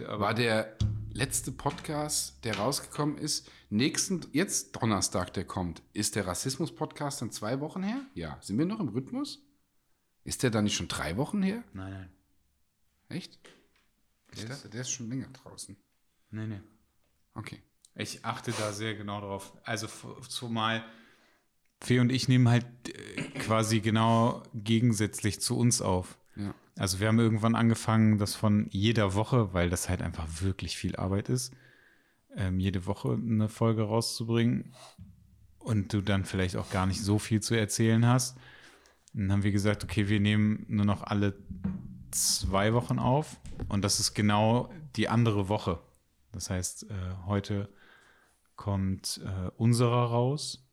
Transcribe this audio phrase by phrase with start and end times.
[0.00, 0.76] War der
[1.12, 7.58] letzte Podcast, der rausgekommen ist, nächsten, jetzt Donnerstag, der kommt, ist der Rassismus-Podcast dann zwei
[7.58, 8.06] Wochen her?
[8.14, 8.38] Ja.
[8.40, 9.42] Sind wir noch im Rhythmus?
[10.22, 11.64] Ist der dann nicht schon drei Wochen her?
[11.72, 12.10] Nein, nein.
[13.08, 13.40] Echt?
[14.36, 15.76] Der dachte, der ist schon länger draußen.
[16.30, 16.60] Nee, nee.
[17.34, 17.60] Okay.
[17.96, 19.52] Ich achte da sehr genau drauf.
[19.64, 19.88] Also
[20.28, 20.84] zumal
[21.80, 26.18] Fee und ich nehmen halt äh, quasi genau gegensätzlich zu uns auf.
[26.38, 26.54] Ja.
[26.76, 30.96] Also wir haben irgendwann angefangen, das von jeder Woche, weil das halt einfach wirklich viel
[30.96, 31.52] Arbeit ist,
[32.36, 34.72] ähm, jede Woche eine Folge rauszubringen
[35.58, 38.38] und du dann vielleicht auch gar nicht so viel zu erzählen hast.
[39.12, 41.36] Dann haben wir gesagt, okay, wir nehmen nur noch alle
[42.10, 45.80] zwei Wochen auf und das ist genau die andere Woche.
[46.32, 46.94] Das heißt, äh,
[47.26, 47.68] heute
[48.54, 50.68] kommt äh, unserer raus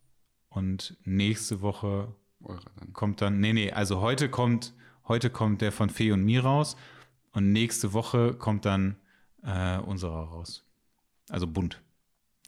[0.50, 2.94] und nächste Woche Eure dann.
[2.94, 4.74] kommt dann, nee, nee, also heute kommt,
[5.08, 6.76] heute kommt der von Fee und mir raus
[7.32, 8.96] und nächste Woche kommt dann
[9.44, 10.64] äh, unserer raus.
[11.30, 11.82] Also bunt.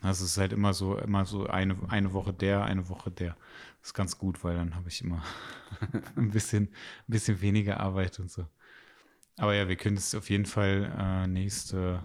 [0.01, 3.35] Das ist halt immer so, immer so eine, eine Woche der, eine Woche der.
[3.79, 5.23] Das ist ganz gut, weil dann habe ich immer
[6.15, 6.71] ein bisschen, ein
[7.07, 8.45] bisschen weniger Arbeit und so.
[9.37, 12.03] Aber ja, wir können es auf jeden Fall äh, nächste,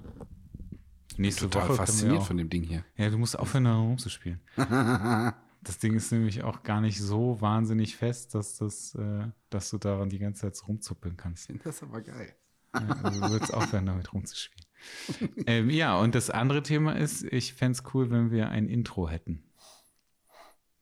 [1.18, 1.72] nächste Total Woche.
[1.72, 2.84] wir fasziniert auch- von dem Ding hier.
[2.96, 4.40] ja, du musst aufhören, daran rumzuspielen.
[5.62, 9.78] das Ding ist nämlich auch gar nicht so wahnsinnig fest, dass, das, äh, dass du
[9.78, 11.50] daran die ganze Zeit so rumzuppeln kannst.
[11.64, 12.34] Das ist aber geil.
[12.74, 14.66] Ja, also du würdest aufhören, damit rumzuspielen.
[15.46, 19.08] ähm, ja, und das andere Thema ist, ich fände es cool, wenn wir ein Intro
[19.08, 19.44] hätten.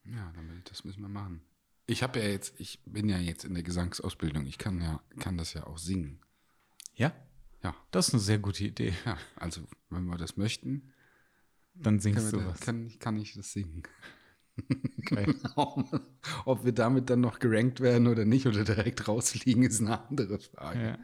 [0.04, 1.42] Ja, damit, das müssen wir machen.
[1.86, 4.46] Ich habe ja jetzt, ich bin ja jetzt in der Gesangsausbildung.
[4.46, 6.20] Ich kann ja, kann das ja auch singen.
[6.94, 7.12] Ja?
[7.62, 8.94] Ja, Das ist eine sehr gute Idee.
[9.04, 9.18] ja.
[9.36, 10.92] Also, wenn wir das möchten,
[11.74, 12.60] Dann singst du das, was.
[12.60, 13.82] kann, kann ich das singen.
[15.04, 15.34] Geil.
[16.44, 20.38] Ob wir damit dann noch gerankt werden oder nicht oder direkt rausfliegen, ist eine andere
[20.38, 20.80] Frage.
[20.84, 20.98] Ja.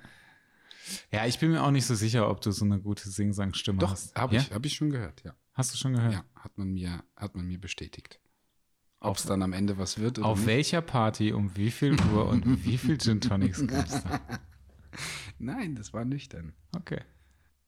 [1.19, 3.91] ja, ich bin mir auch nicht so sicher, ob du so eine gute Sing-Sang-Stimme Doch,
[3.93, 4.15] hast.
[4.15, 4.41] habe ja?
[4.41, 5.35] ich, hab ich schon gehört, ja.
[5.55, 6.13] Hast du schon gehört?
[6.13, 8.21] Ja, hat man mir, hat man mir bestätigt.
[9.01, 10.47] Ob es dann am Ende was wird oder Auf nicht.
[10.47, 14.21] welcher Party, um wie viel Uhr und wie viel Gin Tonics gab's da?
[15.39, 16.55] Nein, das war nüchtern.
[16.75, 17.01] Okay.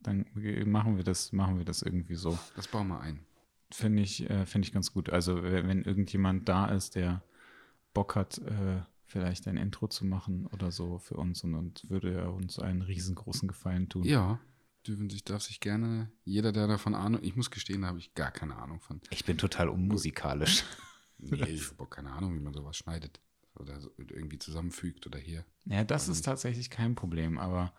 [0.01, 0.27] Dann
[0.67, 2.39] machen wir das, machen wir das irgendwie so.
[2.57, 3.21] Das bauen wir ein.
[3.71, 5.11] Finde ich, äh, finde ich ganz gut.
[5.11, 7.23] Also wenn wenn irgendjemand da ist, der
[7.95, 12.13] Bock hat, äh, vielleicht ein Intro zu machen oder so für uns und, und würde
[12.15, 14.05] er uns einen riesengroßen Gefallen tun.
[14.05, 14.39] Ja,
[14.87, 18.15] dürfen sich, darf sich gerne, jeder, der davon Ahnung, ich muss gestehen, da habe ich
[18.15, 19.01] gar keine Ahnung von.
[19.11, 20.65] Ich bin total unmusikalisch.
[21.21, 23.19] Nee, ich habe auch keine Ahnung, wie man sowas schneidet.
[23.57, 25.45] Oder so irgendwie zusammenfügt oder hier.
[25.65, 27.73] Ja, das ist tatsächlich kein Problem, aber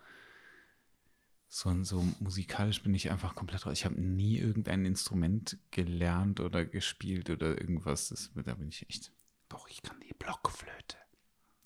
[1.52, 3.72] so, so musikalisch bin ich einfach komplett raus.
[3.72, 8.08] Ich habe nie irgendein Instrument gelernt oder gespielt oder irgendwas.
[8.10, 9.12] Das, da bin ich echt.
[9.48, 10.96] Doch, ich kann die Blockflöte.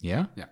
[0.01, 0.33] Ja?
[0.37, 0.49] Ja.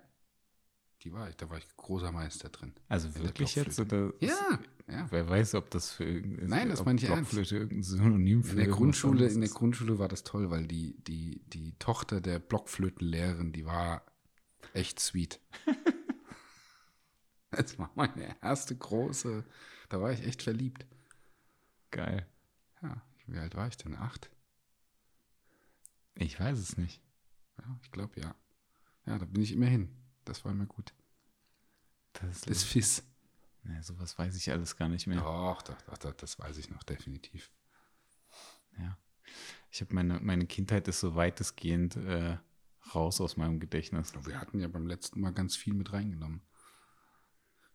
[1.01, 2.75] Die war ich, da war ich großer Meister drin.
[2.89, 3.81] Also wirklich jetzt?
[3.81, 5.07] Oder Ja, ja.
[5.11, 7.07] Wer weiß, ob das für irgendein Nein, das meine ich.
[7.07, 9.49] Blockflöte irgendein Synonym für In der Grundschule, in der.
[9.49, 14.05] Grundschule war das toll, weil die, die, die Tochter der Blockflötenlehrerin, die war
[14.75, 15.41] echt sweet.
[17.57, 19.45] Das war meine erste große,
[19.91, 20.87] da war ich echt verliebt.
[21.91, 22.27] Geil.
[22.83, 23.95] Ja, wie alt war ich denn?
[23.95, 24.31] Acht?
[26.15, 27.03] Ich weiß es nicht.
[27.59, 28.35] Ja, ich glaube ja.
[29.07, 29.95] Ja, da bin ich immer hin.
[30.25, 30.95] Das war immer gut.
[32.15, 33.03] Das ist Das Fiss.
[33.65, 35.21] nee, sowas weiß ich alles gar nicht mehr.
[35.21, 37.51] Doch, doch, doch, doch, das weiß ich noch definitiv.
[38.79, 38.97] Ja.
[39.71, 42.39] Ich habe meine, meine Kindheit ist so weitestgehend äh,
[42.95, 44.13] raus aus meinem Gedächtnis.
[44.27, 46.43] Wir hatten ja beim letzten Mal ganz viel mit reingenommen.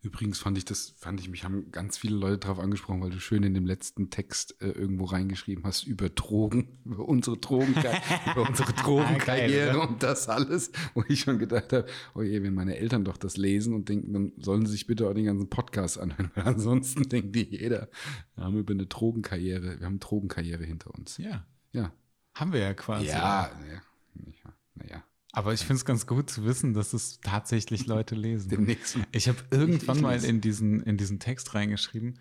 [0.07, 3.19] Übrigens fand ich das, fand ich, mich haben ganz viele Leute darauf angesprochen, weil du
[3.19, 8.01] schön in dem letzten Text äh, irgendwo reingeschrieben hast über Drogen, über unsere Drogenkarriere,
[8.31, 12.53] über unsere Drogenkarriere Geil, und das alles, wo ich schon gedacht habe, oh je, wenn
[12.53, 15.49] meine Eltern doch das lesen und denken, dann sollen sie sich bitte auch den ganzen
[15.49, 17.89] Podcast anhören, weil ansonsten denkt die jeder,
[18.35, 21.17] wir haben über eine Drogenkarriere, wir haben Drogenkarriere hinter uns.
[21.17, 21.45] Ja.
[21.73, 21.91] Ja.
[22.33, 23.07] Haben wir ja quasi.
[23.07, 23.81] Ja, naja.
[24.15, 25.03] Ja, naja.
[25.33, 28.49] Aber ich finde es ganz gut zu wissen, dass es tatsächlich Leute lesen.
[28.49, 28.97] Demnächst.
[29.11, 32.19] Ich habe irgendwann Ich- ich mal in diesen, in diesen Text reingeschrieben,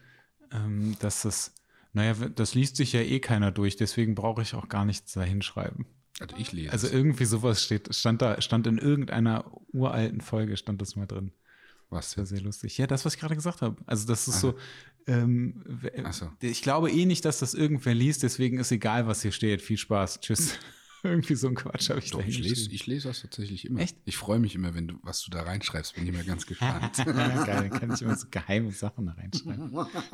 [0.53, 1.55] ähm, dass das,
[1.93, 5.23] naja, das liest sich ja eh keiner durch, deswegen brauche ich auch gar nichts da
[5.23, 5.87] hinschreiben.
[6.21, 6.73] Also ich lese.
[6.73, 6.93] Also es.
[6.93, 11.33] irgendwie sowas steht, stand da, stand in irgendeiner uralten Folge, stand das mal drin.
[11.91, 12.77] was Das war sehr lustig.
[12.79, 13.77] Ja, das, was ich gerade gesagt habe.
[13.87, 14.55] Also das ist so,
[15.07, 15.63] ähm,
[16.13, 16.31] so.
[16.41, 19.63] ich glaube eh nicht, dass das irgendwer liest, deswegen ist egal, was hier steht.
[19.63, 20.21] Viel Spaß.
[20.21, 20.59] Tschüss.
[21.03, 23.81] Irgendwie so ein Quatsch habe ich Doch, da ich lese, ich lese das tatsächlich immer.
[23.81, 23.97] Echt?
[24.05, 26.99] Ich freue mich immer, wenn du, was du da reinschreibst, bin ich immer ganz gespannt.
[27.07, 29.71] Ja, geil, dann kann ich immer so geheime Sachen da reinschreiben,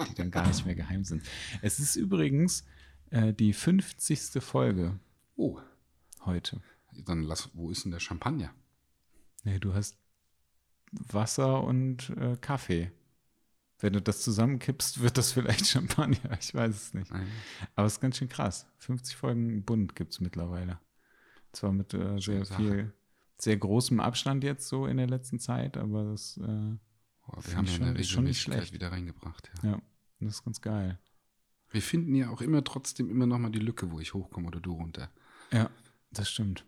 [0.09, 1.23] die dann gar nicht mehr geheim sind.
[1.61, 2.65] Es ist übrigens
[3.11, 4.43] äh, die 50.
[4.43, 4.99] Folge
[5.37, 5.59] oh,
[6.25, 6.61] heute.
[7.05, 8.53] dann lass, wo ist denn der Champagner?
[9.45, 9.97] Nee, du hast
[10.93, 12.93] Wasser und äh, Kaffee.
[13.83, 16.39] Wenn du das zusammenkippst, wird das vielleicht Champagner.
[16.41, 17.11] Ich weiß es nicht.
[17.13, 17.27] Nein.
[17.75, 18.67] Aber es ist ganz schön krass.
[18.79, 20.79] 50 Folgen Bund gibt es mittlerweile.
[21.53, 22.63] Zwar mit äh, sehr Sache.
[22.63, 22.93] viel,
[23.39, 26.43] sehr großem Abstand jetzt so in der letzten Zeit, aber das, äh,
[27.27, 28.73] Boah, wir haben schon- ist schon nicht schlecht.
[28.73, 29.51] wieder reingebracht.
[29.63, 29.73] Ja.
[29.73, 29.83] ja,
[30.21, 30.99] das ist ganz geil.
[31.71, 34.61] Wir finden ja auch immer trotzdem immer noch mal die Lücke, wo ich hochkomme oder
[34.61, 35.11] du runter.
[35.53, 35.71] Ja,
[36.13, 36.65] das stimmt.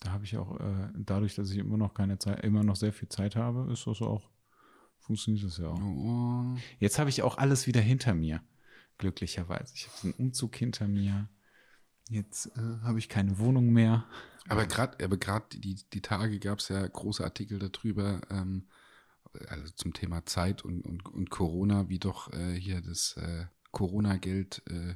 [0.00, 2.92] Da habe ich auch, äh, dadurch, dass ich immer noch keine Zeit, immer noch sehr
[2.92, 4.28] viel Zeit habe, ist das auch,
[5.02, 6.56] funktioniert das ja auch.
[6.78, 8.42] Jetzt habe ich auch alles wieder hinter mir,
[8.98, 9.74] glücklicherweise.
[9.74, 11.28] Ich habe den Umzug hinter mir.
[12.08, 14.06] Jetzt äh, habe ich keine Wohnung mehr.
[14.48, 15.16] Aber gerade aber
[15.52, 18.66] die, die Tage gab es ja große Artikel darüber, ähm,
[19.48, 24.62] also zum Thema Zeit und, und, und Corona, wie doch äh, hier das äh, Corona-Geld,
[24.68, 24.94] äh,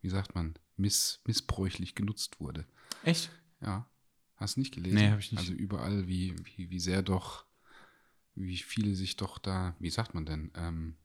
[0.00, 2.66] wie sagt man, miss, missbräuchlich genutzt wurde.
[3.04, 3.30] Echt?
[3.60, 3.88] Ja,
[4.36, 4.96] hast du nicht gelesen?
[4.96, 5.40] Nee, hab ich nicht.
[5.40, 7.44] Also überall, wie, wie, wie sehr doch,
[8.40, 10.96] wie viele sich doch da, wie sagt man denn, ähm,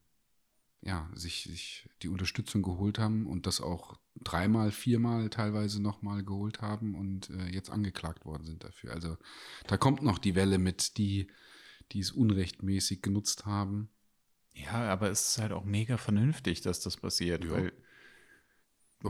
[0.81, 6.62] ja, sich, sich die Unterstützung geholt haben und das auch dreimal, viermal teilweise nochmal geholt
[6.62, 8.91] haben und äh, jetzt angeklagt worden sind dafür.
[8.94, 9.18] Also
[9.68, 11.27] da kommt noch die Welle mit, die,
[11.94, 13.89] die es unrechtmäßig genutzt haben.
[14.53, 17.51] Ja, aber es ist halt auch mega vernünftig, dass das passiert, Ja.
[17.51, 17.74] weil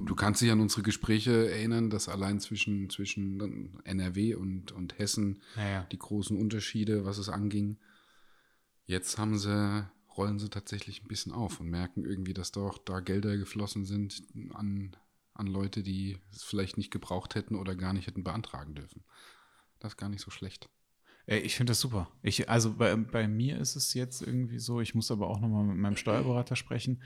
[0.06, 5.44] Du kannst dich an unsere Gespräche erinnern, dass allein zwischen, zwischen NRW und, und Hessen
[5.56, 5.88] Naja.
[5.92, 7.78] die großen Unterschiede, was es anging.
[8.86, 9.88] Jetzt haben sie,
[10.18, 14.24] rollen sie tatsächlich ein bisschen auf und merken irgendwie, dass doch da Gelder geflossen sind
[14.54, 14.96] an,
[15.34, 19.04] an Leute, die es vielleicht nicht gebraucht hätten oder gar nicht hätten beantragen dürfen.
[19.80, 20.70] Das ist gar nicht so schlecht.
[21.26, 22.10] Äh, Ich finde das super.
[22.22, 25.64] Ich, also bei, bei mir ist es jetzt irgendwie so, ich muss aber auch nochmal
[25.64, 27.02] mit meinem Steuerberater sprechen,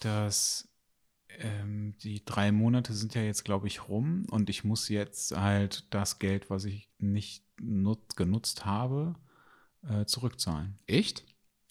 [0.00, 0.68] dass
[1.38, 5.86] ähm, die drei Monate sind ja jetzt, glaube ich, rum und ich muss jetzt halt
[5.94, 9.14] das Geld, was ich nicht nut, genutzt habe,
[9.88, 10.78] äh, zurückzahlen.
[10.86, 11.24] Echt?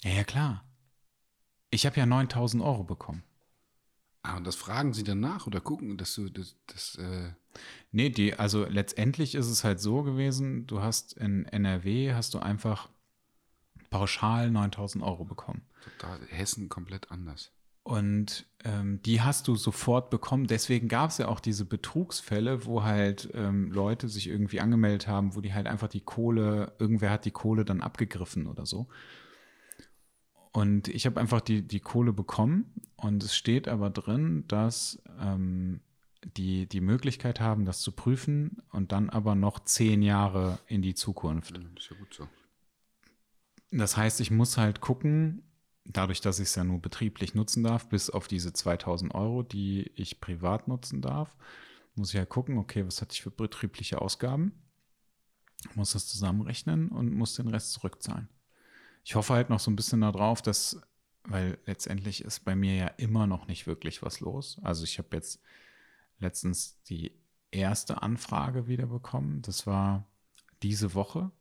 [0.04, 0.66] Ja, ja, klar.
[1.70, 3.24] Ich habe ja 9000 Euro bekommen.
[4.24, 7.34] Ah, und das fragen sie dann nach oder gucken, dass du das, das äh,
[7.92, 12.40] Nee, die, also letztendlich ist es halt so gewesen, du hast in NRW, hast du
[12.40, 12.90] einfach
[13.90, 15.64] pauschal 9000 Euro bekommen.
[15.84, 17.52] total Hessen komplett anders.
[17.84, 20.46] Und ähm, die hast du sofort bekommen.
[20.46, 25.36] Deswegen gab es ja auch diese Betrugsfälle, wo halt ähm, Leute sich irgendwie angemeldet haben,
[25.36, 28.88] wo die halt einfach die Kohle, irgendwer hat die Kohle dann abgegriffen oder so.
[30.52, 32.66] Und ich habe einfach die, die Kohle bekommen
[32.98, 35.80] und es steht aber drin, dass ähm,
[36.36, 40.94] die die Möglichkeit haben, das zu prüfen und dann aber noch zehn Jahre in die
[40.94, 41.56] Zukunft.
[41.56, 42.28] Das ist ja gut so.
[43.72, 45.44] Das heißt, ich muss halt gucken,
[45.86, 49.92] dadurch, dass ich es ja nur betrieblich nutzen darf, bis auf diese 2000 Euro, die
[49.96, 51.36] ich privat nutzen darf,
[51.96, 54.54] muss ich halt gucken, okay, was hatte ich für betriebliche Ausgaben?
[55.76, 58.30] Muss das zusammenrechnen und muss den Rest zurückzahlen.
[59.04, 60.80] Ich hoffe halt noch so ein bisschen darauf, dass,
[61.24, 64.60] weil letztendlich ist bei mir ja immer noch nicht wirklich was los.
[64.64, 65.42] Also ich habe jetzt
[66.20, 67.20] letztens die
[67.52, 69.42] erste Anfrage wieder bekommen.
[69.42, 70.08] Das war
[70.64, 71.32] diese Woche.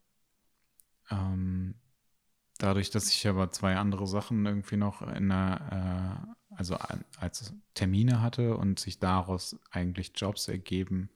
[1.11, 1.75] Ähm,
[2.63, 6.77] dadurch, dass ich aber zwei andere Sachen irgendwie noch in der, äh, also
[7.19, 11.11] als Termine hatte und sich daraus eigentlich Jobs ergeben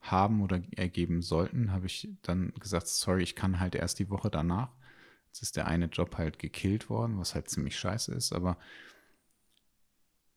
[0.00, 4.30] haben oder ergeben sollten, habe ich dann gesagt, sorry, ich kann halt erst die Woche
[4.30, 4.70] danach.
[5.28, 8.58] Jetzt ist der eine Job halt gekillt worden, was halt ziemlich scheiße ist, aber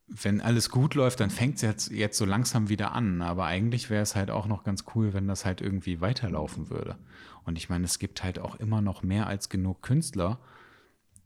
[0.08, 3.22] wenn alles gut läuft, dann fängt es jetzt, jetzt so langsam wieder an.
[3.22, 6.98] Aber eigentlich wäre es halt auch noch ganz cool, wenn das halt irgendwie weiterlaufen würde.
[7.44, 10.40] Und ich meine, es gibt halt auch immer noch mehr als genug Künstler,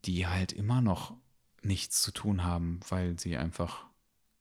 [0.06, 1.14] die halt immer noch
[1.62, 3.86] nichts zu tun haben, weil sie einfach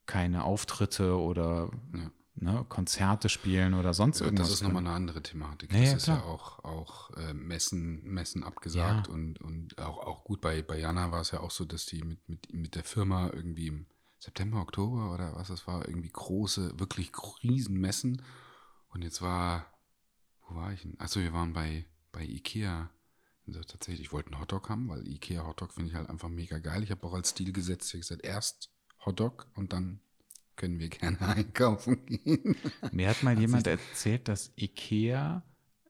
[0.06, 2.10] keine Auftritte oder Ja.
[2.34, 4.48] ne, Konzerte spielen oder sonst Ja, irgendwas.
[4.48, 5.70] das ist nochmal eine andere Thematik.
[5.72, 6.26] Ja, das ja, ist ja klar.
[6.26, 9.12] auch, auch äh, Messen, Messen abgesagt Ja.
[9.14, 12.02] und, und auch, auch gut bei, bei Jana war es ja auch so, dass die
[12.02, 13.86] mit, mit, mit der Firma irgendwie im
[14.20, 17.10] September, Oktober oder was das war, irgendwie große, wirklich
[17.42, 18.22] riesen Messen.
[18.90, 19.66] Und jetzt war,
[20.46, 21.00] wo war ich denn?
[21.00, 22.90] Achso, wir waren bei, bei Ikea.
[23.46, 26.58] Also tatsächlich, ich wollte einen Hotdog haben, weil Ikea Hotdog finde ich halt einfach mega
[26.58, 26.82] geil.
[26.82, 28.70] Ich habe auch als Stil gesetzt, ich hab gesagt, erst
[29.06, 30.00] Hotdog und dann
[30.56, 32.56] können wir gerne einkaufen gehen.
[32.92, 35.42] Mir hat mal jemand erzählt, dass Ikea,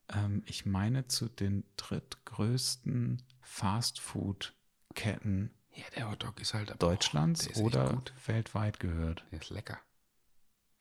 [0.08, 8.02] ähm, ich meine, zu den drittgrößten Fastfood-Ketten Ja, der Hotdog ist halt Deutschlands echt oder
[8.26, 9.24] weltweit gehört.
[9.32, 9.78] Der ist lecker.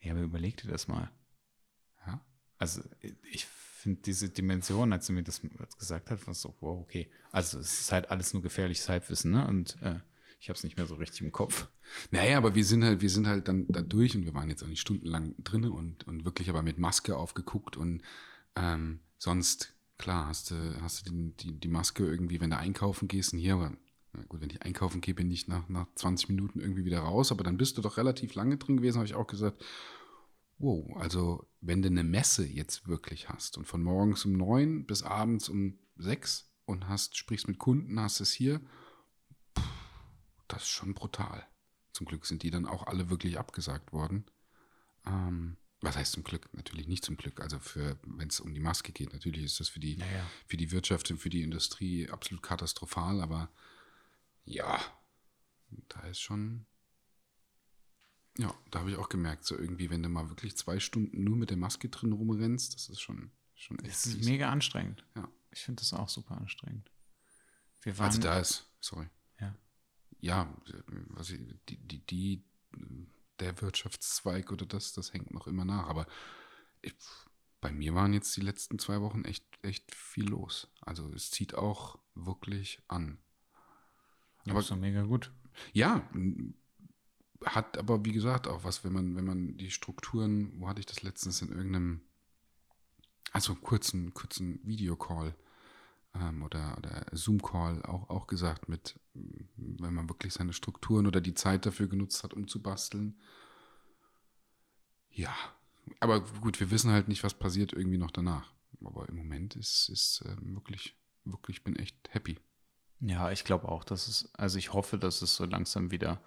[0.01, 1.09] Ja, aber überleg dir das mal.
[2.05, 2.21] Ja.
[2.57, 2.81] Also
[3.31, 5.41] ich finde diese Dimension, als sie mir das
[5.77, 7.09] gesagt hat, war so, wow, okay.
[7.31, 9.47] Also es ist halt alles nur gefährliches Halbwissen, ne?
[9.47, 9.99] Und äh,
[10.41, 11.67] ich habe es nicht mehr so richtig im Kopf.
[12.11, 14.63] Naja, aber wir sind halt, wir sind halt dann da durch und wir waren jetzt
[14.63, 18.03] auch nicht stundenlang drin und, und wirklich aber mit Maske aufgeguckt und
[18.55, 23.07] ähm, sonst, klar, hast du, hast du die, die, die Maske irgendwie, wenn du einkaufen
[23.07, 23.73] gehst und hier, aber
[24.13, 27.31] Na gut, wenn ich einkaufen gehe, bin ich nach, nach 20 Minuten irgendwie wieder raus,
[27.31, 29.63] aber dann bist du doch relativ lange drin gewesen, habe ich auch gesagt.
[30.57, 35.03] Wow, also wenn du eine Messe jetzt wirklich hast und von morgens um neun bis
[35.03, 38.59] abends um sechs und hast, sprichst mit Kunden, hast es hier,
[39.57, 39.63] pff,
[40.47, 41.45] das ist schon brutal.
[41.93, 44.25] Zum Glück sind die dann auch alle wirklich abgesagt worden.
[45.05, 46.49] Ähm, was heißt zum Glück?
[46.53, 47.39] Natürlich nicht zum Glück.
[47.39, 47.57] Also
[48.03, 50.25] wenn es um die Maske geht, natürlich ist das für die, Naja.
[50.45, 53.49] für die Wirtschaft und für die Industrie absolut katastrophal, aber
[54.49, 54.79] ja,
[55.89, 56.65] da ist schon.
[58.37, 61.35] Ja, da habe ich auch gemerkt, so irgendwie, wenn du mal wirklich zwei Stunden nur
[61.35, 63.89] mit der Maske drin rumrennst, das ist schon, schon echt.
[63.89, 64.25] Das ist fies.
[64.25, 65.05] mega anstrengend.
[65.15, 65.29] Ja.
[65.51, 66.89] Ich finde das auch super anstrengend.
[67.81, 69.07] Wir waren, Also da ist, sorry.
[69.39, 69.55] ja.
[70.21, 70.53] Ja,
[71.09, 71.39] was ich,
[71.69, 72.43] die, die, die,
[73.39, 75.87] der Wirtschaftszweig oder das, das hängt noch immer nach.
[75.87, 76.07] Aber
[76.81, 76.93] ich,
[77.61, 80.69] bei mir waren jetzt die letzten zwei Wochen echt, echt viel los.
[80.81, 83.19] Also es zieht auch wirklich an.
[84.51, 85.31] Aber ist doch mega gut.
[85.73, 86.07] ja,
[87.45, 90.85] hat aber wie gesagt auch was, wenn man, wenn man die Strukturen, wo hatte ich
[90.85, 92.01] das letztens in irgendeinem,
[93.31, 95.35] also kurzen, kurzen Videocall
[96.15, 101.33] ähm, oder, oder Zoom-Call auch, auch gesagt mit, wenn man wirklich seine Strukturen oder die
[101.33, 103.19] Zeit dafür genutzt hat, um zu basteln.
[105.11, 105.35] Ja,
[105.99, 108.53] aber gut, wir wissen halt nicht, was passiert irgendwie noch danach.
[108.83, 112.37] Aber im Moment ist, ist ähm, wirklich, wirklich, bin echt happy.
[113.01, 116.21] Ja, ich glaube auch, dass es, also ich hoffe, dass es so langsam wieder,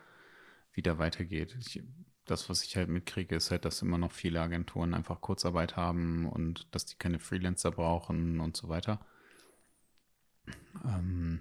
[0.72, 1.56] wieder weitergeht.
[1.60, 1.82] Ich,
[2.24, 6.26] das, was ich halt mitkriege, ist halt, dass immer noch viele Agenturen einfach Kurzarbeit haben
[6.26, 9.04] und dass die keine Freelancer brauchen und so weiter.
[10.84, 11.40] Ähm,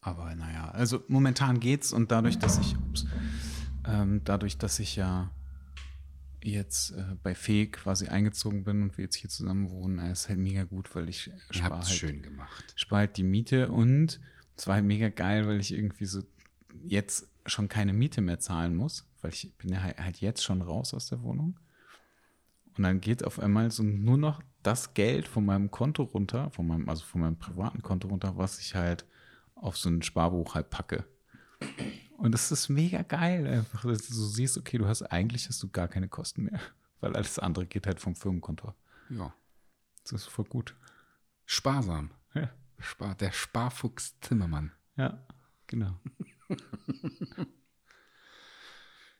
[0.00, 3.06] aber naja, also momentan geht's und dadurch, dass ich, ups,
[3.86, 5.30] ähm, dadurch, dass ich ja
[6.50, 10.28] jetzt äh, bei Fee quasi eingezogen bin und wir jetzt hier zusammen wohnen, äh, ist
[10.28, 12.72] halt mega gut, weil ich spare halt schön gemacht.
[12.76, 14.20] spare halt die Miete und
[14.56, 16.22] es war halt mega geil, weil ich irgendwie so
[16.84, 20.62] jetzt schon keine Miete mehr zahlen muss, weil ich bin ja halt halt jetzt schon
[20.62, 21.58] raus aus der Wohnung.
[22.76, 26.66] Und dann geht auf einmal so nur noch das Geld von meinem Konto runter, von
[26.66, 29.04] meinem, also von meinem privaten Konto runter, was ich halt
[29.54, 31.04] auf so ein Sparbuch halt packe.
[32.18, 35.62] Und das ist mega geil, einfach, dass du so siehst, okay, du hast eigentlich hast
[35.62, 36.60] du gar keine Kosten mehr,
[37.00, 38.74] weil alles andere geht halt vom Firmenkonto.
[39.10, 39.34] Ja.
[40.04, 40.74] Das ist voll gut.
[41.46, 42.10] Sparsam.
[42.34, 44.72] Ja, Spar, der Sparfuchs Zimmermann.
[44.96, 45.24] ja
[45.66, 45.98] genau.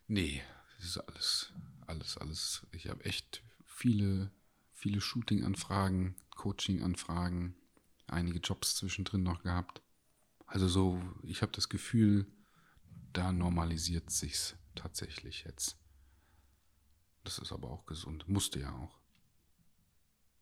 [0.09, 0.43] Nee,
[0.77, 1.53] das ist alles,
[1.87, 2.67] alles, alles.
[2.73, 4.31] Ich habe echt viele,
[4.73, 7.55] viele Shooting-Anfragen, Coaching-Anfragen,
[8.09, 9.81] einige Jobs zwischendrin noch gehabt.
[10.45, 12.27] Also so, ich habe das Gefühl,
[13.13, 15.77] da normalisiert sich's tatsächlich jetzt.
[17.25, 18.29] Das ist aber auch gesund.
[18.29, 18.99] Musste ja auch.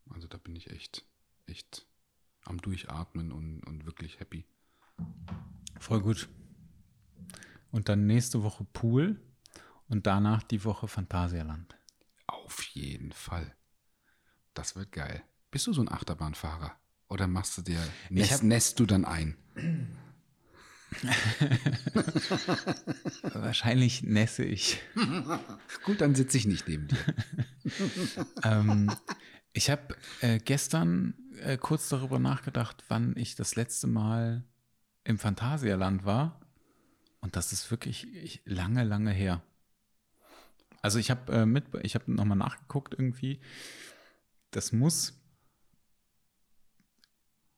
[0.09, 1.05] Also da bin ich echt,
[1.45, 1.85] echt
[2.45, 4.45] am Durchatmen und, und wirklich happy.
[5.79, 6.27] Voll gut.
[7.71, 9.21] Und dann nächste Woche Pool
[9.87, 11.75] und danach die Woche Phantasialand.
[12.27, 13.55] Auf jeden Fall.
[14.53, 15.23] Das wird geil.
[15.51, 16.75] Bist du so ein Achterbahnfahrer?
[17.07, 19.37] Oder machst du dir, nässt, hab- nässt du dann ein?
[23.33, 24.79] Wahrscheinlich nässe ich.
[25.85, 26.97] Gut, dann sitze ich nicht neben dir.
[28.43, 28.91] ähm,
[29.53, 34.43] ich habe äh, gestern äh, kurz darüber nachgedacht, wann ich das letzte Mal
[35.03, 36.39] im Phantasialand war.
[37.21, 39.41] Und das ist wirklich ich, lange, lange her.
[40.81, 43.39] Also ich habe äh, mit, ich habe nochmal nachgeguckt irgendwie.
[44.51, 45.17] Das muss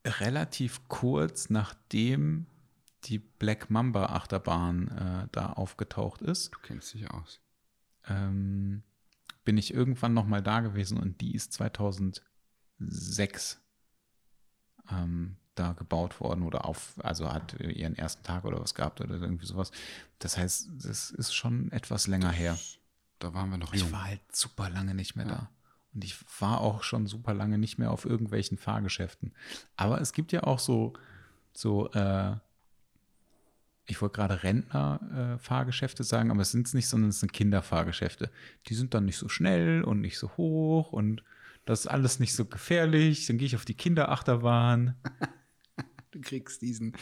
[0.06, 2.46] relativ kurz nachdem
[3.06, 7.40] die Black Mamba Achterbahn äh, da aufgetaucht ist Du kennst dich aus.
[8.08, 8.84] ähm,
[9.46, 11.52] bin ich irgendwann noch mal da gewesen und die ist
[12.80, 13.60] 2006
[14.92, 19.16] ähm, da gebaut worden oder auf, also hat ihren ersten Tag oder was gehabt oder
[19.16, 19.72] irgendwie sowas.
[20.20, 22.58] Das heißt, das ist schon etwas länger her.
[23.20, 23.92] Da waren wir noch Ich jung.
[23.92, 25.32] war halt super lange nicht mehr Ja.
[25.36, 25.50] da.
[25.94, 29.34] Und ich war auch schon super lange nicht mehr auf irgendwelchen Fahrgeschäften.
[29.76, 30.94] Aber es gibt ja auch so,
[31.54, 32.36] so, äh,
[33.86, 38.32] ich wollte gerade Rentner-Fahrgeschäfte sagen, aber es sind es nicht, sondern es sind Kinderfahrgeschäfte.
[38.68, 41.24] Die sind dann nicht so schnell und nicht so hoch und
[41.66, 43.28] das ist alles nicht so gefährlich.
[43.28, 44.96] Dann gehe ich auf die Kinderachterbahn.
[46.12, 46.94] Du kriegst diesen,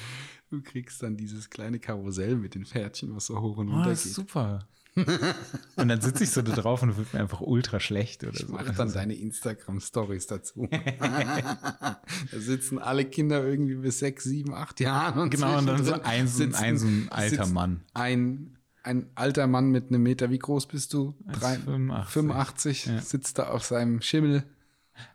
[0.49, 3.89] du kriegst dann dieses kleine Karussell mit den Pferdchen, was so hoch und Oh, runter
[3.89, 4.25] das ist geht.
[4.25, 4.69] super.
[5.77, 8.39] und dann sitze ich so da drauf und wird mir einfach ultra schlecht oder Ich
[8.45, 8.51] so.
[8.51, 10.67] mache dann deine Instagram-Stories dazu.
[10.99, 11.99] da
[12.31, 15.19] sitzen alle Kinder irgendwie bis sechs, sieben, acht Jahren.
[15.19, 17.81] Und Genau, und dann so ein, sitzen- ein, so ein alter Mann.
[17.93, 21.15] Ein, ein alter Mann mit einem Meter, wie groß bist du?
[21.25, 22.05] Drei- 1,85.
[22.05, 23.01] 85, Ja.
[23.01, 24.43] sitzt da auf seinem Schimmel.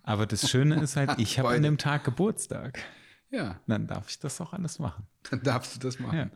[0.03, 2.79] Aber das Schöne ist halt, ich habe an dem Tag Geburtstag.
[3.31, 5.07] Ja, dann darf ich das auch alles machen.
[5.31, 6.17] dann darfst du das machen.
[6.17, 6.31] Ja.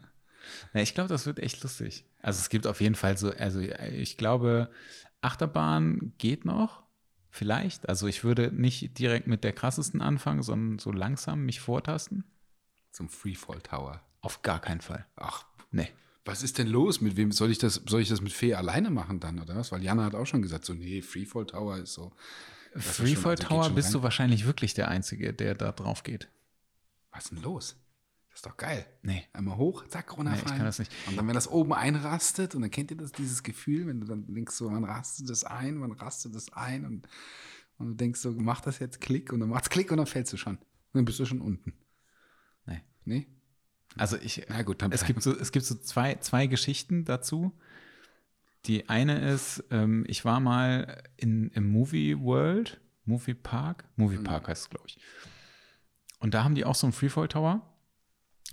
[0.74, 2.04] Ja ich glaube, das wird echt lustig.
[2.22, 4.70] Also es gibt auf jeden Fall so, also ich glaube,
[5.20, 6.82] Achterbahn geht noch,
[7.30, 7.88] vielleicht.
[7.88, 12.24] Also ich würde nicht direkt mit der krassesten anfangen, sondern so langsam mich vortasten.
[12.92, 14.00] Zum Freefall Tower.
[14.20, 15.06] Auf gar keinen Fall.
[15.16, 15.88] Ach, Nee.
[16.24, 17.00] was ist denn los?
[17.00, 19.70] Mit wem soll ich das, soll ich das mit Fee alleine machen dann, oder was?
[19.72, 22.12] Weil Jana hat auch schon gesagt, so, nee, Freefall Tower ist so.
[22.74, 23.92] das ist schon- Freefall also Tower bist rein.
[23.94, 26.28] du wahrscheinlich wirklich der Einzige, der da drauf geht.
[27.12, 27.76] Was ist denn los?
[28.30, 28.86] Das ist doch geil.
[29.02, 29.24] Nee.
[29.32, 30.44] Einmal hoch, zack, runterfallen.
[30.44, 30.92] Nee, ich kann das nicht.
[31.08, 34.06] Und dann, wenn das oben einrastet, und dann kennt ihr das, dieses Gefühl, wenn du
[34.06, 37.08] dann denkst so, wann rastet das ein, wann rastet das ein und,
[37.78, 40.32] und du denkst so, mach das jetzt Klick und dann macht's Klick und dann fällst
[40.32, 40.56] du schon.
[40.56, 41.74] Und dann bist du schon unten.
[42.66, 42.82] Nee.
[43.04, 43.26] Nee?
[43.96, 47.52] Also ich, Na gut, dann es gibt so, es gibt so zwei, zwei Geschichten dazu.
[48.66, 54.48] Die eine ist, ähm, ich war mal in, im Movie World, Movie Park, Movie Park
[54.48, 54.98] heißt es, glaube ich.
[56.20, 57.69] Und da haben die auch so einen Freefall Tower.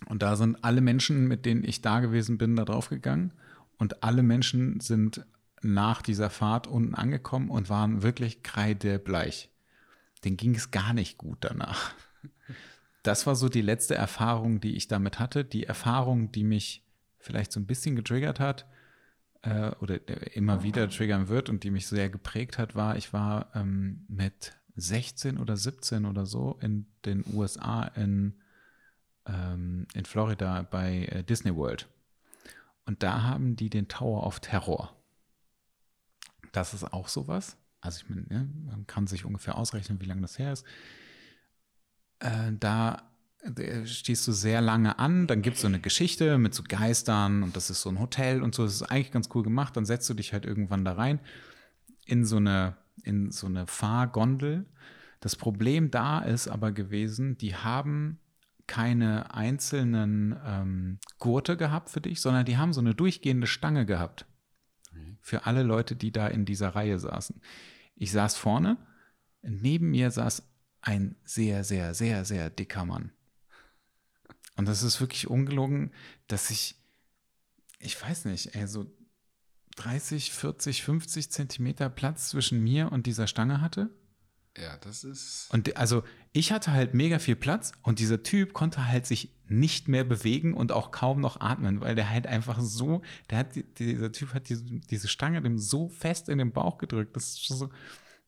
[0.06, 3.34] Und da sind alle Menschen, mit denen ich da gewesen bin, da drauf gegangen.
[3.78, 5.26] Und alle Menschen sind
[5.62, 9.50] nach dieser Fahrt unten angekommen und waren wirklich kreidebleich.
[10.24, 11.94] Denen ging es gar nicht gut danach.
[13.04, 15.46] Das war so die letzte Erfahrung, die ich damit hatte.
[15.46, 16.86] Die Erfahrung, die mich
[17.20, 18.66] vielleicht so ein bisschen getriggert hat
[19.44, 20.00] äh, oder
[20.36, 24.58] immer wieder triggern wird und die mich sehr geprägt hat, war, ich war ähm, mit
[24.76, 28.36] 16 oder 17 oder so in den USA in,
[29.28, 31.88] ähm, in Florida bei äh, Disney World.
[32.86, 34.96] Und da haben die den Tower of Terror.
[36.54, 37.58] Das ist auch sowas.
[37.82, 40.66] Also ich meine, ne, man kann sich ungefähr ausrechnen, wie lange das her ist.
[42.20, 43.12] Äh, da
[43.44, 47.44] äh, stehst du sehr lange an, dann gibt es so eine Geschichte mit so Geistern
[47.44, 48.64] und das ist so ein Hotel und so.
[48.64, 49.78] Das ist eigentlich ganz cool gemacht.
[49.78, 51.20] Dann setzt du dich halt irgendwann da rein
[52.06, 54.66] in so eine, in so eine Fahrgondel.
[55.20, 58.20] Das Problem da ist aber gewesen, die haben
[58.68, 64.26] keine einzelnen ähm, Gurte gehabt für dich, sondern die haben so eine durchgehende Stange gehabt.
[65.22, 67.42] Für alle Leute, die da in dieser Reihe saßen.
[67.96, 68.78] Ich saß vorne,
[69.42, 70.44] neben mir saß
[70.82, 73.12] ein sehr, sehr, sehr, sehr dicker Mann.
[74.56, 75.92] Und das ist wirklich ungelogen,
[76.28, 76.76] dass ich,
[77.80, 78.92] ich weiß nicht, ey, so
[79.76, 83.90] 30, 40, 50 Zentimeter Platz zwischen mir und dieser Stange hatte.
[84.62, 85.48] Ja, das ist.
[85.54, 89.88] Und also ich hatte halt mega viel Platz und dieser Typ konnte halt sich nicht
[89.88, 93.64] mehr bewegen und auch kaum noch atmen, weil der halt einfach so, der hat, die-
[93.74, 97.48] dieser Typ hat diese, diese Stange dem so fest in den Bauch gedrückt, das ist
[97.48, 97.70] so,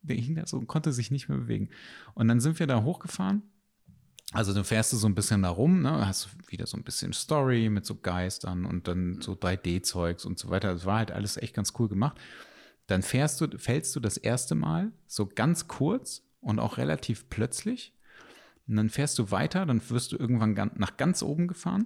[0.01, 1.69] der hing da so und konnte sich nicht mehr bewegen.
[2.13, 3.43] Und dann sind wir da hochgefahren.
[4.31, 6.05] Also dann fährst du so ein bisschen da rum, ne?
[6.05, 10.49] hast wieder so ein bisschen Story mit so Geistern und dann so 3D-Zeugs und so
[10.51, 10.71] weiter.
[10.73, 12.17] Das war halt alles echt ganz cool gemacht.
[12.89, 17.93] Dann fährst du, fällst du das erste Mal so ganz kurz und auch relativ plötzlich.
[18.67, 21.85] Und dann fährst du weiter, dann wirst du irgendwann nach ganz oben gefahren.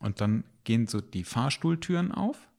[0.00, 2.50] Und dann gehen so die Fahrstuhltüren auf.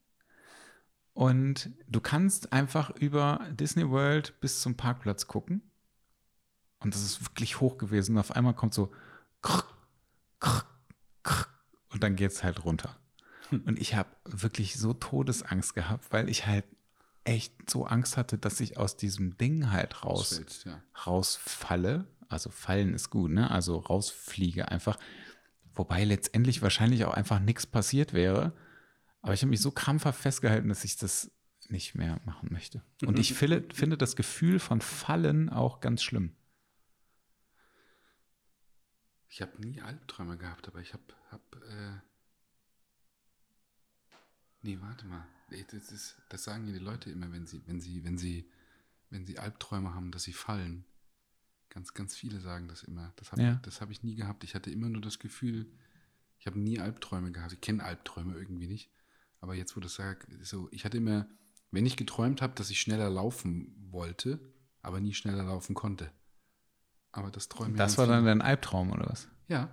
[1.12, 5.62] Und du kannst einfach über Disney World bis zum Parkplatz gucken.
[6.80, 8.16] Und das ist wirklich hoch gewesen.
[8.16, 8.90] Und auf einmal kommt so
[9.42, 9.64] krr,
[10.40, 10.64] krr,
[11.22, 11.46] krr,
[11.90, 12.98] und dann geht es halt runter.
[13.52, 16.64] Und ich habe wirklich so Todesangst gehabt, weil ich halt
[17.24, 20.82] echt so Angst hatte, dass ich aus diesem Ding halt raus, ja.
[21.06, 22.06] rausfalle.
[22.28, 23.50] Also fallen ist gut, ne?
[23.50, 24.98] Also rausfliege einfach.
[25.74, 28.52] Wobei letztendlich wahrscheinlich auch einfach nichts passiert wäre.
[29.22, 31.30] Aber ich habe mich so krampfhaft festgehalten, dass ich das
[31.68, 32.82] nicht mehr machen möchte.
[33.04, 36.36] Und ich finde, finde das Gefühl von Fallen auch ganz schlimm.
[39.28, 41.98] Ich habe nie Albträume gehabt, aber ich habe, hab, äh
[44.64, 45.24] nee, warte mal.
[45.50, 48.50] Das, ist, das sagen ja die Leute immer, wenn sie, wenn sie, wenn sie,
[49.10, 50.84] wenn sie Albträume haben, dass sie fallen.
[51.68, 53.12] Ganz, ganz viele sagen das immer.
[53.16, 53.52] Das habe Ja.
[53.54, 54.42] ich, das hab ich nie gehabt.
[54.44, 55.70] Ich hatte immer nur das Gefühl,
[56.38, 57.52] ich habe nie Albträume gehabt.
[57.52, 58.90] Ich kenne Albträume irgendwie nicht.
[59.40, 61.28] Aber jetzt, wo das sagst, so, ich hatte immer,
[61.70, 64.40] wenn ich geträumt habe, dass ich schneller laufen wollte,
[64.82, 66.10] aber nie schneller laufen konnte.
[67.12, 69.28] Aber das träume Das war dann dein Albtraum, oder was?
[69.48, 69.70] ja.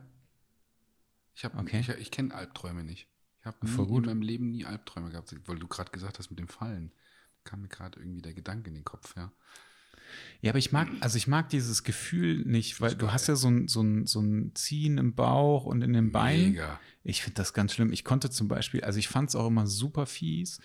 [1.33, 1.79] Ich, hab- Okay.
[1.79, 3.07] ich, ich kenne Albträume nicht.
[3.41, 4.03] Ich habe gut.
[4.03, 6.91] in meinem Leben nie Albträume gehabt, weil du gerade gesagt hast mit dem Fallen.
[7.43, 9.31] Kam mir gerade irgendwie der Gedanke in den Kopf, ja.
[10.41, 13.47] Ja, aber ich mag, also ich mag dieses Gefühl nicht, weil du hast ja so
[13.47, 16.51] ein, so, ein, so ein Ziehen im Bauch und in den Beinen.
[16.51, 16.79] Mega.
[17.03, 17.93] Ich finde das ganz schlimm.
[17.93, 20.59] Ich konnte zum Beispiel, also ich fand es auch immer super fies,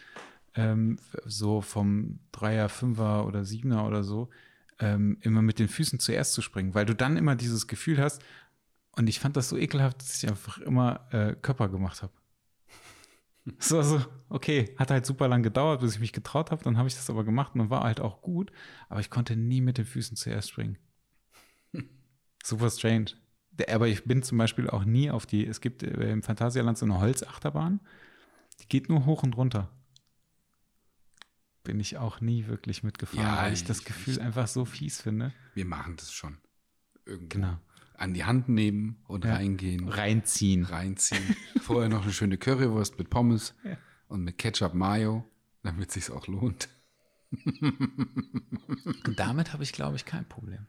[0.54, 4.30] ähm, so vom Dreier, Fünfer oder Siebener oder so,
[4.78, 8.22] ähm, immer mit den Füßen zuerst zu springen, weil du dann immer dieses Gefühl hast,
[8.92, 12.12] und ich fand das so ekelhaft, dass ich einfach immer äh, Körper gemacht habe.
[13.60, 16.88] So, so, okay, hat halt super lang gedauert, bis ich mich getraut habe, dann habe
[16.88, 18.50] ich das aber gemacht und war halt auch gut,
[18.88, 20.78] aber ich konnte nie mit den Füßen zuerst springen.
[22.42, 23.12] Super strange.
[23.68, 26.86] Aber ich bin zum Beispiel auch nie auf die, es gibt äh, im Phantasialand so
[26.86, 27.80] eine Holzachterbahn,
[28.60, 29.70] die geht nur hoch und runter.
[31.62, 34.64] Bin ich auch nie wirklich mitgefahren, Ja, weil ich das ich- Gefühl ich- einfach so
[34.64, 35.32] fies finde.
[35.54, 36.38] Wir machen das schon.
[37.04, 37.28] Irgendwo.
[37.28, 37.58] Genau.
[37.98, 39.34] An die Hand nehmen und Ja.
[39.34, 39.88] reingehen.
[39.88, 40.64] Reinziehen.
[40.64, 41.34] reinziehen.
[41.62, 43.76] Vorher noch eine schöne Currywurst mit Pommes Ja.
[44.08, 45.24] und mit Ketchup Mayo,
[45.62, 46.68] damit es sich auch lohnt.
[49.04, 50.66] Und damit habe ich, glaube ich, kein Problem.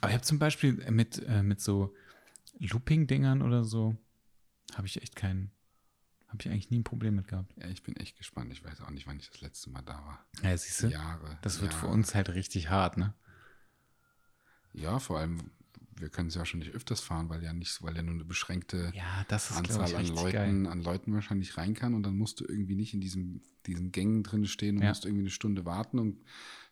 [0.00, 1.94] Aber ich habe zum Beispiel mit, äh, mit so
[2.58, 3.96] Looping-Dingern oder so,
[4.74, 5.50] habe ich echt keinen,
[6.28, 7.52] habe ich eigentlich nie ein Problem mit gehabt.
[7.56, 8.52] Ja, ich bin echt gespannt.
[8.52, 10.26] Ich weiß auch nicht, wann ich das letzte Mal da war.
[10.42, 10.88] Ja, siehst du?
[10.88, 11.38] Jahre.
[11.42, 11.94] Das wird für Jahre.
[11.94, 13.14] uns halt richtig hart, ne?
[14.72, 15.38] Ja, vor allem,
[15.96, 18.24] wir können es ja schon nicht öfters fahren, weil ja nicht, weil ja nur eine
[18.24, 20.32] beschränkte Ja, das ist, Anzahl ich, an Leuten,
[20.64, 20.66] geil.
[20.66, 24.22] an Leuten wahrscheinlich rein kann und dann musst du irgendwie nicht in diesem, diesen Gängen
[24.22, 24.88] drin stehen und Ja.
[24.90, 26.18] musst irgendwie eine Stunde warten und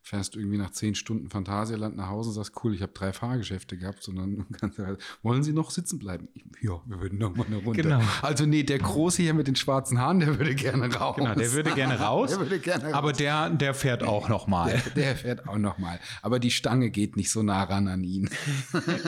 [0.03, 3.77] fährst irgendwie nach zehn Stunden Phantasialand nach Hause und sagst, cool, ich habe drei Fahrgeschäfte
[3.77, 4.47] gehabt, sondern
[4.79, 6.29] halt, wollen Sie noch sitzen bleiben?
[6.61, 7.83] Ja, wir würden noch mal eine Runde.
[7.83, 8.01] Genau.
[8.23, 11.17] Also nee, der Große hier mit den schwarzen Haaren, der würde gerne raus.
[11.17, 12.95] Genau, der würde gerne raus, Der würde gerne raus.
[12.95, 14.71] aber der, der fährt auch noch mal.
[14.71, 16.01] der, der fährt auch noch mal.
[16.23, 18.31] Aber die Stange geht nicht so nah ran an ihn.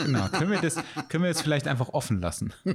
[0.05, 0.77] Genau, können wir das,
[1.09, 2.53] können wir jetzt vielleicht einfach offen lassen?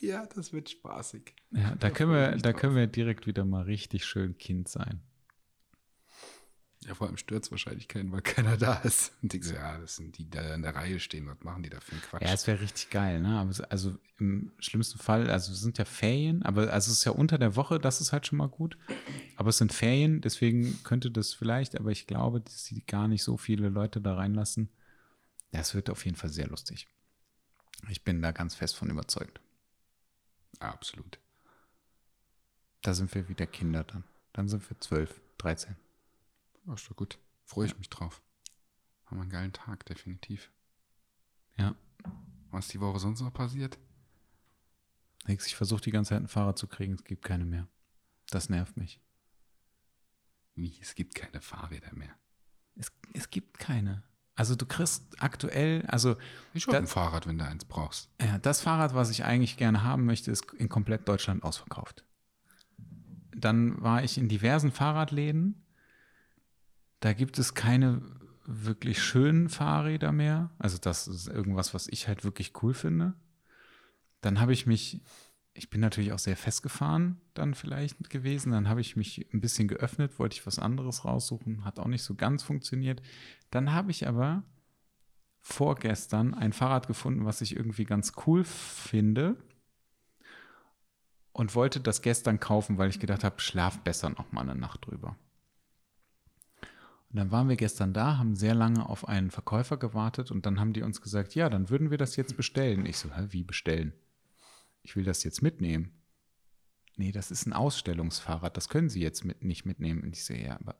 [0.00, 1.34] Ja, das wird spaßig.
[1.50, 5.02] Ja, da können wir, da können wir direkt wieder mal richtig schön Kind sein.
[6.86, 9.12] Ja, vor allem stört es wahrscheinlich keinen, weil keiner da ist.
[9.20, 11.26] Und denkst, ja, das sind die, die da in der Reihe stehen.
[11.26, 12.22] Was machen die da für einen Quatsch?
[12.22, 13.38] Ja, es wäre richtig geil, ne?
[13.38, 17.04] Aber es, also im schlimmsten Fall, also es sind ja Ferien, aber also es ist
[17.04, 18.78] ja unter der Woche, das ist halt schon mal gut.
[19.36, 23.22] Aber es sind Ferien, deswegen könnte das vielleicht, aber ich glaube, dass sie gar nicht
[23.22, 24.70] so viele Leute da reinlassen.
[25.52, 26.88] Das wird auf jeden Fall sehr lustig.
[27.90, 29.40] Ich bin da ganz fest von überzeugt.
[30.60, 31.18] Ja, absolut.
[32.82, 34.04] Da sind wir wieder Kinder dann.
[34.32, 35.76] Dann sind wir 12, 13.
[36.66, 37.18] Ja, ist doch gut.
[37.44, 38.22] Freue ich mich drauf.
[39.06, 40.50] Haben wir einen geilen Tag, definitiv.
[41.56, 41.74] Ja.
[42.50, 43.78] Was ist die Woche sonst noch passiert?
[45.26, 47.68] Nix, ich versuche die ganze Zeit ein Fahrrad zu kriegen, es gibt keine mehr.
[48.30, 49.00] Das nervt mich.
[50.54, 52.14] Wie, es gibt keine Fahrräder mehr.
[52.76, 54.02] Es, es gibt keine.
[54.40, 56.16] Also du kriegst aktuell, also
[56.54, 58.08] Ich habe ein Fahrrad, wenn du eins brauchst.
[58.22, 62.06] Ja, das Fahrrad, was ich eigentlich gerne haben möchte, ist in komplett Deutschland ausverkauft.
[63.36, 65.62] Dann war ich in diversen Fahrradläden.
[67.00, 68.00] Da gibt es keine
[68.46, 70.48] wirklich schönen Fahrräder mehr.
[70.58, 73.12] Also das ist irgendwas, was ich halt wirklich cool finde.
[74.22, 75.02] Dann habe ich mich,
[75.52, 78.52] ich bin natürlich auch sehr festgefahren dann vielleicht gewesen.
[78.52, 82.02] Dann habe ich mich ein bisschen geöffnet, wollte ich was anderes raussuchen, hat auch nicht
[82.02, 83.02] so ganz funktioniert.
[83.50, 84.44] Dann habe ich aber
[85.40, 89.36] vorgestern ein Fahrrad gefunden, was ich irgendwie ganz cool finde
[91.32, 94.86] und wollte das gestern kaufen, weil ich gedacht habe, schlaf besser noch mal eine Nacht
[94.86, 95.16] drüber.
[97.10, 100.60] Und dann waren wir gestern da, haben sehr lange auf einen Verkäufer gewartet und dann
[100.60, 102.86] haben die uns gesagt, ja, dann würden wir das jetzt bestellen.
[102.86, 103.92] Ich so, hä, wie bestellen?
[104.82, 105.92] Ich will das jetzt mitnehmen.
[106.96, 110.02] Nee, das ist ein Ausstellungsfahrrad, das können Sie jetzt mit, nicht mitnehmen.
[110.02, 110.76] Und ich so, ja, aber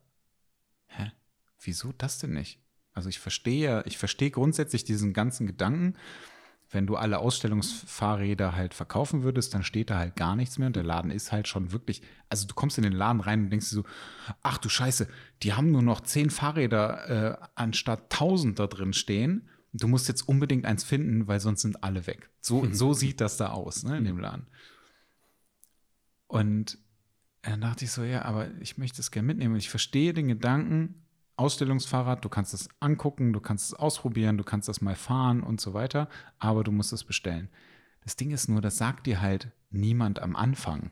[0.87, 1.13] hä?
[1.61, 2.61] Wieso das denn nicht?
[2.93, 5.95] Also ich verstehe, ich verstehe grundsätzlich diesen ganzen Gedanken.
[6.71, 10.77] Wenn du alle Ausstellungsfahrräder halt verkaufen würdest, dann steht da halt gar nichts mehr und
[10.77, 13.71] der Laden ist halt schon wirklich, also du kommst in den Laden rein und denkst
[13.71, 13.85] dir so,
[14.43, 15.09] ach du Scheiße,
[15.43, 19.49] die haben nur noch zehn Fahrräder äh, anstatt tausend da drin stehen.
[19.73, 22.31] Du musst jetzt unbedingt eins finden, weil sonst sind alle weg.
[22.41, 24.47] So, so sieht das da aus, ne, in dem Laden.
[26.27, 26.79] Und
[27.43, 29.57] dann dachte ich so, ja, aber ich möchte es gerne mitnehmen.
[29.57, 31.07] Ich verstehe den Gedanken,
[31.37, 35.61] Ausstellungsfahrrad, du kannst es angucken, du kannst es ausprobieren, du kannst das mal fahren und
[35.61, 37.49] so weiter, aber du musst es bestellen.
[38.03, 40.91] Das Ding ist nur, das sagt dir halt niemand am Anfang,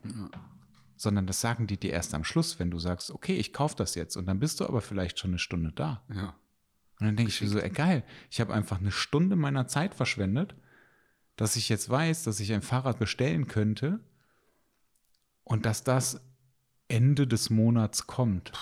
[0.97, 3.95] sondern das sagen die dir erst am Schluss, wenn du sagst, okay, ich kaufe das
[3.95, 6.03] jetzt und dann bist du aber vielleicht schon eine Stunde da.
[6.15, 6.35] Ja.
[6.99, 9.95] Und dann denke ich mir so, ey, geil, ich habe einfach eine Stunde meiner Zeit
[9.95, 10.55] verschwendet,
[11.37, 14.01] dass ich jetzt weiß, dass ich ein Fahrrad bestellen könnte
[15.45, 16.21] und dass das
[16.89, 18.53] Ende des Monats kommt.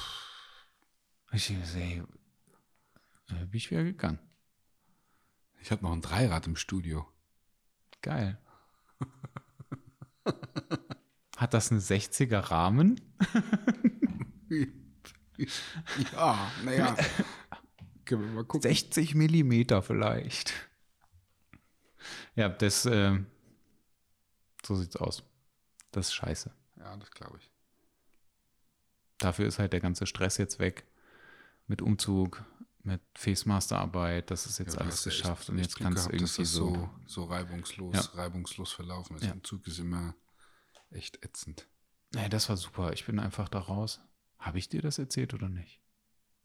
[1.32, 2.02] Ich denke so, ey,
[3.28, 4.18] bin ich wieder gegangen.
[5.60, 7.06] Ich habe noch ein Dreirad im Studio.
[8.02, 8.38] Geil.
[11.36, 13.00] Hat das eine 60er Rahmen?
[16.12, 16.96] Ja, naja.
[18.06, 18.62] Können wir mal gucken.
[18.62, 20.52] 60 Millimeter vielleicht.
[22.34, 23.18] Ja, das, äh,
[24.64, 25.22] so sieht's aus.
[25.92, 26.50] Das ist scheiße.
[26.76, 27.50] Ja, das glaube ich.
[29.18, 30.86] Dafür ist halt der ganze Stress jetzt weg.
[31.66, 32.44] Mit Umzug,
[32.82, 36.18] mit Facemasterarbeit, das ist jetzt Ja, alles ja echt- geschafft und jetzt kann es irgendwie
[36.20, 36.74] dass das so.
[36.74, 38.02] so, so reibungslos, Ja.
[38.14, 39.24] reibungslos verlaufen ist.
[39.24, 39.32] Ja.
[39.32, 40.14] Im Zug ist immer
[40.90, 41.66] echt ätzend.
[42.14, 42.92] Nee, das war super.
[42.92, 44.00] Ich bin einfach da raus.
[44.38, 45.80] Habe ich dir das erzählt oder nicht?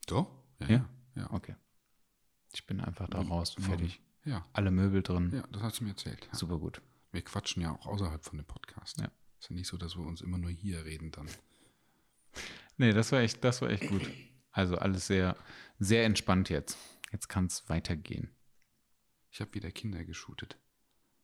[0.08, 0.32] Doch?
[0.62, 0.68] Ja?
[0.70, 0.90] Ja.
[1.32, 1.56] Okay.
[2.54, 4.02] Ich bin einfach da raus, fertig.
[4.26, 5.32] Ja, Alle Möbel drin.
[5.34, 6.28] ja, das hast du mir erzählt.
[6.32, 6.38] Ja.
[6.38, 6.82] Super gut.
[7.12, 9.00] Wir quatschen ja auch außerhalb von dem Podcast.
[9.00, 9.10] Ja.
[9.40, 11.28] Ist ja nicht so, dass wir uns immer nur hier reden dann.
[12.78, 14.08] Nee, das war echt, das war echt gut.
[14.52, 15.36] Also alles sehr,
[15.80, 16.78] sehr entspannt jetzt.
[17.12, 18.30] Jetzt kann es weitergehen.
[19.30, 20.58] Ich habe wieder Kinder geshootet.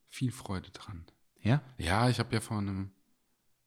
[0.08, 1.06] Viel Freude dran.
[1.40, 1.62] Ja?
[1.76, 2.90] Ja, ich habe ja vor einem,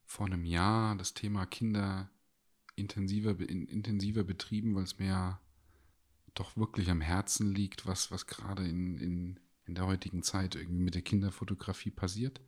[0.04, 2.10] vor einem Jahr das Thema Kinder
[2.76, 5.42] intensiver, in, intensiver betrieben, weil es mir ja
[6.34, 10.84] doch wirklich am Herzen liegt, was, was gerade in, in, in der heutigen Zeit irgendwie
[10.84, 12.42] mit der Kinderfotografie passiert.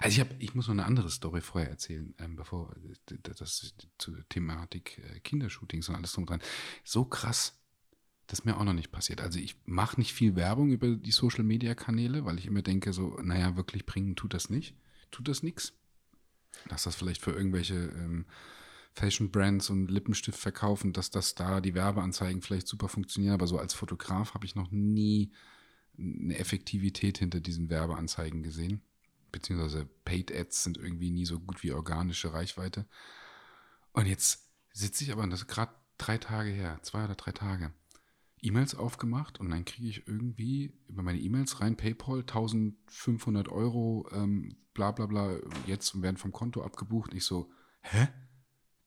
[0.00, 2.74] Also ich, hab, ich muss noch eine andere Story vorher erzählen, ähm, bevor
[3.22, 6.40] das zur Thematik äh, Kindershootings und alles drum dran.
[6.82, 7.58] So krass,
[8.26, 9.20] das ist mir auch noch nicht passiert.
[9.20, 13.56] Also ich mache nicht viel Werbung über die Social-Media-Kanäle, weil ich immer denke, so, naja,
[13.56, 14.74] wirklich bringen tut das nicht.
[15.10, 15.74] Tut das nichts.
[16.68, 18.24] Dass das vielleicht für irgendwelche ähm,
[18.94, 23.74] Fashion-Brands und Lippenstift verkaufen, dass das da die Werbeanzeigen vielleicht super funktionieren, aber so als
[23.74, 25.32] Fotograf habe ich noch nie
[25.98, 28.82] eine Effektivität hinter diesen Werbeanzeigen gesehen.
[29.30, 32.86] Beziehungsweise Paid Ads sind irgendwie nie so gut wie organische Reichweite.
[33.92, 37.32] Und jetzt sitze ich aber, und das ist gerade drei Tage her, zwei oder drei
[37.32, 37.72] Tage,
[38.42, 44.56] E-Mails aufgemacht und dann kriege ich irgendwie über meine E-Mails rein, PayPal, 1500 Euro, ähm,
[44.74, 47.14] bla bla bla, jetzt werden vom Konto abgebucht.
[47.14, 47.50] Ich so,
[47.82, 48.08] hä?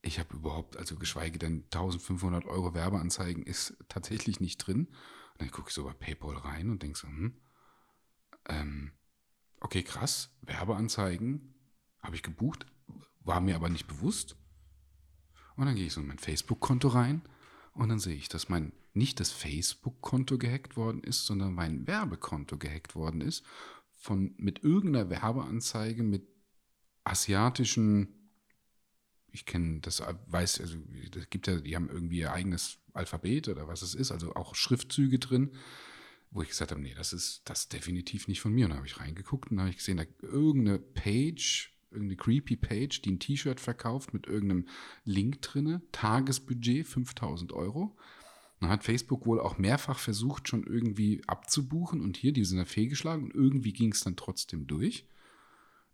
[0.05, 4.85] Ich habe überhaupt, also geschweige denn 1500 Euro Werbeanzeigen ist tatsächlich nicht drin.
[4.85, 7.41] Und dann gucke ich so bei PayPal rein und denke so, hm,
[8.47, 8.91] ähm,
[9.59, 11.55] okay, krass, Werbeanzeigen
[12.03, 12.67] habe ich gebucht,
[13.21, 14.37] war mir aber nicht bewusst.
[15.55, 17.23] Und dann gehe ich so in mein Facebook-Konto rein
[17.73, 22.59] und dann sehe ich, dass mein nicht das Facebook-Konto gehackt worden ist, sondern mein Werbekonto
[22.59, 23.43] gehackt worden ist
[23.91, 26.27] von mit irgendeiner Werbeanzeige mit
[27.05, 28.24] asiatischen
[29.35, 30.77] ich kenne das weiß also
[31.15, 34.55] es gibt ja die haben irgendwie ihr eigenes Alphabet oder was es ist, also auch
[34.55, 35.51] Schriftzüge drin,
[36.31, 38.87] wo ich gesagt habe, nee, das ist das definitiv nicht von mir und dann habe
[38.87, 43.59] ich reingeguckt und habe ich gesehen, da irgendeine Page irgendeine creepy Page, die ein T-Shirt
[43.59, 44.67] verkauft mit irgendeinem
[45.05, 47.95] Link drinne, Tagesbudget 5000 Euro.
[48.59, 52.65] Dann hat Facebook wohl auch mehrfach versucht, schon irgendwie abzubuchen und hier, die sind da
[52.65, 55.07] fehlgeschlagen und irgendwie ging es dann trotzdem durch.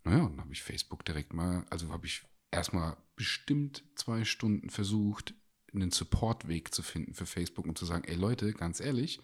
[0.02, 5.34] Naja, dann habe ich Facebook direkt mal, also habe ich erstmal bestimmt zwei Stunden versucht,
[5.74, 9.20] einen Supportweg zu finden für Facebook und zu sagen, ey Leute, ganz ehrlich,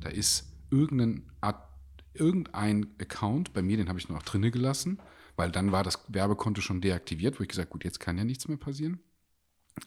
[0.00, 1.68] da ist irgendein, Art,
[2.14, 5.00] irgendein Account, bei mir, den habe ich noch drinne gelassen,
[5.36, 8.48] weil dann war das Werbekonto schon deaktiviert, wo ich gesagt, gut, jetzt kann ja nichts
[8.48, 9.00] mehr passieren.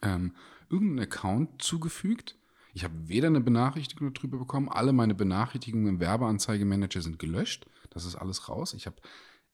[0.01, 0.36] Ähm,
[0.69, 2.38] irgendein Account zugefügt.
[2.73, 7.65] Ich habe weder eine Benachrichtigung darüber bekommen, alle meine Benachrichtigungen im Werbeanzeigemanager sind gelöscht.
[7.89, 8.73] Das ist alles raus.
[8.73, 8.95] Ich habe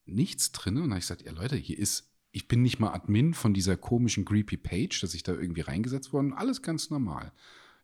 [0.06, 3.34] nichts drin und habe ich gesagt, ja Leute, hier ist, ich bin nicht mal Admin
[3.34, 7.34] von dieser komischen creepy Page, dass ich da irgendwie reingesetzt worden, alles ganz normal.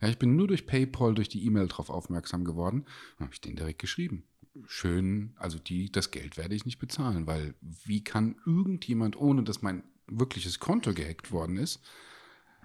[0.02, 2.86] Ja, ich bin nur durch PayPal, durch die E-Mail drauf aufmerksam geworden.
[3.18, 4.24] Dann habe ich den direkt geschrieben
[4.66, 9.62] schön, also die, das Geld werde ich nicht bezahlen, weil wie kann irgendjemand, ohne dass
[9.62, 11.80] mein wirkliches Konto gehackt worden ist,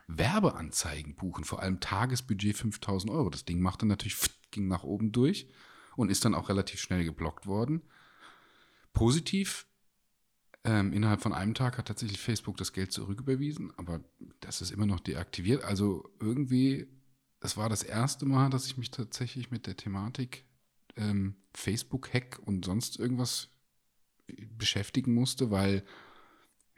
[0.06, 3.30] Werbeanzeigen buchen, vor allem Tagesbudget 5000 Euro.
[3.30, 4.18] Das Ding machte natürlich,
[4.50, 5.48] ging nach oben durch
[5.96, 7.82] und ist dann auch relativ schnell geblockt worden.
[8.92, 9.66] Positiv,
[10.68, 14.00] ähm, innerhalb von einem Tag hat tatsächlich Facebook das Geld zurücküberwiesen, aber
[14.40, 15.64] das ist immer noch deaktiviert.
[15.64, 16.86] Also irgendwie,
[17.40, 20.44] das war das erste Mal, dass ich mich tatsächlich mit der Thematik
[20.96, 23.48] ähm, Facebook-Hack und sonst irgendwas
[24.58, 25.84] beschäftigen musste, weil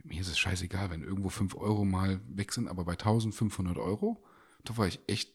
[0.05, 4.25] mir ist es scheißegal, wenn irgendwo 5 Euro mal weg sind, aber bei 1500 Euro,
[4.63, 5.35] da war ich echt,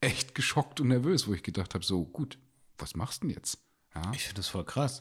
[0.00, 2.36] echt geschockt und nervös, wo ich gedacht habe, so gut,
[2.78, 3.62] was machst du denn jetzt?
[3.94, 4.10] Ja?
[4.12, 5.00] Ich finde das voll krass.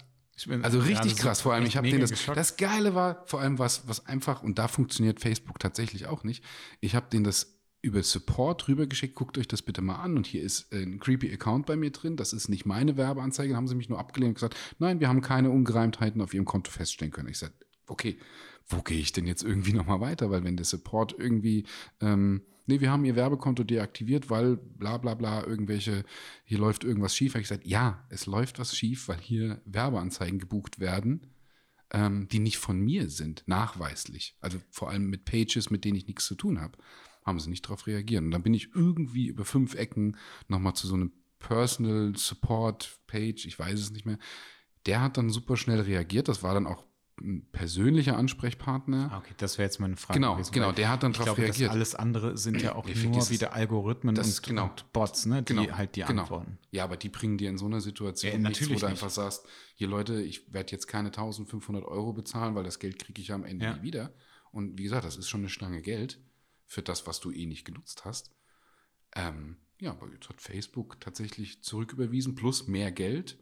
[0.63, 2.37] Also richtig krass, so vor allem, ich habe den das, geschockt.
[2.37, 6.43] das Geile war, vor allem was, was einfach, und da funktioniert Facebook tatsächlich auch nicht,
[6.79, 10.15] ich habe den das über Support rübergeschickt, guckt euch das bitte mal an.
[10.15, 13.57] Und hier ist ein creepy Account bei mir drin, das ist nicht meine Werbeanzeige, dann
[13.57, 16.71] haben sie mich nur abgelehnt und gesagt, nein, wir haben keine Ungereimtheiten auf ihrem Konto
[16.71, 17.29] feststellen können.
[17.29, 17.53] Ich sage,
[17.87, 18.19] okay,
[18.67, 21.65] wo gehe ich denn jetzt irgendwie nochmal weiter, weil wenn der Support irgendwie,
[21.99, 22.41] ähm,
[22.71, 26.03] nee, wir haben ihr Werbekonto deaktiviert, weil bla bla bla, irgendwelche,
[26.43, 30.39] hier läuft irgendwas schief, habe ich gesagt, ja, es läuft was schief, weil hier Werbeanzeigen
[30.39, 31.27] gebucht werden,
[31.91, 34.38] ähm, die nicht von mir sind, nachweislich.
[34.39, 36.77] Also vor allem mit Pages, mit denen ich nichts zu tun habe,
[37.25, 38.23] haben sie nicht darauf reagiert.
[38.23, 43.45] Und dann bin ich irgendwie über fünf Ecken nochmal zu so einem Personal Support Page,
[43.45, 44.19] ich weiß es nicht mehr.
[44.86, 46.27] Der hat dann super schnell reagiert.
[46.27, 46.86] Das war dann auch
[47.23, 49.10] ein persönlicher Ansprechpartner.
[49.12, 50.19] Ah, Okay, das wäre jetzt meine Frage.
[50.19, 51.69] Genau, gewesen, genau, der hat dann glaube, reagiert.
[51.69, 54.65] Das alles andere sind ja auch Nee, nur wieder Algorithmen Das- und, genau.
[54.65, 56.23] und Bots, ne, die Genau, halt die genau.
[56.23, 56.57] antworten.
[56.71, 58.84] Ja, aber die bringen dir in so einer Situation Ja, nichts, wo du nicht.
[58.84, 63.21] einfach sagst, hier Leute, ich werde jetzt keine 1500 Euro bezahlen, weil das Geld kriege
[63.21, 63.75] ich ja am Ende Ja.
[63.77, 64.13] nie wieder.
[64.51, 66.19] Und wie gesagt, das ist schon eine Stange Geld
[66.65, 68.31] für das, was du eh nicht genutzt hast.
[69.15, 73.38] Ähm, ja, aber jetzt hat Facebook tatsächlich zurücküberwiesen plus mehr Geld.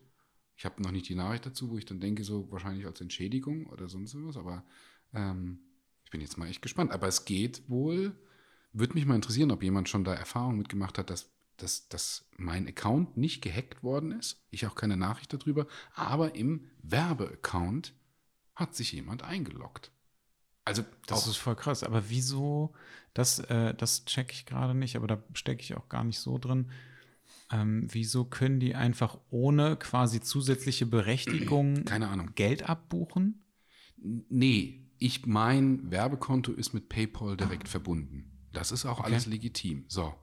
[0.59, 3.67] Ich habe noch nicht die Nachricht dazu, wo ich dann denke, so wahrscheinlich als Entschädigung
[3.67, 4.65] oder sonst was, aber
[5.13, 5.61] ähm,
[6.03, 6.91] ich bin jetzt mal echt gespannt.
[6.91, 8.13] Aber es geht wohl,
[8.73, 12.67] würde mich mal interessieren, ob jemand schon da Erfahrung mitgemacht hat, dass, dass, dass mein
[12.67, 14.43] Account nicht gehackt worden ist.
[14.51, 17.93] Ich auch keine Nachricht darüber, aber im Werbeaccount
[18.53, 19.93] hat sich jemand eingeloggt.
[20.65, 21.85] Also Das ist voll krass.
[21.85, 22.73] Aber wieso,
[23.13, 26.37] das, äh, das checke ich gerade nicht, aber da stecke ich auch gar nicht so
[26.37, 26.69] drin.
[27.51, 32.31] Ähm, wieso können die einfach ohne quasi zusätzliche Berechtigung keine Ahnung.
[32.35, 33.43] Geld abbuchen?
[33.97, 38.31] Nee, ich mein Werbekonto ist mit PayPal direkt verbunden.
[38.53, 39.85] Das ist auch alles legitim.
[39.87, 40.13] So.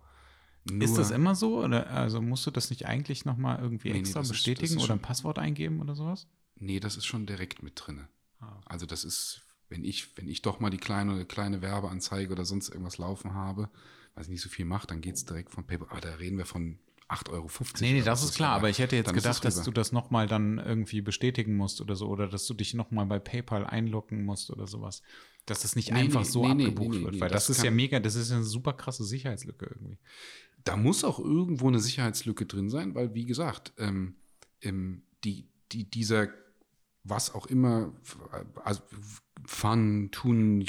[0.81, 1.63] ist das Nur- immer so?
[1.65, 4.85] Oder also musst du das nicht eigentlich nochmal irgendwie Nee, nee, extra das bestätigen ist
[4.85, 6.27] oder ein Passwort eingeben oder sowas?
[6.57, 8.09] Nee, das ist schon direkt mit drinne.
[8.41, 12.45] Ah, Also das ist, wenn ich, wenn ich doch mal die kleine, kleine Werbeanzeige oder
[12.45, 13.69] sonst irgendwas laufen habe,
[14.15, 15.89] was nicht so viel macht, dann geht es direkt von PayPal.
[15.91, 17.49] Aber da reden wir von 8,50 Euro.
[17.81, 20.59] Nee, nee, das ist klar, aber ich hätte jetzt gedacht, dass du das nochmal dann
[20.59, 24.67] irgendwie bestätigen musst oder so, oder dass du dich nochmal bei PayPal einloggen musst oder
[24.67, 25.03] sowas.
[25.47, 27.71] Dass das nicht Nee, einfach nee, so nee, abgebucht wird, weil das, das ist ja
[27.71, 29.99] mega, das ist ja eine super krasse Sicherheitslücke irgendwie.
[30.65, 34.17] Da muss auch irgendwo eine Sicherheitslücke drin sein, weil, wie gesagt, ähm,
[34.63, 36.29] ähm, die, die, dieser,
[37.05, 37.93] was auch immer,
[38.65, 38.83] also
[39.45, 40.67] Fun, Tun,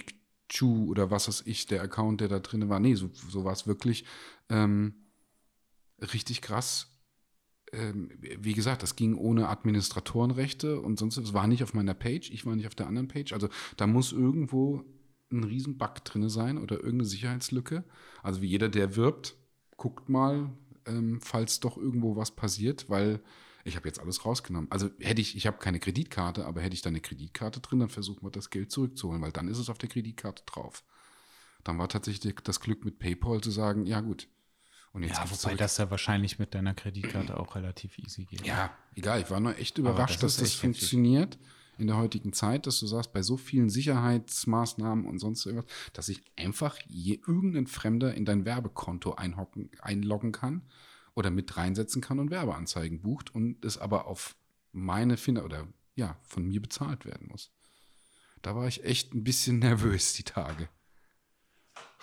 [0.50, 3.54] Chu oder was weiß ich, der Account, der da drin war, nee, so, so war
[3.54, 4.06] es wirklich
[4.50, 4.94] ähm,
[6.02, 6.94] richtig krass.
[7.74, 12.32] Ähm, wie gesagt, das ging ohne Administratorenrechte und sonst, es war nicht auf meiner Page,
[12.32, 13.34] ich war nicht auf der anderen Page.
[13.34, 14.86] Also da muss irgendwo
[15.32, 17.84] ein riesen Bug drin sein oder irgendeine Sicherheitslücke.
[18.24, 19.36] Also wie jeder, der wirbt,
[19.76, 20.50] guckt mal,
[20.86, 23.22] ähm, falls doch irgendwo was passiert, weil
[23.66, 24.72] ich habe jetzt alles rausgenommen.
[24.72, 27.90] Also hätte ich, ich habe keine Kreditkarte, aber hätte ich da eine Kreditkarte drin, dann
[27.90, 30.84] versuchen wir das Geld zurückzuholen, weil dann ist es auf der Kreditkarte drauf.
[31.66, 34.30] Dann war tatsächlich das Glück mit PayPal zu sagen, ja gut.
[34.94, 35.58] Und jetzt Ja, wobei zurück.
[35.58, 38.46] das ja wahrscheinlich mit deiner Kreditkarte auch relativ easy geht.
[38.46, 39.22] Ja, egal.
[39.22, 40.62] Ich war nur echt überrascht, das dass das echt heftig.
[40.62, 41.38] funktioniert
[41.78, 46.08] in der heutigen Zeit, dass du sagst, bei so vielen Sicherheitsmaßnahmen und sonst irgendwas, dass
[46.08, 50.64] sich einfach je, irgendein Fremder in dein Werbekonto einhocken, einloggen kann
[51.14, 54.36] oder mit reinsetzen kann und Werbeanzeigen bucht und es aber auf
[54.72, 57.52] meine Finder oder ja, von mir bezahlt werden muss.
[58.42, 60.70] Da war ich echt ein bisschen nervös die Tage.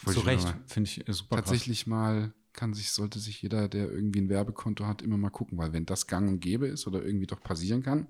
[0.02, 1.46] Wollte Zu ich Recht, finde ich äh, super krass.
[1.46, 5.58] tatsächlich mal kann sich, sollte sich jeder, der irgendwie ein Werbekonto hat, immer mal gucken,
[5.58, 8.06] weil wenn das gang und gäbe ist oder irgendwie doch passieren kann,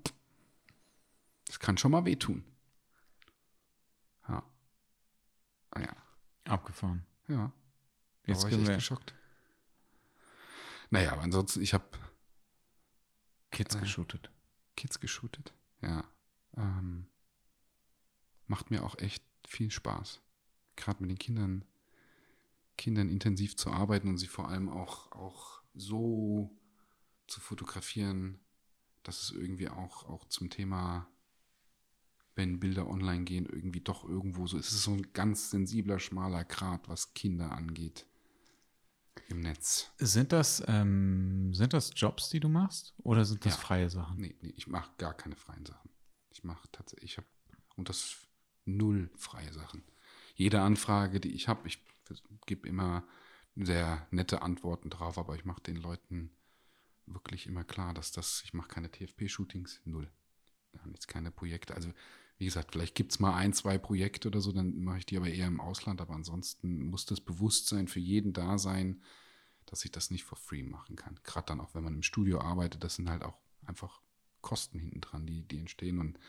[1.47, 2.43] das kann schon mal wehtun.
[4.29, 4.43] Ja.
[5.71, 5.95] Ah ja.
[6.45, 7.05] Abgefahren.
[7.27, 7.51] Ja.
[8.23, 9.13] Da Jetzt war ich echt wir geschockt.
[10.91, 11.85] Naja, aber ansonsten, ich habe
[13.51, 14.29] Kids äh, geshootet.
[14.75, 15.53] Kids geshootet.
[15.81, 16.03] Ja.
[16.55, 17.07] Ähm,
[18.47, 20.21] macht mir auch echt viel Spaß.
[20.75, 21.65] Gerade mit den Kindern,
[22.77, 26.55] Kindern intensiv zu arbeiten und sie vor allem auch, auch so
[27.27, 28.39] zu fotografieren,
[29.03, 31.07] dass es irgendwie auch, auch zum Thema,
[32.35, 36.43] wenn Bilder online gehen, irgendwie doch irgendwo so, es ist so ein ganz sensibler, schmaler
[36.43, 38.05] Grat, was Kinder angeht
[39.29, 39.91] im Netz.
[39.97, 42.93] Sind das, ähm, sind das Jobs, die du machst?
[42.97, 43.59] Oder sind das Ja.
[43.59, 44.17] freie Sachen?
[44.19, 45.89] Nee, nee, ich mache gar keine freien Sachen.
[46.29, 47.27] Ich mache tatsächlich, ich habe,
[47.75, 48.17] und das
[48.65, 49.83] null freie Sachen.
[50.35, 51.83] Jede Anfrage, die ich habe, ich
[52.45, 53.05] gebe immer
[53.55, 56.31] sehr nette Antworten drauf, aber ich mache den Leuten
[57.05, 60.09] wirklich immer klar, dass das, ich mache keine TFP-Shootings, null.
[60.71, 61.73] Wir haben jetzt keine Projekte.
[61.75, 61.91] Also,
[62.37, 65.15] wie gesagt, vielleicht gibt es mal ein, zwei Projekte oder so, dann mache ich die
[65.17, 69.01] aber eher im Ausland, aber ansonsten muss das Bewusstsein für jeden da sein,
[69.65, 71.19] dass ich das nicht for free machen kann.
[71.23, 74.01] Gerade dann auch, wenn man im Studio arbeitet, das sind halt auch einfach
[74.41, 76.19] Kosten hinten dran, die, die entstehen und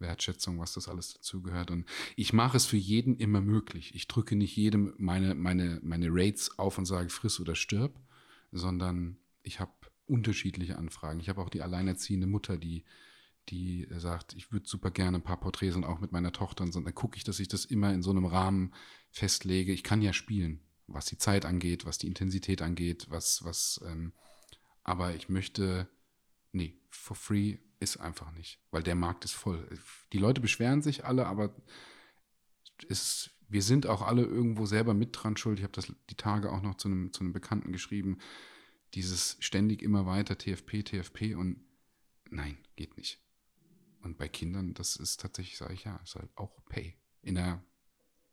[0.00, 1.70] Wertschätzung, was das alles dazugehört.
[1.70, 3.94] Und ich mache es für jeden immer möglich.
[3.94, 7.98] Ich drücke nicht jedem meine, meine, meine Rates auf und sage, friss oder stirb,
[8.52, 9.72] sondern ich habe
[10.06, 11.20] unterschiedliche Anfragen.
[11.20, 12.84] Ich habe auch die alleinerziehende Mutter, die,
[13.48, 16.72] die sagt, ich würde super gerne ein paar Porträts und auch mit meiner Tochter und
[16.72, 16.80] so.
[16.80, 18.74] Dann gucke ich, dass ich das immer in so einem Rahmen
[19.10, 19.72] festlege.
[19.72, 24.12] Ich kann ja spielen, was die Zeit angeht, was die Intensität angeht, was, was, ähm,
[24.82, 25.88] aber ich möchte,
[26.52, 29.68] nee, for free ist einfach nicht, weil der Markt ist voll.
[30.12, 31.54] Die Leute beschweren sich alle, aber
[32.88, 35.58] es, wir sind auch alle irgendwo selber mit dran schuld.
[35.58, 38.18] Ich habe das die Tage auch noch zu einem, zu einem Bekannten geschrieben.
[38.94, 41.60] Dieses ständig immer weiter TFP, TFP und
[42.30, 43.20] nein, geht nicht.
[44.00, 46.94] Und bei Kindern, das ist tatsächlich, sage ich ja, ist halt auch Pay.
[47.22, 47.62] In, einer,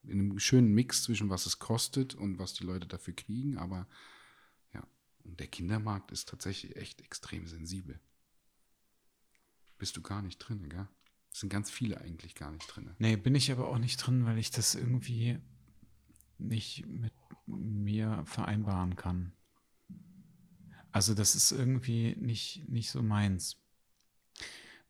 [0.04, 3.88] in einem schönen Mix zwischen was es kostet und was die Leute dafür kriegen, aber
[4.74, 4.86] ja,
[5.24, 8.00] und der Kindermarkt ist tatsächlich echt extrem sensibel.
[9.78, 10.88] Bist du gar nicht drin, gell?
[11.32, 12.92] Es sind ganz viele eigentlich gar nicht drin.
[12.98, 15.38] Nee, bin ich aber auch nicht drin, weil ich das irgendwie
[16.38, 17.14] nicht mit
[17.46, 19.34] mir vereinbaren kann.
[20.92, 23.58] Also das ist irgendwie nicht, nicht so meins.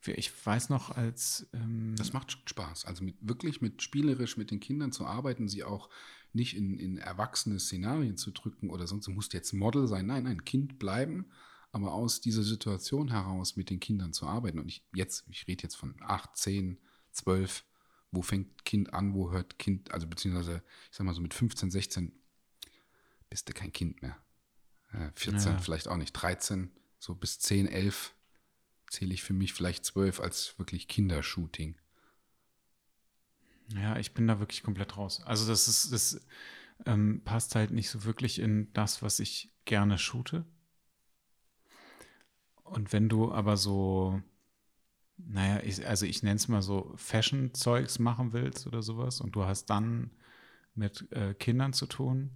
[0.06, 1.48] Ich weiß noch, als.
[1.54, 2.86] Ähm das macht Spaß.
[2.86, 5.90] Also mit, wirklich mit spielerisch mit den Kindern zu arbeiten, sie auch
[6.32, 10.06] nicht in, in erwachsene Szenarien zu drücken oder sonst, du musst jetzt Model sein.
[10.06, 11.26] Nein, nein, Kind bleiben,
[11.76, 14.60] aber aus dieser Situation heraus mit den Kindern zu arbeiten.
[14.60, 16.78] Und ich jetzt, ich rede jetzt von 8, 10,
[17.12, 17.66] 12,
[18.12, 21.72] wo fängt Kind an, wo hört Kind, also beziehungsweise, ich sag mal so mit 15,
[21.72, 22.14] 16
[23.30, 24.18] bist du kein Kind mehr.
[25.16, 25.58] 14 ja.
[25.58, 28.16] vielleicht auch nicht, 13, so bis 10, 11
[28.90, 31.76] zähle ich für mich vielleicht 12 als wirklich Kindershooting.
[33.74, 35.22] Ja, ich bin da wirklich komplett raus.
[35.26, 36.26] Also das ist, das
[36.86, 40.46] ähm, passt halt nicht so wirklich in das, was ich gerne shoote.
[42.66, 44.22] Und wenn du aber so,
[45.18, 49.46] naja, ich, also ich nenne es mal so Fashion-Zeugs machen willst oder sowas und du
[49.46, 50.12] hast dann
[50.74, 52.32] mit äh, Kindern zu tun,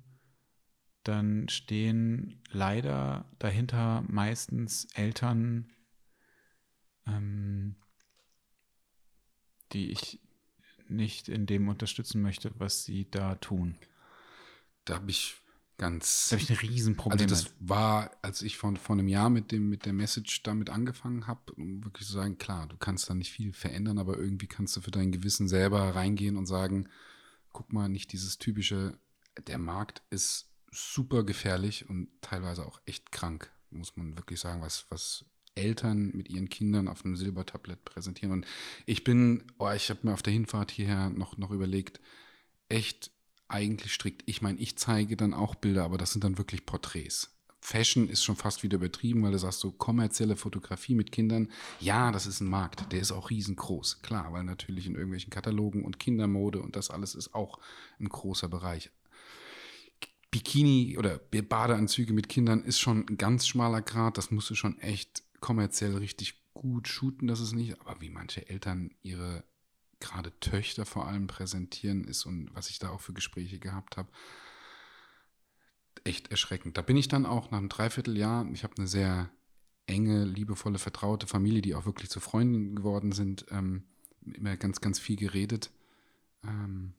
[1.03, 5.73] dann stehen leider dahinter meistens Eltern,
[7.07, 7.75] ähm,
[9.73, 10.21] die ich
[10.88, 13.77] nicht in dem unterstützen möchte, was sie da tun.
[14.86, 15.41] Da habe ich
[15.80, 16.30] ganz.
[16.30, 17.19] Da habe ich ein Riesenproblem.
[17.19, 20.69] Also das war, als ich vor, vor einem Jahr mit dem mit der Message damit
[20.69, 24.47] angefangen habe, um wirklich zu sagen, klar, du kannst da nicht viel verändern, aber irgendwie
[24.47, 26.88] kannst du für dein Gewissen selber reingehen und sagen,
[27.51, 28.99] guck mal, nicht dieses typische,
[29.47, 34.86] der Markt ist super gefährlich und teilweise auch echt krank, muss man wirklich sagen, was,
[34.89, 35.25] was
[35.55, 38.32] Eltern mit ihren Kindern auf einem Silbertablett präsentieren.
[38.32, 38.45] Und
[38.86, 41.99] ich bin, oh, ich habe mir auf der Hinfahrt hierher noch, noch überlegt,
[42.69, 43.11] echt
[43.49, 44.23] eigentlich strikt.
[44.25, 47.35] Ich meine, ich zeige dann auch Bilder, aber das sind dann wirklich Porträts.
[47.61, 51.49] Fashion ist schon fast wieder übertrieben, weil du sagst so kommerzielle Fotografie mit Kindern.
[51.79, 54.01] Ja, das ist ein Markt, der ist auch riesengroß.
[54.01, 57.59] Klar, weil natürlich in irgendwelchen Katalogen und Kindermode und das alles ist auch
[57.99, 58.91] ein großer Bereich.
[60.31, 64.17] Bikini oder Badeanzüge mit Kindern ist schon ein ganz schmaler Grad.
[64.17, 67.79] Das musst du schon echt kommerziell richtig gut shooten, das ist nicht.
[67.81, 69.43] Aber wie manche Eltern ihre
[69.99, 74.09] gerade Töchter vor allem präsentieren, ist und was ich da auch für Gespräche gehabt habe,
[76.03, 76.77] echt erschreckend.
[76.77, 79.29] Da bin ich dann auch nach einem Dreivierteljahr, ich habe eine sehr
[79.85, 83.83] enge, liebevolle, vertraute Familie, die auch wirklich zu Freunden geworden sind, ähm,
[84.21, 85.71] immer ganz, ganz viel geredet.
[86.43, 86.93] Ähm,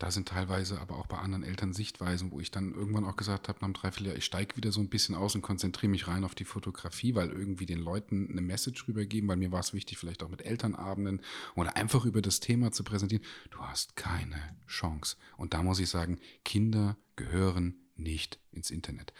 [0.00, 3.48] da sind teilweise aber auch bei anderen Eltern Sichtweisen, wo ich dann irgendwann auch gesagt
[3.48, 6.24] habe, nach einem Dreivierteljahr, ich steige wieder so ein bisschen aus und konzentriere mich rein
[6.24, 9.98] auf die Fotografie, weil irgendwie den Leuten eine Message rübergeben, weil mir war es wichtig,
[9.98, 11.20] vielleicht auch mit Elternabenden
[11.54, 13.22] oder einfach über das Thema zu präsentieren.
[13.50, 15.16] Du hast keine Chance.
[15.36, 19.12] Und da muss ich sagen, Kinder gehören nicht ins Internet.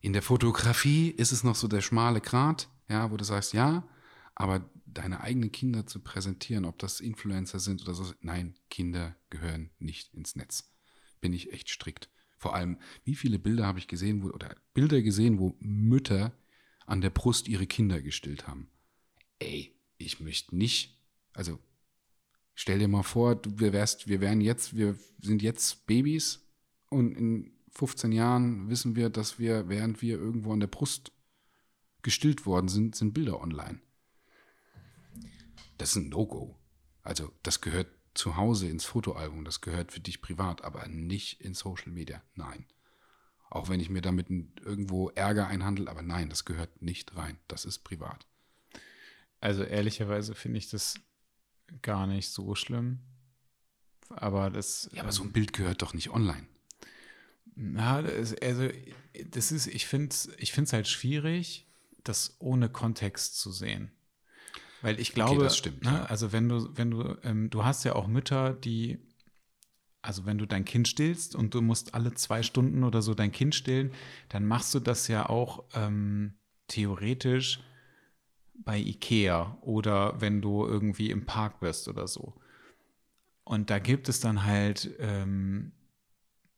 [0.00, 3.86] In der Fotografie ist es noch so der schmale Grat, ja, wo du sagst, ja,
[4.34, 9.70] aber deine eigenen Kinder zu präsentieren, ob das Influencer sind oder so, nein, Kinder gehören
[9.78, 10.72] nicht ins Netz.
[11.20, 12.10] Bin ich echt strikt.
[12.38, 16.36] Vor allem, wie viele Bilder habe ich gesehen, wo, oder Bilder gesehen, wo Mütter
[16.86, 18.68] an der Brust ihre Kinder gestillt haben.
[19.38, 20.98] Ey, ich möchte nicht,
[21.32, 21.58] also
[22.54, 26.40] stell dir mal vor, du, wir, wärst, wir wären jetzt, wir sind jetzt Babys
[26.88, 31.12] und in 15 Jahren wissen wir, dass wir, während wir irgendwo an der Brust
[32.02, 33.80] gestillt worden sind, sind Bilder online
[35.82, 36.56] das ist ein No-Go.
[37.02, 41.54] Also das gehört zu Hause ins Fotoalbum, das gehört für dich privat, aber nicht in
[41.54, 42.22] Social Media.
[42.36, 42.66] Nein.
[43.50, 47.38] Auch wenn ich mir damit irgendwo Ärger einhandel, aber nein, das gehört nicht rein.
[47.48, 48.26] Das ist privat.
[49.40, 50.94] Also ehrlicherweise finde ich das
[51.82, 53.00] gar nicht so schlimm.
[54.08, 54.88] Aber das.
[54.92, 56.46] Ja, aber so ein ähm, Bild gehört doch nicht online.
[57.56, 58.68] Na, das, also
[59.26, 61.66] das ist, ich finde es ich halt schwierig,
[62.04, 63.90] das ohne Kontext zu sehen.
[64.82, 66.04] Weil ich glaube, okay, das stimmt, ne, ja.
[66.04, 68.98] also wenn du, wenn du, ähm, du hast ja auch Mütter, die,
[70.02, 73.30] also wenn du dein Kind stillst und du musst alle zwei Stunden oder so dein
[73.30, 73.92] Kind stillen,
[74.28, 76.34] dann machst du das ja auch ähm,
[76.66, 77.60] theoretisch
[78.54, 82.34] bei Ikea oder wenn du irgendwie im Park bist oder so.
[83.44, 85.72] Und da gibt es dann halt ähm,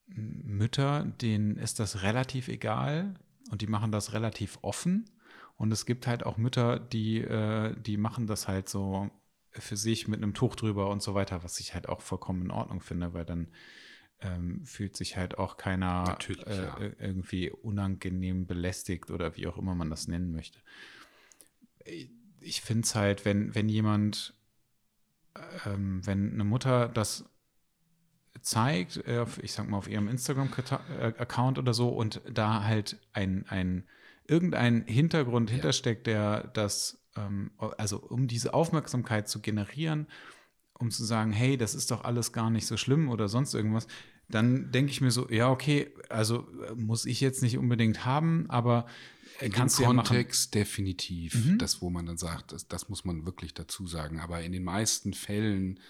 [0.06, 3.14] Mütter, denen ist das relativ egal
[3.50, 5.10] und die machen das relativ offen.
[5.56, 9.10] Und es gibt halt auch Mütter, die, äh, die machen das halt so
[9.50, 12.50] für sich mit einem Tuch drüber und so weiter, was ich halt auch vollkommen in
[12.50, 13.48] Ordnung finde, weil dann
[14.20, 16.78] ähm, fühlt sich halt auch keiner äh, ja.
[16.98, 20.58] irgendwie unangenehm belästigt oder wie auch immer man das nennen möchte.
[22.40, 24.34] Ich finde es halt, wenn, wenn jemand,
[25.66, 27.26] ähm, wenn eine Mutter das
[28.40, 33.88] zeigt, äh, ich sag mal auf ihrem Instagram-Account oder so und da halt ein, ein
[34.26, 35.54] irgendein Hintergrund ja.
[35.54, 40.06] hintersteckt, der das, ähm, also um diese Aufmerksamkeit zu generieren
[40.78, 43.86] um zu sagen, hey, das ist doch alles gar nicht so schlimm oder sonst irgendwas,
[44.28, 48.46] dann denke ich mir so, ja, okay, also äh, muss ich jetzt nicht unbedingt haben,
[48.48, 48.86] aber
[49.40, 51.44] In kannst dem Kontext definitiv.
[51.44, 51.58] Mhm.
[51.58, 54.20] Das, wo man dann sagt, das, das muss man wirklich dazu sagen.
[54.20, 55.80] Aber in den meisten Fällen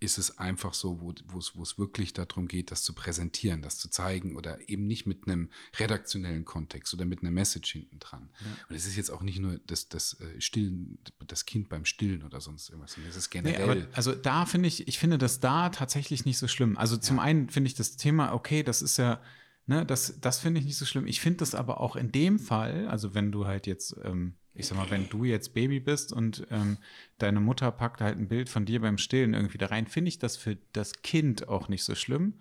[0.00, 4.34] ist es einfach so, wo, es, wirklich darum geht, das zu präsentieren, das zu zeigen
[4.34, 8.30] oder eben nicht mit einem redaktionellen Kontext oder mit einer Message hinten dran.
[8.68, 12.22] Und es ist jetzt auch nicht nur das, das äh, Stillen, das Kind beim Stillen
[12.22, 13.82] oder sonst irgendwas, sondern es ist Nee, generell.
[13.82, 16.78] aber, also da finde ich, ich finde das da tatsächlich nicht so schlimm.
[16.78, 19.20] Also zum einen finde ich das Thema, okay, das ist ja,
[19.66, 21.06] ne, das, das finde ich nicht so schlimm.
[21.06, 24.66] Ich finde das aber auch in dem Fall, also wenn du halt jetzt, ähm, ich
[24.66, 26.78] sag mal, wenn du jetzt Baby bist und ähm,
[27.18, 30.18] deine Mutter packt halt ein Bild von dir beim Stillen irgendwie da rein, finde ich
[30.18, 32.34] das für das Kind auch nicht so schlimm,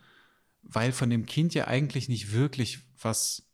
[0.63, 3.47] weil von dem Kind ja eigentlich nicht wirklich was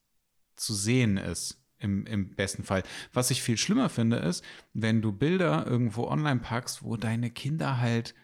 [0.55, 1.61] zu sehen ist.
[1.77, 2.83] Im, Im besten Fall.
[3.11, 4.43] Was ich viel schlimmer finde, ist,
[4.73, 8.15] wenn du Bilder irgendwo online packst, wo deine Kinder halt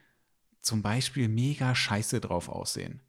[0.62, 3.02] zum Beispiel mega scheiße drauf aussehen.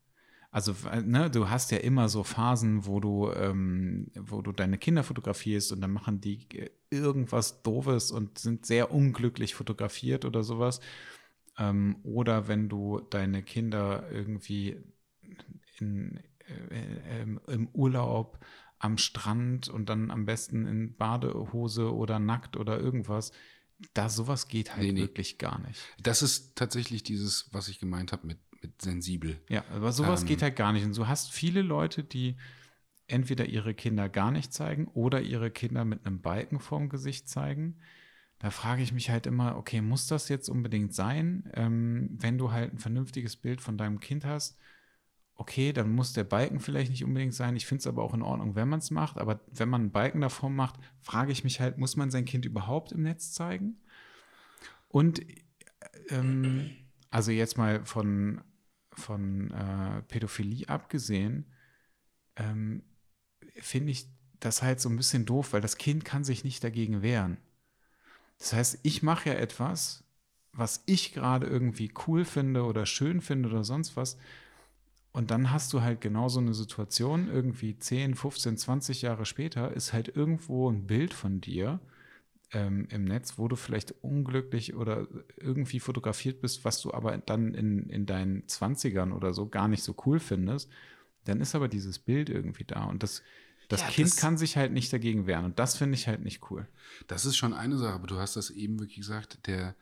[0.52, 4.76] Also, weil, ne, du hast ja immer so Phasen, wo du, ähm, wo du deine
[4.76, 10.42] Kinder fotografierst und dann machen die äh, irgendwas Doofes und sind sehr unglücklich fotografiert oder
[10.44, 10.80] sowas.
[11.58, 14.76] Ähm, oder wenn du deine Kinder irgendwie
[15.80, 16.20] in,
[16.70, 18.38] äh, äh, im Urlaub
[18.78, 23.32] am Strand und dann am besten in Badehose oder nackt oder irgendwas.
[23.94, 25.00] Da sowas geht halt Nee, nee.
[25.00, 25.80] wirklich gar nicht.
[26.02, 29.38] das ist tatsächlich dieses, was ich gemeint habe mit, mit sensibel.
[29.48, 30.28] Ja, aber sowas Ähm.
[30.28, 30.84] geht halt gar nicht.
[30.84, 32.36] Und du hast viele Leute, die
[33.06, 37.78] entweder ihre Kinder gar nicht zeigen oder ihre Kinder mit einem Balken vorm Gesicht zeigen.
[38.38, 41.50] Da frage ich mich halt immer, okay, muss das jetzt unbedingt sein?
[41.54, 44.58] Ähm, wenn du halt ein vernünftiges Bild von deinem Kind hast,
[45.34, 47.56] okay, dann muss der Balken vielleicht nicht unbedingt sein.
[47.56, 49.18] Ich finde es aber auch in Ordnung, wenn man es macht.
[49.18, 52.44] Aber wenn man einen Balken davor macht, frage ich mich halt, muss man sein Kind
[52.44, 53.80] überhaupt im Netz zeigen?
[54.88, 55.20] Und
[56.10, 56.70] ähm,
[57.10, 58.42] also jetzt mal von,
[58.94, 61.46] von äh, Pädophilie abgesehen,
[62.36, 62.82] ähm,
[63.56, 64.08] finde ich
[64.40, 67.38] das halt so ein bisschen doof, weil das Kind kann sich nicht dagegen wehren.
[68.38, 70.04] Das heißt, ich mache ja etwas,
[70.52, 74.18] was ich gerade irgendwie cool finde oder schön finde oder sonst was.
[75.12, 79.72] Und dann hast du halt genau so eine Situation, irgendwie 10, 15, 20 Jahre später
[79.72, 81.80] ist halt irgendwo ein Bild von dir
[82.52, 87.54] ähm, im Netz, wo du vielleicht unglücklich oder irgendwie fotografiert bist, was du aber dann
[87.54, 90.70] in, in deinen 20ern oder so gar nicht so cool findest.
[91.24, 92.84] Dann ist aber dieses Bild irgendwie da.
[92.84, 93.22] Und das,
[93.68, 95.44] das Ja, Kind das- kann sich halt nicht dagegen wehren.
[95.44, 96.66] Und das finde ich halt nicht cool.
[97.06, 99.74] Das ist schon eine Sache, aber du hast das eben wirklich gesagt, der,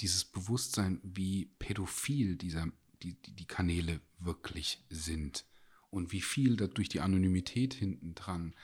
[0.00, 2.66] dieses Bewusstsein, wie pädophil dieser,
[3.02, 5.44] die, die, die Kanäle wirklich sind
[5.90, 8.54] und wie viel da durch die Anonymität hinten dran.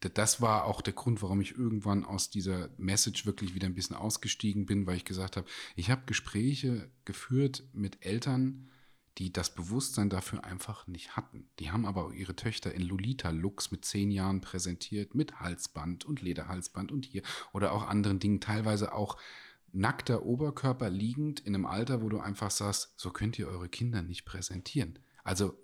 [0.00, 3.74] Da- Das war auch der Grund, warum ich irgendwann aus dieser Message wirklich wieder ein
[3.74, 5.46] bisschen ausgestiegen bin, weil ich gesagt habe,
[5.76, 8.70] ich habe Gespräche geführt mit Eltern,
[9.18, 11.50] die das Bewusstsein dafür einfach nicht hatten.
[11.58, 16.90] Die haben aber ihre Töchter in Lolita-Looks mit zehn Jahren präsentiert, mit Halsband und Lederhalsband
[16.92, 17.22] und hier
[17.52, 19.18] oder auch anderen Dingen, teilweise auch
[19.72, 24.00] nackter Oberkörper liegend in einem Alter, wo du einfach sagst, so könnt ihr eure Kinder
[24.02, 24.98] nicht präsentieren.
[25.22, 25.54] Also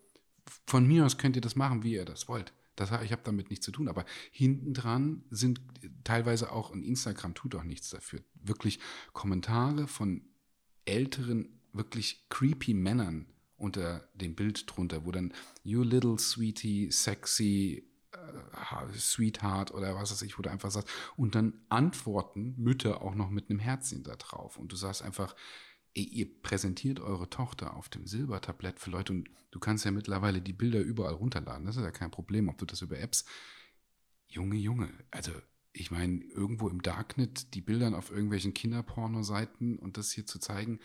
[0.66, 2.52] von mir aus könnt ihr das machen, wie ihr das wollt.
[2.76, 5.60] Das, ich habe damit nichts zu tun, aber hinten dran sind
[6.04, 8.78] teilweise auch, und Instagram tut auch nichts dafür, wirklich
[9.12, 10.22] Kommentare von
[10.84, 18.98] älteren, wirklich creepy Männern unter dem Bild drunter, wo dann You little sweetie, sexy, äh,
[18.98, 23.30] Sweetheart oder was weiß ich, wo du einfach sagst, und dann antworten Mütter auch noch
[23.30, 24.58] mit einem Herzchen da drauf.
[24.58, 25.34] Und du sagst einfach,
[25.96, 30.42] ey, ihr präsentiert eure Tochter auf dem Silbertablett für Leute und du kannst ja mittlerweile
[30.42, 31.66] die Bilder überall runterladen.
[31.66, 33.24] Das ist ja kein Problem, ob du das über Apps.
[34.28, 35.32] Junge, Junge, also
[35.72, 40.80] ich meine, irgendwo im Darknet die Bildern auf irgendwelchen Kinderpornoseiten und das hier zu zeigen,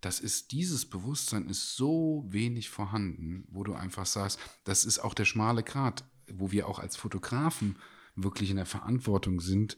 [0.00, 5.12] das ist, dieses Bewusstsein ist so wenig vorhanden, wo du einfach sagst, das ist auch
[5.12, 7.76] der schmale Grat, wo wir auch als Fotografen
[8.16, 9.76] wirklich in der Verantwortung sind,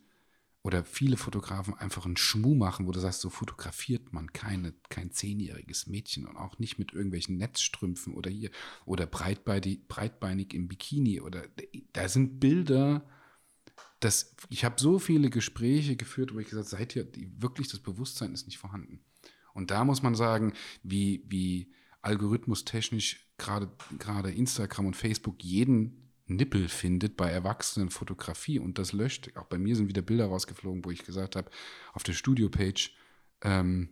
[0.63, 5.11] oder viele Fotografen einfach einen Schmuh machen, wo du sagst, so fotografiert man keine, kein
[5.11, 8.51] zehnjähriges Mädchen und auch nicht mit irgendwelchen Netzstrümpfen oder hier
[8.85, 11.45] oder breitbeinig, breitbeinig im Bikini oder
[11.93, 13.05] da sind Bilder,
[13.99, 17.09] das, ich habe so viele Gespräche geführt, wo ich gesagt habe, seid ihr,
[17.39, 19.01] wirklich das Bewusstsein ist nicht vorhanden.
[19.55, 26.02] Und da muss man sagen, wie, wie algorithmustechnisch gerade gerade Instagram und Facebook jeden
[26.37, 29.31] Nippel findet bei Erwachsenen Fotografie und das löscht.
[29.37, 31.51] Auch bei mir sind wieder Bilder rausgeflogen, wo ich gesagt habe,
[31.93, 32.95] auf der Studio-Page,
[33.43, 33.91] ähm,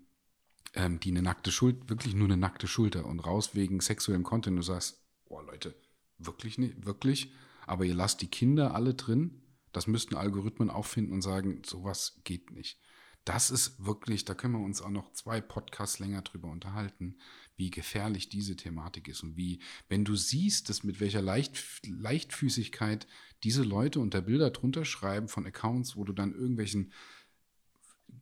[0.75, 4.59] ähm, die eine nackte Schulter, wirklich nur eine nackte Schulter und raus wegen sexuellem Content.
[4.59, 5.75] Du sagst, boah Leute,
[6.19, 7.33] wirklich nicht, wirklich,
[7.67, 9.43] aber ihr lasst die Kinder alle drin.
[9.73, 12.81] Das müssten Algorithmen auch finden und sagen, sowas geht nicht.
[13.25, 17.19] Das ist wirklich, da können wir uns auch noch zwei Podcasts länger drüber unterhalten,
[17.61, 23.07] wie gefährlich diese Thematik ist und wie, wenn du siehst, dass mit welcher Leicht, Leichtfüßigkeit
[23.45, 26.93] diese Leute unter Bilder drunter schreiben von Accounts, wo du dann irgendwelchen,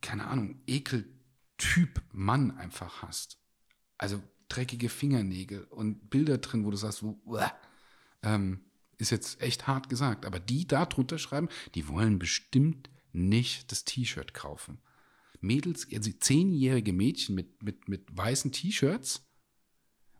[0.00, 3.38] keine Ahnung, Ekeltyp Mann einfach hast.
[3.96, 7.18] Also dreckige Fingernägel und Bilder drin, wo du sagst, wo,
[8.22, 8.60] ähm,
[8.98, 13.84] ist jetzt echt hart gesagt, aber die da drunter schreiben, die wollen bestimmt nicht das
[13.84, 14.80] T-Shirt kaufen.
[15.40, 19.27] Mädels, also zehnjährige Mädchen mit, mit, mit weißen T-Shirts,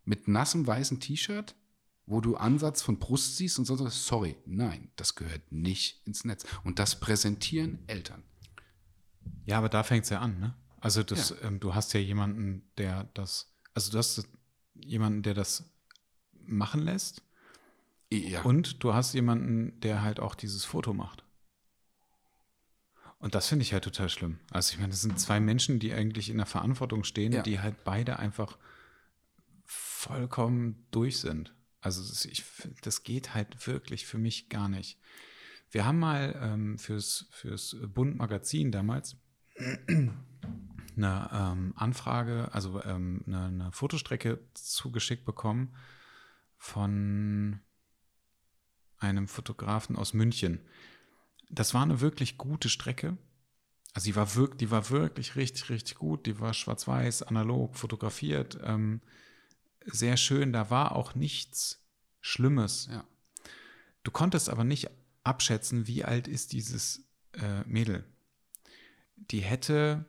[0.09, 1.55] mit nassem weißen T-Shirt,
[2.07, 6.47] wo du Ansatz von Brust siehst und so, sorry, nein, das gehört nicht ins Netz.
[6.65, 8.23] Und das präsentieren Eltern.
[9.45, 10.55] Ja, aber da fängt es ja an, ne?
[10.81, 11.37] Also das, ja.
[11.43, 14.27] ähm, du hast ja jemanden, der das, also du hast
[14.75, 15.71] jemanden, der das
[16.47, 17.23] machen lässt.
[18.11, 18.43] Ja.
[18.43, 21.25] Und du hast jemanden, der halt auch dieses Foto macht.
[23.19, 24.39] Und das finde ich halt total schlimm.
[24.51, 27.43] Also ich meine, das sind zwei Menschen, die eigentlich in der Verantwortung stehen, ja.
[27.43, 28.57] die halt beide einfach
[29.99, 31.55] vollkommen durch sind.
[31.80, 32.44] Also das, ich,
[32.82, 34.99] das geht halt wirklich für mich gar nicht.
[35.70, 39.16] Wir haben mal ähm, fürs, fürs Bund Magazin damals
[39.86, 45.74] eine ähm, Anfrage, also ähm, eine, eine Fotostrecke zugeschickt bekommen
[46.57, 47.61] von
[48.99, 50.61] einem Fotografen aus München
[51.51, 53.16] das war eine wirklich gute Strecke.
[53.94, 56.26] Also die war, wirklich, die war wirklich richtig, richtig gut.
[56.26, 58.59] Die war schwarz-weiß, analog, fotografiert.
[58.62, 59.01] Ähm,
[59.91, 60.53] sehr schön.
[60.53, 61.84] Da war auch nichts
[62.20, 62.89] Schlimmes.
[62.91, 63.05] Ja.
[64.03, 64.91] Du konntest aber nicht
[65.24, 68.05] abschätzen, wie alt ist dieses äh, Mädel.
[69.16, 70.05] Die hätte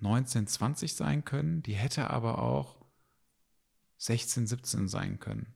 [0.00, 1.62] 19, 20 sein können.
[1.62, 2.76] Die hätte aber auch
[3.98, 5.52] 16, 17 sein können.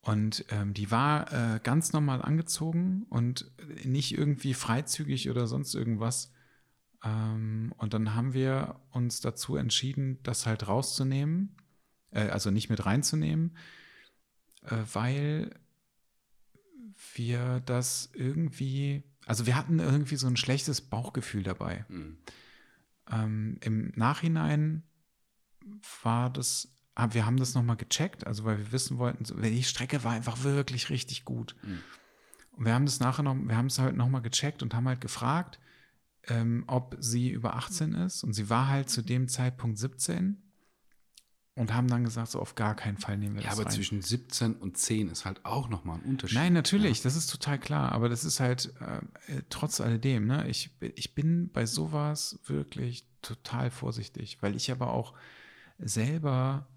[0.00, 3.50] Und ähm, die war äh, ganz normal angezogen und
[3.84, 6.32] nicht irgendwie freizügig oder sonst irgendwas.
[7.04, 11.56] Ähm, und dann haben wir uns dazu entschieden, das halt rauszunehmen,
[12.10, 13.56] äh, also nicht mit reinzunehmen,
[14.62, 15.54] äh, weil
[17.14, 21.84] wir das irgendwie, also wir hatten irgendwie so ein schlechtes Bauchgefühl dabei.
[21.88, 22.18] Mhm.
[23.10, 24.82] Ähm, Im Nachhinein
[26.02, 26.74] war das
[27.10, 30.90] wir haben das nochmal gecheckt, also weil wir wissen wollten, die Strecke war einfach wirklich
[30.90, 31.54] richtig gut.
[31.62, 31.78] Mhm.
[32.52, 35.00] Und wir haben das nachher noch, wir haben es halt nochmal gecheckt und haben halt
[35.00, 35.60] gefragt,
[36.28, 38.24] ähm, ob sie über 18 ist.
[38.24, 40.42] Und sie war halt zu dem Zeitpunkt 17
[41.54, 43.70] und haben dann gesagt, so auf gar keinen Fall nehmen wir ja, das Ja, aber
[43.70, 43.76] rein.
[43.76, 46.38] zwischen 17 und 10 ist halt auch nochmal ein Unterschied.
[46.38, 47.02] Nein, natürlich, ja.
[47.04, 47.92] das ist total klar.
[47.92, 50.48] Aber das ist halt äh, trotz alledem, ne?
[50.48, 55.14] Ich, ich bin bei sowas wirklich total vorsichtig, weil ich aber auch
[55.78, 56.68] selber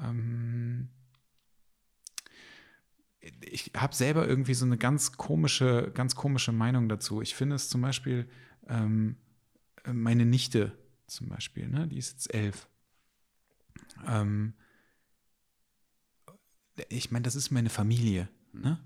[0.00, 0.88] ähm,
[3.40, 7.22] ich habe selber irgendwie so eine ganz komische, ganz komische Meinung dazu.
[7.22, 8.28] Ich finde es zum Beispiel,
[8.68, 9.16] ähm,
[9.84, 12.68] meine Nichte zum Beispiel, ne, die ist jetzt elf.
[14.06, 14.54] Ähm,
[16.88, 18.28] ich meine, das ist meine Familie.
[18.52, 18.78] Ne?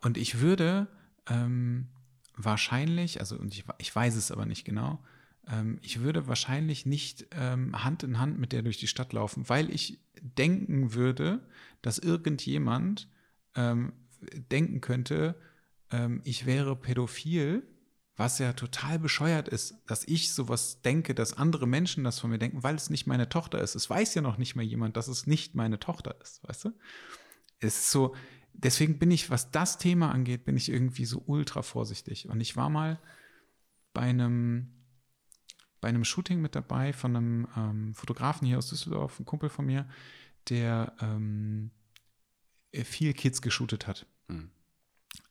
[0.00, 0.88] Und ich würde
[1.28, 1.88] ähm,
[2.36, 5.02] wahrscheinlich, also und ich, ich weiß es aber nicht genau,
[5.48, 9.48] ähm, ich würde wahrscheinlich nicht ähm, Hand in Hand mit der durch die Stadt laufen,
[9.48, 11.46] weil ich denken würde,
[11.82, 13.08] dass irgendjemand
[13.54, 13.92] ähm,
[14.50, 15.34] denken könnte,
[15.90, 17.62] ähm, ich wäre pädophil,
[18.16, 22.38] was ja total bescheuert ist, dass ich sowas denke, dass andere Menschen das von mir
[22.38, 23.74] denken, weil es nicht meine Tochter ist.
[23.74, 26.72] Es weiß ja noch nicht mal jemand, dass es nicht meine Tochter ist, weißt du?
[27.58, 28.14] Es ist so,
[28.52, 32.28] deswegen bin ich, was das Thema angeht, bin ich irgendwie so ultra vorsichtig.
[32.28, 33.00] Und ich war mal
[33.92, 34.70] bei einem
[35.84, 39.66] bei einem Shooting mit dabei von einem ähm, Fotografen hier aus Düsseldorf, ein Kumpel von
[39.66, 39.86] mir,
[40.48, 41.72] der ähm,
[42.72, 44.06] viel Kids geshootet hat.
[44.28, 44.50] Mhm.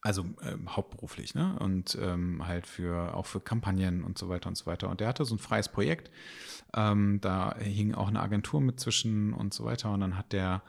[0.01, 1.57] Also ähm, hauptberuflich, ne?
[1.59, 4.89] Und ähm, halt für auch für Kampagnen und so weiter und so weiter.
[4.89, 6.11] Und der hatte so ein freies Projekt.
[6.73, 9.91] Ähm, da hing auch eine Agentur mit zwischen und so weiter.
[9.91, 10.63] Und dann hat der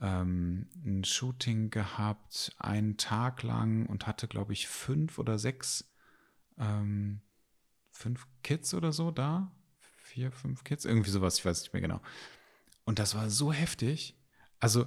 [0.00, 5.90] ähm, ein Shooting gehabt, einen Tag lang und hatte, glaube ich, fünf oder sechs
[6.58, 7.20] ähm,
[7.90, 9.50] fünf Kids oder so da.
[9.96, 12.00] Vier, fünf Kids, irgendwie sowas, ich weiß nicht mehr genau.
[12.84, 14.16] Und das war so heftig.
[14.60, 14.86] Also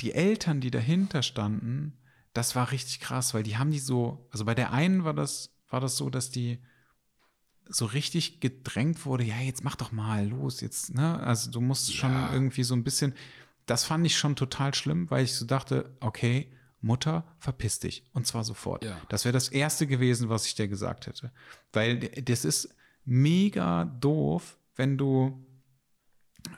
[0.00, 1.98] die Eltern, die dahinter standen,
[2.34, 5.54] das war richtig krass, weil die haben die so, also bei der einen war das,
[5.70, 6.58] war das so, dass die
[7.66, 11.18] so richtig gedrängt wurde, ja, jetzt mach doch mal los, jetzt, ne?
[11.20, 11.94] Also du musst ja.
[11.94, 13.14] schon irgendwie so ein bisschen,
[13.64, 18.04] das fand ich schon total schlimm, weil ich so dachte, okay, Mutter, verpiss dich.
[18.12, 18.84] Und zwar sofort.
[18.84, 19.00] Ja.
[19.08, 21.32] Das wäre das Erste gewesen, was ich dir gesagt hätte.
[21.72, 22.74] Weil das ist
[23.06, 25.46] mega doof, wenn du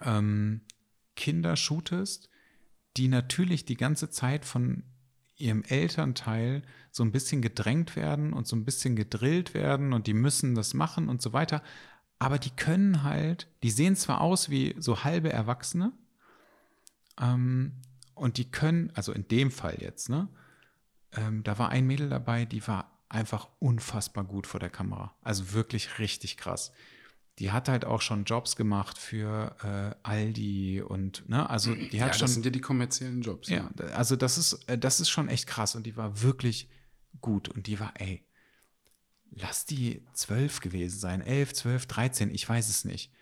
[0.01, 0.63] ähm,
[1.15, 2.29] Kinder shootest,
[2.97, 4.83] die natürlich die ganze Zeit von
[5.37, 10.15] ihrem Elternteil so ein bisschen gedrängt werden und so ein bisschen gedrillt werden und die
[10.15, 11.63] müssen das machen und so weiter.
[12.19, 15.93] Aber die können halt, die sehen zwar aus wie so halbe Erwachsene,
[17.21, 17.73] ähm,
[18.15, 20.29] und die können, also in dem Fall jetzt, ne,
[21.13, 25.15] ähm, da war ein Mädel dabei, die war einfach unfassbar gut vor der Kamera.
[25.23, 26.73] Also wirklich richtig krass.
[27.39, 32.09] Die hat halt auch schon Jobs gemacht für äh, Aldi und ne, also die hat
[32.09, 32.21] ja, schon.
[32.21, 33.49] das sind ja die kommerziellen Jobs.
[33.49, 36.71] Ja, also das ist, äh, das ist schon echt krass und die war wirklich
[37.21, 38.27] gut und die war, ey,
[39.31, 43.13] lass die zwölf gewesen sein, elf, zwölf, dreizehn, ich weiß es nicht.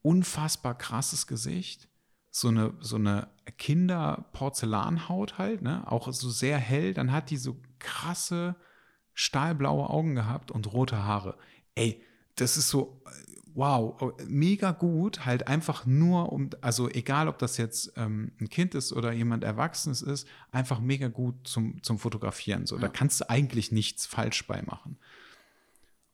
[0.00, 1.88] Unfassbar krasses Gesicht,
[2.30, 5.90] so eine, so eine Kinderporzellanhaut halt, ne?
[5.90, 6.94] Auch so sehr hell.
[6.94, 8.56] Dann hat die so krasse
[9.12, 11.36] stahlblaue Augen gehabt und rote Haare.
[11.74, 12.02] Ey,
[12.36, 13.02] das ist so,
[13.54, 18.74] wow, mega gut, halt einfach nur um, also egal ob das jetzt ähm, ein Kind
[18.74, 22.66] ist oder jemand Erwachsenes ist, einfach mega gut zum, zum Fotografieren.
[22.66, 22.82] So, ja.
[22.82, 24.98] da kannst du eigentlich nichts falsch bei machen.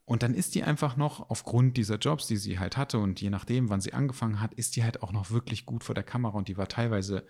[0.05, 3.29] Und dann ist die einfach noch, aufgrund dieser Jobs, die sie halt hatte und je
[3.29, 6.37] nachdem, wann sie angefangen hat, ist die halt auch noch wirklich gut vor der Kamera
[6.37, 7.27] und die war teilweise,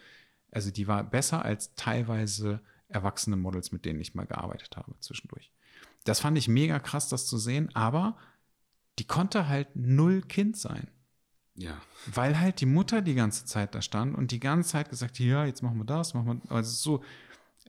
[0.52, 5.50] also die war besser als teilweise erwachsene Models, mit denen ich mal gearbeitet habe zwischendurch.
[6.04, 8.16] Das fand ich mega krass, das zu sehen, aber
[8.98, 10.88] die konnte halt null Kind sein.
[11.54, 11.80] Ja.
[12.06, 15.44] Weil halt die Mutter die ganze Zeit da stand und die ganze Zeit gesagt, ja,
[15.44, 17.04] jetzt machen wir das, machen wir, also so,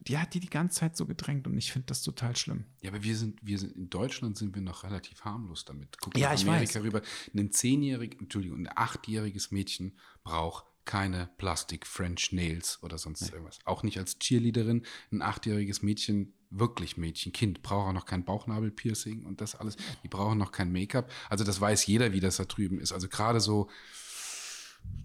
[0.02, 2.66] die hat die die ganze Zeit so gedrängt und ich finde das total schlimm.
[2.82, 5.98] Ja, aber wir sind, wir sind, in Deutschland sind wir noch relativ harmlos damit.
[6.00, 6.84] Guck ja, ich Amerika weiß.
[6.84, 7.02] rüber.
[7.36, 13.30] Ein zehnjähriges, Entschuldigung, ein achtjähriges Mädchen braucht keine Plastik French Nails oder sonst nee.
[13.32, 13.60] irgendwas.
[13.66, 14.86] Auch nicht als Cheerleaderin.
[15.12, 19.78] Ein achtjähriges Mädchen, wirklich Mädchen, Kind, braucht auch noch kein Bauchnabelpiercing und das alles.
[20.04, 21.12] Die brauchen noch kein Make-up.
[21.30, 22.92] Also das weiß jeder, wie das da drüben ist.
[22.92, 23.70] Also gerade so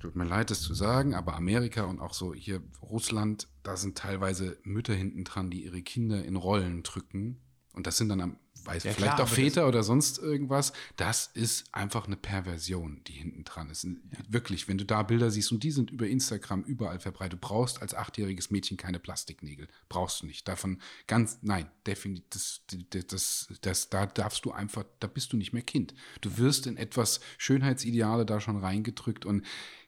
[0.00, 3.98] tut mir leid, das zu sagen, aber Amerika und auch so hier Russland, da sind
[3.98, 7.40] teilweise Mütter hinten dran, die ihre Kinder in Rollen drücken.
[7.74, 10.72] Und das sind dann am, weiß ja, vielleicht klar, auch Väter oder sonst irgendwas.
[10.96, 13.84] Das ist einfach eine Perversion, die hinten dran ist.
[13.84, 13.90] Ja.
[14.28, 17.82] Wirklich, wenn du da Bilder siehst und die sind über Instagram überall verbreitet, du brauchst
[17.82, 19.68] als achtjähriges Mädchen keine Plastiknägel.
[19.88, 20.48] Brauchst du nicht.
[20.48, 25.36] Davon ganz, nein, definitiv, das, das, das, das, da darfst du einfach, da bist du
[25.36, 25.94] nicht mehr Kind.
[26.20, 29.44] Du wirst in etwas Schönheitsideale da schon reingedrückt und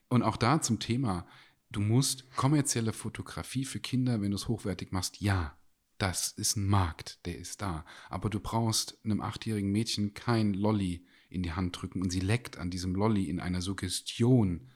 [0.09, 1.26] und auch da zum Thema,
[1.70, 5.57] du musst kommerzielle Fotografie für Kinder, wenn du es hochwertig machst, ja,
[5.99, 7.84] das ist ein Markt, der ist da.
[8.11, 12.59] Aber du brauchst einem achtjährigen Mädchen kein Lolly in die Hand drücken und sie leckt
[12.59, 14.68] an diesem Lolly in einer Suggestion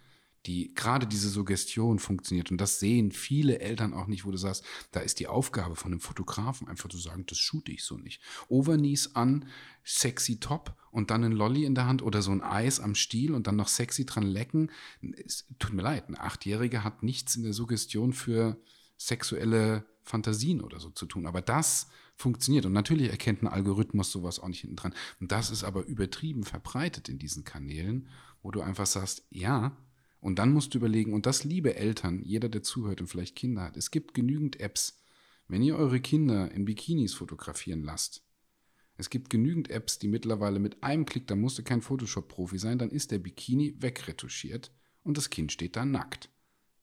[0.47, 2.51] die gerade diese Suggestion funktioniert.
[2.51, 5.93] Und das sehen viele Eltern auch nicht, wo du sagst, da ist die Aufgabe von
[5.93, 8.23] einem Fotografen einfach zu sagen, das shoote ich so nicht.
[8.49, 9.47] Overknees an,
[9.85, 13.35] sexy Top und dann ein Lolly in der Hand oder so ein Eis am Stiel
[13.35, 14.71] und dann noch sexy dran lecken.
[15.27, 18.59] Es tut mir leid, ein Achtjähriger hat nichts in der Suggestion für
[18.97, 21.27] sexuelle Fantasien oder so zu tun.
[21.27, 22.67] Aber das funktioniert.
[22.67, 24.95] Und natürlich erkennt ein Algorithmus sowas auch nicht hinten dran.
[25.21, 28.09] Und das ist aber übertrieben verbreitet in diesen Kanälen,
[28.43, 29.77] wo du einfach sagst, ja,
[30.21, 33.63] und dann musst du überlegen, und das liebe Eltern, jeder, der zuhört und vielleicht Kinder
[33.63, 34.99] hat, es gibt genügend Apps,
[35.49, 38.23] wenn ihr eure Kinder in Bikinis fotografieren lasst.
[38.97, 42.79] Es gibt genügend Apps, die mittlerweile mit einem Klick, da musst du kein Photoshop-Profi sein,
[42.79, 44.71] dann ist der Bikini wegretuschiert
[45.03, 46.29] und das Kind steht da nackt.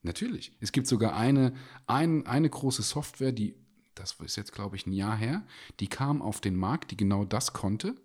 [0.01, 0.55] Natürlich.
[0.59, 1.53] Es gibt sogar eine,
[1.85, 3.55] ein, eine große Software, die,
[3.95, 5.45] das ist jetzt glaube ich ein Jahr her,
[5.79, 7.95] die kam auf den Markt, die genau das konnte.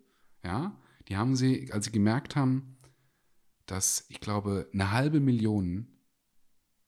[0.42, 0.76] Ja,
[1.08, 2.76] die haben sie, als sie gemerkt haben,
[3.66, 5.86] dass ich glaube, eine halbe Million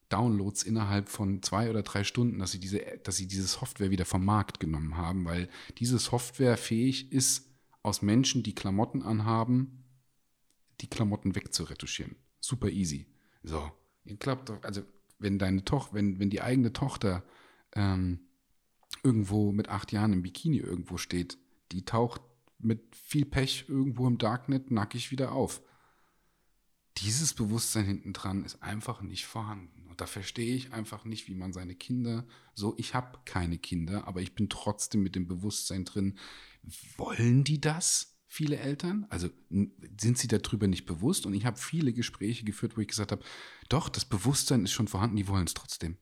[0.09, 4.05] Downloads innerhalb von zwei oder drei Stunden, dass sie diese, dass sie diese Software wieder
[4.05, 5.49] vom Markt genommen haben, weil
[5.79, 7.51] diese Software fähig ist,
[7.83, 9.85] aus Menschen, die Klamotten anhaben,
[10.81, 12.17] die Klamotten wegzuretuschieren.
[12.41, 13.07] Super easy.
[13.43, 13.71] So,
[14.05, 14.83] ihr glaubt doch, also
[15.19, 17.25] wenn deine Tochter, wenn, wenn die eigene Tochter
[17.75, 18.21] ähm,
[19.03, 21.39] irgendwo mit acht Jahren im Bikini irgendwo steht,
[21.73, 22.21] die taucht
[22.59, 25.63] mit viel Pech irgendwo im Darknet nackig wieder auf
[26.99, 29.87] dieses Bewusstsein hinten dran ist einfach nicht vorhanden.
[29.89, 34.07] Und da verstehe ich einfach nicht, wie man seine Kinder so, ich habe keine Kinder,
[34.07, 36.19] aber ich bin trotzdem mit dem Bewusstsein drin.
[36.97, 38.14] Wollen die das?
[38.35, 39.07] Viele Eltern?
[39.11, 41.24] Also sind sie darüber nicht bewusst?
[41.24, 43.22] Und ich habe viele Gespräche geführt, wo ich gesagt habe,
[43.68, 45.99] doch, das Bewusstsein ist schon vorhanden, die wollen es trotzdem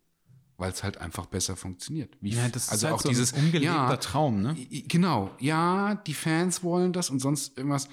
[0.58, 2.16] weil es halt einfach besser funktioniert.
[2.20, 4.54] Wie, ja, das also ist halt auch so dieses ungelebter ja, Traum, ne?
[4.86, 7.88] Genau, ja, die Fans wollen das und sonst irgendwas.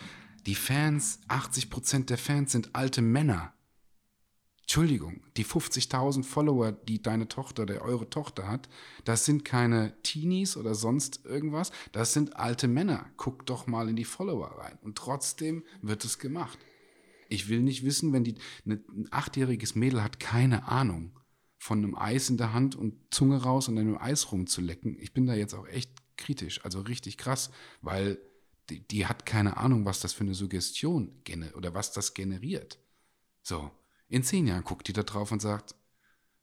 [0.46, 3.54] Die Fans, 80 Prozent der Fans sind alte Männer.
[4.70, 8.70] Entschuldigung, die 50.000 Follower, die deine Tochter, der eure Tochter hat,
[9.04, 13.10] das sind keine Teenies oder sonst irgendwas, das sind alte Männer.
[13.18, 14.78] Guckt doch mal in die Follower rein.
[14.84, 16.60] Und trotzdem wird es gemacht.
[17.30, 21.20] Ich will nicht wissen, wenn die, ne, ein achtjähriges Mädel hat keine Ahnung.
[21.58, 25.00] von einem Eis in der Hand und Zunge raus und im Eis rumzulecken.
[25.00, 27.50] Ich bin da jetzt auch echt kritisch, also richtig krass,
[27.82, 28.20] weil
[28.70, 31.24] die, die hat keine Ahnung, was das für eine Suggestion
[31.56, 32.78] oder was das generiert.
[33.42, 33.72] So,
[34.10, 35.76] in zehn Jahren guckt die da drauf und sagt,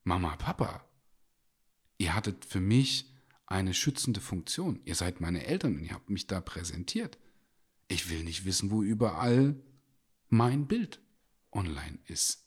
[0.04, 0.88] Mama, Papa,
[1.98, 3.12] ihr hattet für mich
[3.46, 4.80] eine schützende Funktion.
[4.84, 7.18] Ihr seid meine Eltern und ihr habt mich da präsentiert.
[7.88, 9.60] Ich will nicht wissen, wo überall
[10.28, 11.00] mein Bild
[11.52, 12.44] online ist.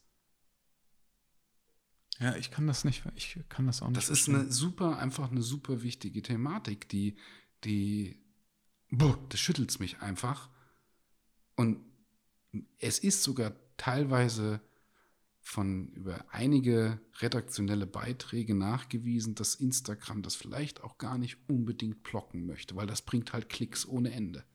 [2.19, 3.97] Ja, ich kann das nicht, ich kann das auch nicht.
[3.97, 7.17] Das ist eine super, einfach eine super wichtige Thematik, die,
[7.63, 8.21] die,
[8.89, 10.49] boah, das schüttelt mich einfach.
[11.55, 11.79] Und
[12.77, 14.61] es ist sogar teilweise
[15.49, 22.45] von über einige redaktionelle Beiträge nachgewiesen, dass Instagram das vielleicht auch gar nicht unbedingt blocken
[22.45, 24.45] möchte, weil das bringt halt Klicks ohne Ende.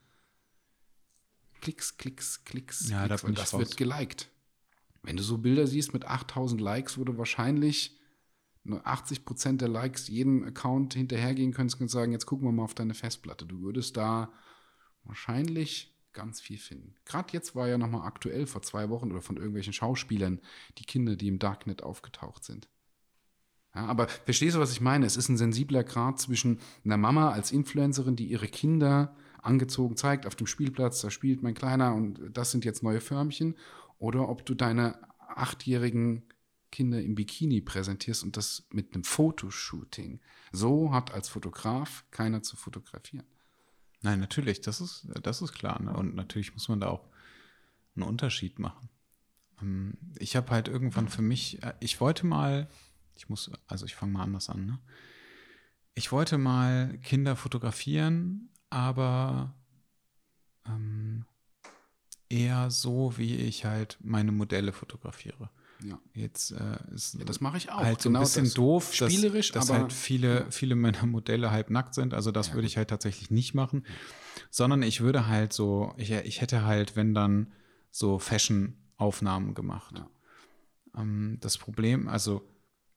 [1.61, 4.31] Klicks, Klicks, Klicks, ja, Klicks, da weil das wird geliked.
[5.03, 7.99] Wenn du so Bilder siehst mit 8000 Likes, du wahrscheinlich
[8.63, 12.63] nur 80 Prozent der Likes jedem Account hinterhergehen könntest und sagen, jetzt gucken wir mal
[12.63, 13.47] auf deine Festplatte.
[13.47, 14.33] Du würdest da
[15.03, 16.95] wahrscheinlich ganz viel finden.
[17.05, 20.41] Gerade jetzt war ja nochmal aktuell vor zwei Wochen oder von irgendwelchen Schauspielern
[20.79, 22.69] die Kinder, die im Darknet aufgetaucht sind.
[23.75, 25.05] Ja, aber verstehst du, was ich meine?
[25.05, 30.27] Es ist ein sensibler Grad zwischen einer Mama als Influencerin, die ihre Kinder angezogen zeigt
[30.27, 33.57] auf dem Spielplatz, da spielt mein Kleiner und das sind jetzt neue Förmchen,
[33.99, 36.23] oder ob du deine achtjährigen
[36.71, 40.21] Kinder im Bikini präsentierst und das mit einem Fotoshooting.
[40.53, 43.27] So hat als Fotograf keiner zu fotografieren.
[44.05, 45.81] Nein, natürlich, das ist, das ist klar.
[45.81, 45.91] Ne?
[45.97, 47.09] Und natürlich muss man da auch
[47.97, 48.91] einen Unterschied machen.
[49.63, 52.69] Ähm, ich habe halt irgendwann für mich, äh, ich wollte mal,
[53.15, 54.79] ich muss, also ich fange mal anders an, ne?
[55.95, 59.55] Ich wollte mal Kinder fotografieren, aber
[60.67, 61.25] ähm,
[62.29, 65.49] eher so, wie ich halt meine Modelle fotografiere.
[65.85, 65.99] Ja.
[66.15, 67.79] Jetzt äh, ist ja, das mache ich auch.
[67.81, 68.55] halt so ein Genau bisschen das.
[68.55, 72.15] doof, dass, Spielerisch, dass aber- halt viele, viele meiner Modelle halb nackt sind.
[72.15, 73.85] Also das Ja, würde ich halt tatsächlich nicht machen.
[74.51, 77.53] Sondern ich würde halt so, ich, ich hätte halt, wenn dann,
[77.91, 79.95] so Fashion-Aufnahmen gemacht.
[79.99, 80.09] Ja.
[81.01, 82.43] Ähm, das Problem, also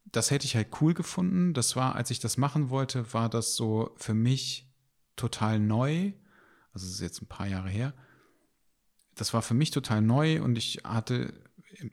[0.05, 1.53] das hätte ich halt cool gefunden.
[1.53, 4.67] Das war, als ich das machen wollte, war das so für mich
[5.17, 6.13] total neu.
[6.73, 7.93] Also es ist jetzt ein paar Jahre her.
[9.15, 11.33] Das war für mich total neu und ich hatte,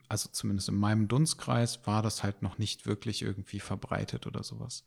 [0.09, 4.85] also zumindest in meinem Dunstkreis, war das halt noch nicht wirklich irgendwie verbreitet oder sowas.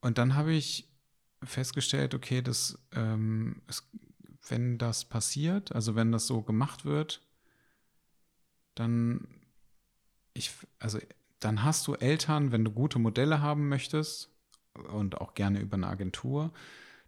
[0.00, 0.88] Und dann habe ich
[1.42, 3.88] festgestellt, okay, das, ähm, es,
[4.48, 7.22] wenn das passiert, also wenn das so gemacht wird,
[8.74, 9.28] dann
[10.34, 10.98] ich, also
[11.40, 14.30] dann hast du Eltern, wenn du gute Modelle haben möchtest
[14.74, 16.52] und auch gerne über eine Agentur,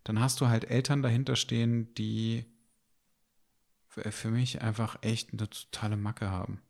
[0.05, 2.45] dann hast du halt Eltern dahinter stehen, die
[3.97, 6.61] für für mich einfach echt eine totale Macke haben.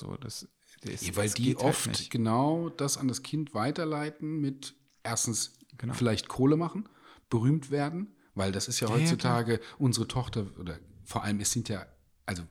[0.00, 0.48] So, das,
[0.82, 2.10] das Ja, weil das die halt oft nicht.
[2.10, 5.94] genau das an das Kind weiterleiten mit erstens Genau.
[5.94, 6.88] vielleicht Kohle machen,
[7.30, 11.52] berühmt werden, weil das ist ja Ja, ja, heutzutage unsere Tochter oder vor allem es
[11.52, 11.86] sind ja,
[12.26, 12.42] also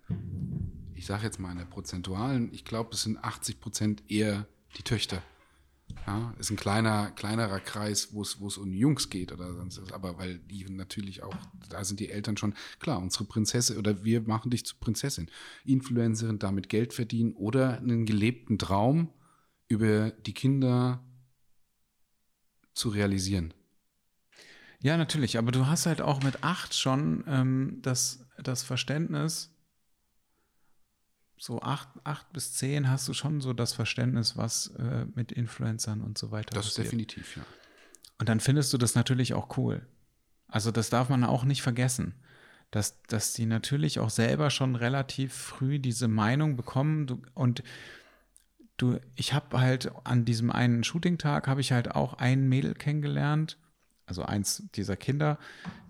[0.96, 4.84] ich sage jetzt mal in der prozentualen, ich glaube, es sind 80 Prozent eher die
[4.84, 5.22] Töchter.
[6.06, 9.82] Ja, ist ein kleiner, kleinerer Kreis, wo es, wo es um Jungs geht oder sonst
[9.82, 9.92] was.
[9.92, 11.36] Aber weil die natürlich auch,
[11.70, 15.30] da sind die Eltern schon, klar, unsere Prinzessin oder wir machen dich zur Prinzessin.
[15.66, 19.10] Influencerin, damit Geld verdienen oder einen gelebten Traum
[19.68, 21.04] über die Kinder
[22.74, 23.54] zu realisieren.
[24.80, 29.57] Ja, natürlich, aber du hast halt auch mit acht schon ähm, das, das Verständnis,
[31.38, 36.02] so acht, acht bis zehn hast du schon so das Verständnis, was äh, mit Influencern
[36.02, 36.88] und so weiter Das ist passiert.
[36.88, 37.44] definitiv, ja.
[38.20, 39.86] Und dann findest du das natürlich auch cool.
[40.48, 42.16] Also das darf man auch nicht vergessen,
[42.72, 47.64] dass, dass die natürlich auch selber schon relativ früh diese Meinung bekommen und
[48.78, 53.58] du, ich habe halt an diesem einen Shooting-Tag habe ich halt auch ein Mädel kennengelernt,
[54.06, 55.38] also eins dieser Kinder,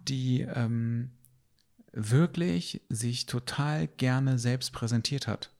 [0.07, 1.11] die ähm,
[1.93, 5.51] wirklich sich total gerne selbst präsentiert hat.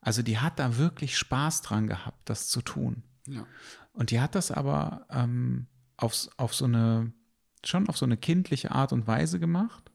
[0.00, 3.02] Also die hat da wirklich Spaß dran gehabt, das zu tun.
[3.26, 3.46] ja.
[3.92, 7.12] Und die hat das aber ähm, auf, auf so eine,
[7.64, 9.90] schon auf so eine kindliche Art und Weise gemacht.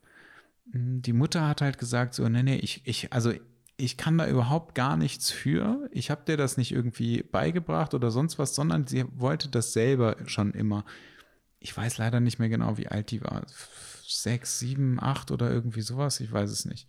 [0.71, 3.31] Mm, Die Mutter hat halt gesagt, so, nee, nee, ich, ich, also
[3.77, 5.87] ich kann da überhaupt gar nichts für.
[5.91, 10.17] Ich habe dir das nicht irgendwie beigebracht oder sonst was, sondern sie wollte das selber
[10.25, 10.83] schon immer.
[11.63, 13.45] Ich weiß leider nicht mehr genau, wie alt die war.
[14.05, 16.87] Sechs, sieben, acht oder irgendwie sowas, ich weiß es nicht.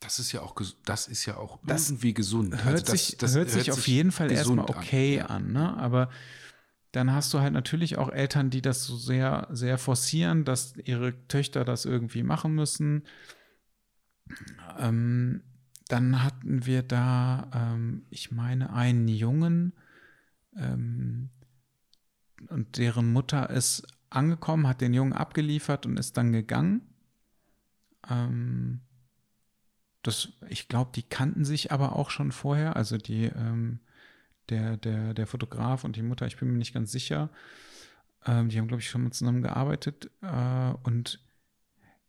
[0.00, 0.54] Das ist ja auch,
[0.84, 2.54] das ist ja auch Das irgendwie gesund.
[2.54, 4.76] hört, Also das, sich, das hört sich auf jeden Fall erstmal an.
[4.76, 5.76] okay an, ne?
[5.76, 6.10] Aber
[6.92, 11.26] dann hast du halt natürlich auch Eltern, die das so sehr, sehr forcieren, dass ihre
[11.26, 13.02] Töchter das irgendwie machen müssen.
[14.78, 15.42] Ähm,
[15.88, 19.72] dann hatten wir da, ähm, ich meine, einen Jungen
[20.56, 21.30] ähm,
[22.48, 26.82] und deren Mutter ist angekommen, hat den Jungen abgeliefert und ist dann gegangen.
[28.08, 28.80] Ähm,
[30.02, 33.80] das, ich glaube, die kannten sich aber auch schon vorher, also die, ähm,
[34.48, 37.30] der, der, der Fotograf und die Mutter, ich bin mir nicht ganz sicher.
[38.26, 40.10] Ähm, die haben, glaube ich, schon mal zusammen gearbeitet.
[40.22, 41.20] Äh, und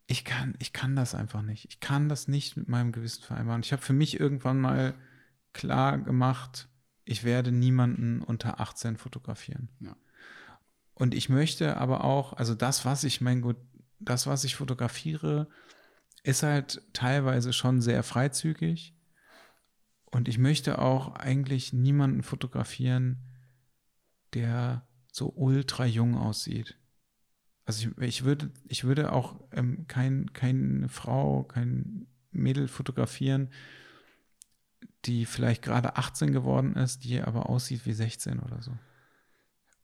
[0.06, 1.66] ich kann, ich kann das einfach nicht.
[1.66, 3.62] Ich kann das nicht mit meinem Gewissen vereinbaren.
[3.62, 4.94] Ich habe für mich irgendwann mal
[5.52, 6.68] klar gemacht,
[7.04, 9.68] ich werde niemanden unter 18 fotografieren.
[9.80, 9.96] Ja.
[11.00, 13.56] Und ich möchte aber auch, also das, was ich, mein Gott,
[14.00, 15.48] das, was ich fotografiere,
[16.24, 18.94] ist halt teilweise schon sehr freizügig.
[20.04, 23.16] Und ich möchte auch eigentlich niemanden fotografieren,
[24.34, 26.76] der so ultra jung aussieht.
[27.64, 33.48] Also ich, ich würde, ich würde auch ähm, kein, keine Frau, kein Mädel fotografieren,
[35.06, 38.76] die vielleicht gerade 18 geworden ist, die aber aussieht wie 16 oder so.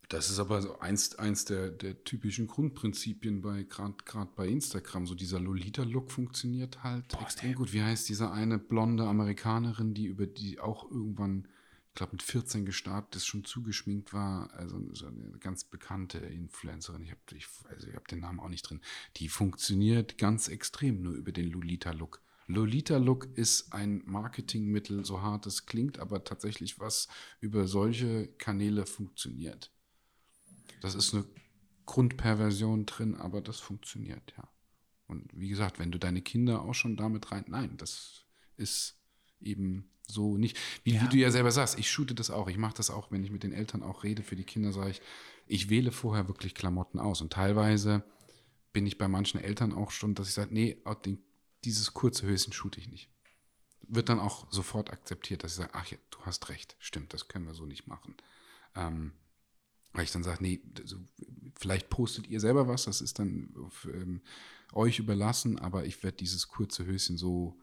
[0.08, 5.06] Das ist aber so eins, eins der, der typischen Grundprinzipien bei gerade bei Instagram.
[5.06, 7.72] So dieser Lolita-Look funktioniert halt Boah, extrem gut.
[7.72, 11.48] Wie heißt diese eine blonde Amerikanerin, die über die auch irgendwann,
[11.88, 14.52] ich glaube mit 14 gestartet ist, schon zugeschminkt war.
[14.54, 17.02] Also so eine ganz bekannte Influencerin.
[17.02, 18.80] Ich habe ich, also ich hab den Namen auch nicht drin.
[19.16, 22.22] Die funktioniert ganz extrem nur über den Lolita-Look.
[22.48, 27.08] Lolita-Look ist ein Marketingmittel, so hart es klingt, aber tatsächlich was
[27.40, 29.72] über solche Kanäle funktioniert.
[30.80, 31.24] Das ist eine
[31.86, 34.48] Grundperversion drin, aber das funktioniert, ja.
[35.06, 38.24] Und wie gesagt, wenn du deine Kinder auch schon damit rein, nein, das
[38.56, 38.96] ist
[39.40, 40.58] eben so nicht.
[40.84, 41.02] Wie, ja.
[41.02, 42.48] wie du ja selber sagst, ich shoote das auch.
[42.48, 44.90] Ich mache das auch, wenn ich mit den Eltern auch rede für die Kinder, sage
[44.90, 45.00] ich,
[45.46, 47.20] ich wähle vorher wirklich Klamotten aus.
[47.20, 48.04] Und teilweise
[48.72, 51.18] bin ich bei manchen Eltern auch schon, dass ich sage, nee, den,
[51.64, 53.08] dieses kurze Höschen shoote ich nicht.
[53.82, 57.28] Wird dann auch sofort akzeptiert, dass ich sage, ach ja, du hast recht, stimmt, das
[57.28, 58.16] können wir so nicht machen.
[58.74, 59.12] Ähm,
[59.96, 60.96] weil ich dann sage, nee, also,
[61.58, 64.20] vielleicht postet ihr selber was, das ist dann für, ähm,
[64.72, 67.56] euch überlassen, aber ich werde dieses kurze Höschen so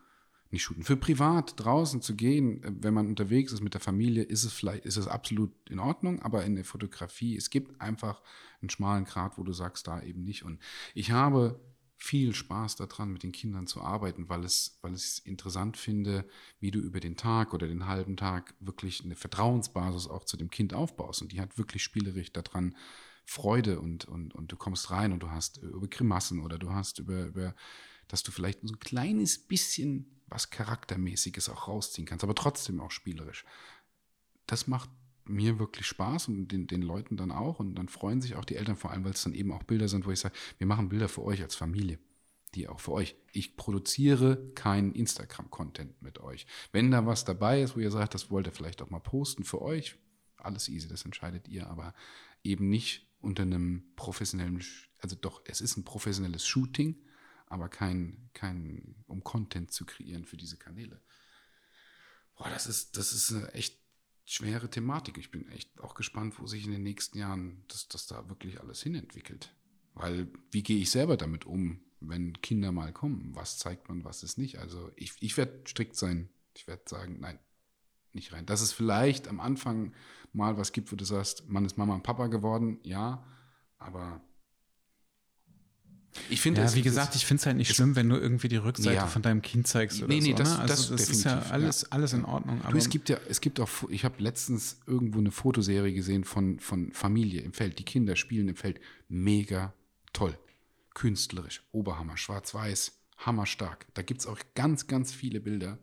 [0.50, 0.84] nicht shooten.
[0.84, 4.54] Für privat draußen zu gehen, äh, wenn man unterwegs ist mit der Familie, ist es
[4.54, 8.22] vielleicht, ist es absolut in Ordnung, aber in der Fotografie, es gibt einfach
[8.62, 10.44] einen schmalen Grat, wo du sagst, da eben nicht.
[10.44, 10.60] Und
[10.94, 11.60] ich habe
[12.04, 16.28] viel Spaß daran, mit den Kindern zu arbeiten, weil es, weil ich es interessant finde,
[16.60, 20.50] wie du über den Tag oder den halben Tag wirklich eine Vertrauensbasis auch zu dem
[20.50, 21.22] Kind aufbaust.
[21.22, 22.76] Und die hat wirklich spielerisch daran
[23.24, 27.00] Freude und, und, und du kommst rein und du hast über Grimassen oder du hast
[27.00, 27.56] über, über,
[28.10, 32.92] dass du vielleicht so ein kleines bisschen was Charaktermäßiges auch rausziehen kannst, aber trotzdem auch
[32.92, 33.46] spielerisch.
[34.46, 34.90] Das macht
[35.26, 37.60] mir wirklich Spaß und den, den Leuten dann auch.
[37.60, 39.88] Und dann freuen sich auch die Eltern, vor allem, weil es dann eben auch Bilder
[39.88, 42.00] sind, wo ich sage, wir machen Bilder für euch als Familie.
[42.56, 43.16] Die auch für euch.
[43.32, 46.46] Ich produziere keinen Instagram-Content mit euch.
[46.72, 49.44] Wenn da was dabei ist, wo ihr sagt, das wollt ihr vielleicht auch mal posten
[49.44, 49.98] für euch,
[50.38, 51.96] alles easy, das entscheidet ihr, aber
[52.44, 54.64] eben nicht unter einem professionellen,
[55.00, 57.02] also doch, es ist ein professionelles Shooting,
[57.48, 61.02] aber kein, kein, um Content zu kreieren für diese Kanäle.
[62.36, 63.83] Boah, das ist, das ist echt
[64.26, 65.18] schwere Thematik.
[65.18, 68.62] Ich bin echt auch gespannt, wo sich in den nächsten Jahren das, das da wirklich
[68.62, 69.54] alles hinentwickelt.
[69.94, 73.36] Weil wie gehe ich selber damit um, wenn Kinder mal kommen?
[73.36, 74.60] Was zeigt man, was ist nicht?
[74.60, 76.30] Also ich, ich werde strikt sein.
[76.56, 77.40] Ich werde sagen, nein,
[78.14, 78.46] nicht rein.
[78.46, 79.94] Dass es vielleicht am Anfang
[80.32, 83.26] mal was gibt, wo du sagst, man ist Mama und Papa geworden, ja,
[83.78, 84.22] aber
[86.30, 88.58] ich finde, ja, wie gesagt, ich finde es halt nicht schlimm, wenn du irgendwie die
[88.58, 89.08] Rückseite ja.
[89.08, 90.38] von deinem Kind zeigst oder nee, nee, so.
[90.38, 90.60] Das, ne?
[90.60, 91.88] also das, das ist ja alles, ja.
[91.92, 92.62] alles in Ordnung.
[92.70, 96.60] du, es gibt ja, es gibt auch, ich habe letztens irgendwo eine Fotoserie gesehen von,
[96.60, 97.80] von Familie im Feld.
[97.80, 99.74] Die Kinder spielen im Feld mega
[100.14, 100.38] toll.
[100.94, 103.88] Künstlerisch, Oberhammer, schwarz-weiß, hammerstark.
[103.96, 105.80] Da gibt es auch ganz, ganz viele Bilder,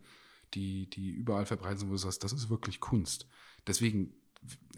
[0.54, 3.26] die, die überall verbreitet sind, wo du sagst, das ist wirklich Kunst.
[3.66, 4.12] Deswegen,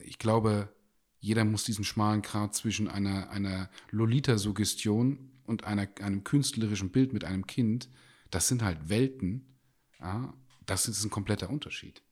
[0.03, 0.73] ich glaube,
[1.21, 7.25] jeder muss diesen schmalen Grat zwischen einer, einer Lolita-Suggestion und einer, einem künstlerischen Bild mit
[7.25, 7.89] einem Kind,
[8.31, 9.59] das sind halt Welten.
[10.01, 10.35] Ja,
[10.67, 12.03] das ist ein kompletter Unterschied.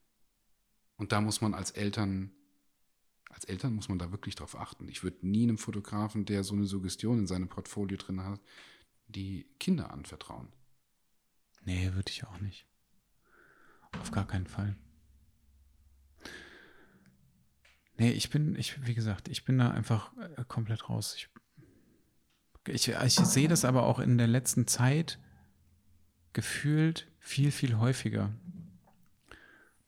[0.97, 2.33] Und da muss man als Eltern,
[3.31, 4.89] als Eltern muss man da wirklich drauf achten.
[4.89, 8.41] Ich würde nie einem Fotografen, der so eine Suggestion in seinem Portfolio drin hat,
[9.07, 10.53] die Kinder anvertrauen.
[11.64, 12.66] Nee, würde ich auch nicht.
[13.99, 14.76] Auf gar keinen Fall.
[17.97, 21.14] Nee, ich bin, ich, wie gesagt, ich bin da einfach äh, komplett raus.
[21.16, 21.28] Ich
[22.67, 25.19] ich, ich sehe das aber auch in der letzten Zeit
[26.33, 28.33] gefühlt viel, viel häufiger,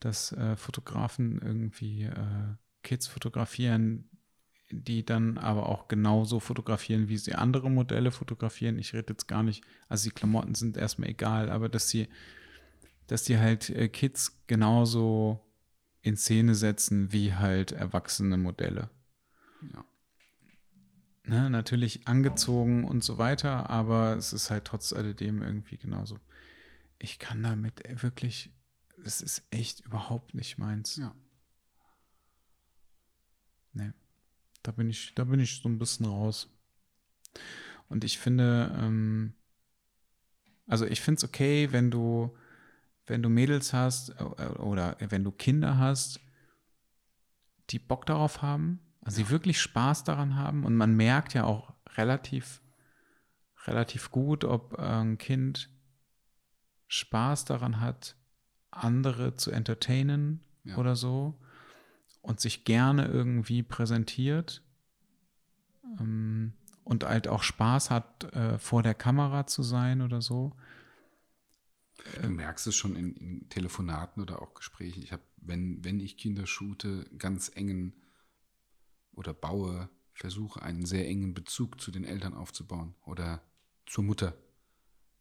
[0.01, 4.09] dass äh, Fotografen irgendwie äh, Kids fotografieren,
[4.71, 8.79] die dann aber auch genauso fotografieren, wie sie andere Modelle fotografieren.
[8.79, 12.09] Ich rede jetzt gar nicht, also die Klamotten sind erstmal egal, aber dass sie,
[13.07, 15.41] dass die halt äh, Kids genauso
[16.01, 18.91] in Szene setzen wie halt erwachsene Modelle.
[19.73, 19.85] Ja.
[21.25, 26.19] Ne, natürlich angezogen und so weiter, aber es ist halt trotz alledem irgendwie genauso.
[26.99, 28.53] Ich kann damit wirklich,
[29.05, 30.97] es ist echt überhaupt nicht meins.
[30.97, 31.15] Ja.
[33.73, 33.93] Nee.
[34.65, 36.49] Da bin ich, da bin ich so ein bisschen raus.
[37.89, 39.35] Und ich finde, ähm,
[40.67, 42.37] also ich finde es okay, wenn du,
[43.07, 44.25] wenn du Mädels hast äh,
[44.59, 46.21] oder wenn du Kinder hast,
[47.71, 51.75] die Bock darauf haben, also die wirklich Spaß daran haben und man merkt ja auch
[51.97, 52.63] relativ,
[53.67, 55.71] relativ gut, ob äh, ein Kind
[56.89, 58.17] Spaß daran hat,
[58.71, 60.77] andere zu entertainen Ja.
[60.77, 61.39] oder so
[62.23, 64.63] und sich gerne irgendwie präsentiert
[65.99, 66.53] ähm,
[66.85, 70.57] und halt auch Spaß hat, äh, vor der Kamera zu sein oder so.
[72.21, 75.03] Du merkst es schon in, in Telefonaten oder auch Gesprächen.
[75.03, 77.95] Ich habe, wenn, wenn ich Kinder shoote, ganz engen
[79.15, 83.43] oder baue, versuche einen sehr engen Bezug zu den Eltern aufzubauen oder
[83.87, 84.37] zur Mutter.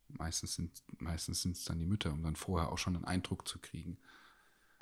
[0.08, 3.48] Meistens sind meistens sind es dann die Mütter, um dann vorher auch schon einen Eindruck
[3.48, 3.98] zu kriegen.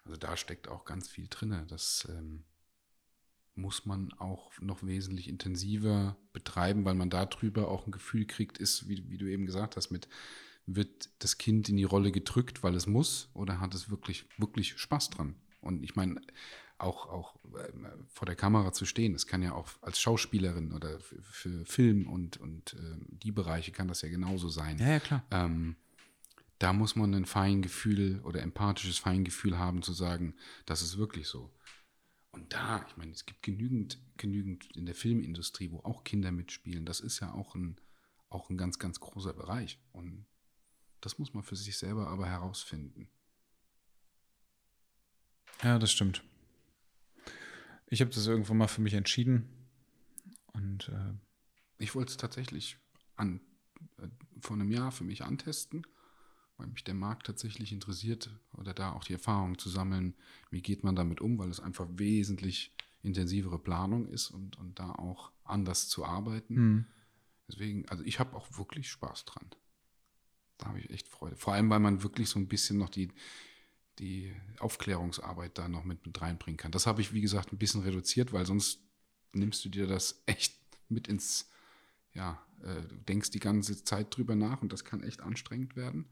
[0.05, 1.65] Also da steckt auch ganz viel drin.
[1.67, 2.43] Das ähm,
[3.55, 8.87] muss man auch noch wesentlich intensiver betreiben, weil man darüber auch ein Gefühl kriegt, ist,
[8.87, 10.07] wie, wie du eben gesagt hast, mit
[10.65, 14.77] wird das Kind in die Rolle gedrückt, weil es muss, oder hat es wirklich, wirklich
[14.77, 15.35] Spaß dran?
[15.61, 16.21] Und ich meine,
[16.79, 17.71] auch, auch äh,
[18.07, 22.07] vor der Kamera zu stehen, das kann ja auch als Schauspielerin oder für, für Film
[22.07, 24.77] und, und äh, die Bereiche kann das ja genauso sein.
[24.79, 25.23] Ja, ja, klar.
[25.31, 25.75] Ähm,
[26.59, 31.53] da muss man ein Feingefühl oder empathisches Feingefühl haben, zu sagen, das ist wirklich so.
[32.31, 36.85] Und da, ich meine, es gibt genügend, genügend in der Filmindustrie, wo auch Kinder mitspielen.
[36.85, 37.79] Das ist ja auch ein,
[38.29, 39.79] auch ein ganz, ganz großer Bereich.
[39.93, 40.25] Und
[41.01, 43.09] das muss man für sich selber aber herausfinden.
[45.63, 46.23] Ja, das stimmt.
[47.89, 49.49] Ich habe das irgendwann mal für mich entschieden.
[50.53, 51.13] Und äh,
[51.77, 52.77] Ich wollte es tatsächlich
[53.15, 53.41] an,
[53.97, 54.07] äh,
[54.39, 55.83] vor einem Jahr für mich antesten,
[56.57, 60.15] weil mich der Markt tatsächlich interessiert oder da auch die Erfahrung zu sammeln,
[60.51, 64.91] wie geht man damit um, weil es einfach wesentlich intensivere Planung ist und, und da
[64.91, 66.55] auch anders zu arbeiten.
[66.55, 66.85] hm.
[67.47, 69.49] Deswegen, also ich habe auch wirklich Spaß dran.
[70.59, 71.35] Da habe ich echt Freude.
[71.35, 73.11] Vor allem, weil man wirklich so ein bisschen noch die,
[73.99, 76.71] die Aufklärungsarbeit da noch mit, mit reinbringen kann.
[76.71, 78.79] Das habe ich, wie gesagt, ein bisschen reduziert, weil sonst
[79.33, 81.49] nimmst du dir das echt mit ins,
[82.13, 86.09] ja, äh, du denkst die ganze Zeit drüber nach und das kann echt anstrengend werden.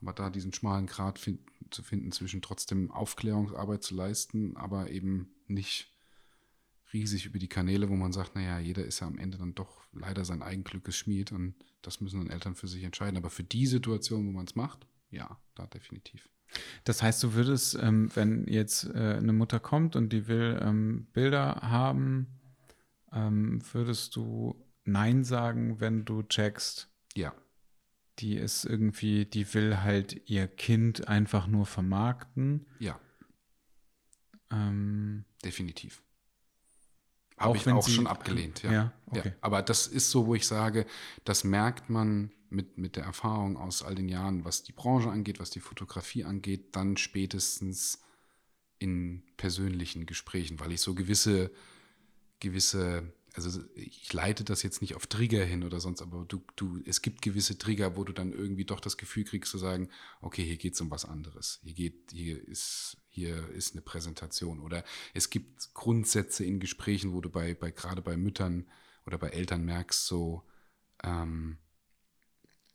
[0.00, 1.40] Aber da diesen schmalen Grat fin
[1.70, 5.92] zu finden zwischen trotzdem Aufklärungsarbeit zu leisten, aber eben nicht
[6.92, 9.82] riesig über die Kanäle, wo man sagt, naja, jeder ist ja am Ende dann doch
[9.92, 13.18] leider sein Eigenglückes Schmied und das müssen dann Eltern für sich entscheiden.
[13.18, 16.28] Aber für die Situation, wo man es macht, ja, da definitiv.
[16.84, 21.06] Das heißt, du würdest, ähm, wenn jetzt äh, eine Mutter kommt und die will ähm,
[21.12, 22.26] Bilder haben,
[23.12, 27.34] ähm, würdest du Nein sagen, wenn du checkst, Ja,
[28.18, 32.66] die ist irgendwie, die will halt ihr Kind einfach nur vermarkten.
[32.78, 32.98] ja,
[34.50, 36.02] Ähm, definitiv.
[37.36, 38.72] Auch Habe ich auch schon abgelehnt, ja.
[38.72, 39.28] ja, okay.
[39.28, 40.86] Ja, aber das ist so, wo ich sage,
[41.24, 45.40] das merkt man mit, mit der Erfahrung aus all den Jahren, was die Branche angeht,
[45.40, 48.00] was die Fotografie angeht, dann spätestens
[48.78, 51.50] in persönlichen Gesprächen, weil ich so gewisse,
[52.40, 56.80] gewisse, also ich leite das jetzt nicht auf Trigger hin oder sonst, aber du, du,
[56.86, 59.88] es gibt gewisse Trigger, wo du dann irgendwie doch das Gefühl kriegst zu sagen,
[60.20, 61.60] okay, hier geht es um was anderes.
[61.62, 64.60] Hier geht, hier ist, hier ist eine Präsentation.
[64.60, 68.68] Oder es gibt Grundsätze in Gesprächen, wo du bei, bei gerade bei Müttern
[69.06, 70.44] oder bei Eltern merkst, so,
[71.02, 71.58] ähm,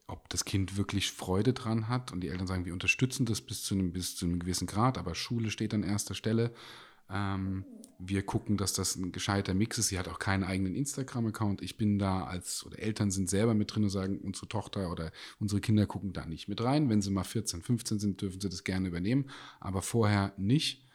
[0.07, 3.63] ob das Kind wirklich Freude dran hat und die Eltern sagen, wir unterstützen das bis
[3.63, 6.53] zu einem, bis zu einem gewissen Grad, aber Schule steht an erster Stelle.
[7.09, 7.65] Ähm,
[7.99, 9.87] wir gucken, dass das ein gescheiter Mix ist.
[9.87, 11.61] Sie hat auch keinen eigenen Instagram-Account.
[11.61, 15.11] Ich bin da als, oder Eltern sind selber mit drin und sagen, unsere Tochter oder
[15.39, 16.89] unsere Kinder gucken da nicht mit rein.
[16.89, 20.87] Wenn sie mal 14, 15 sind, dürfen sie das gerne übernehmen, aber vorher nicht.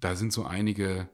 [0.00, 1.08] Da sind so einige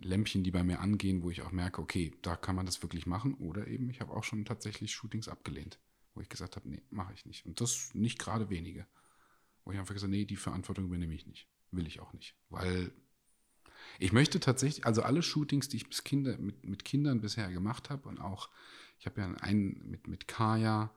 [0.00, 3.06] Lämpchen, die bei mir angehen, wo ich auch merke, okay, da kann man das wirklich
[3.06, 3.34] machen.
[3.34, 5.78] Oder eben, ich habe auch schon tatsächlich Shootings abgelehnt,
[6.14, 7.44] wo ich gesagt habe, nee, mache ich nicht.
[7.46, 8.86] Und das nicht gerade wenige.
[9.64, 11.48] Wo ich einfach gesagt habe, nee, die Verantwortung übernehme ich nicht.
[11.70, 12.36] Will ich auch nicht.
[12.50, 12.92] Weil
[13.98, 17.90] ich möchte tatsächlich, also alle Shootings, die ich bis Kinder, mit, mit Kindern bisher gemacht
[17.90, 18.48] habe und auch,
[18.98, 20.92] ich habe ja einen mit, mit Kaya,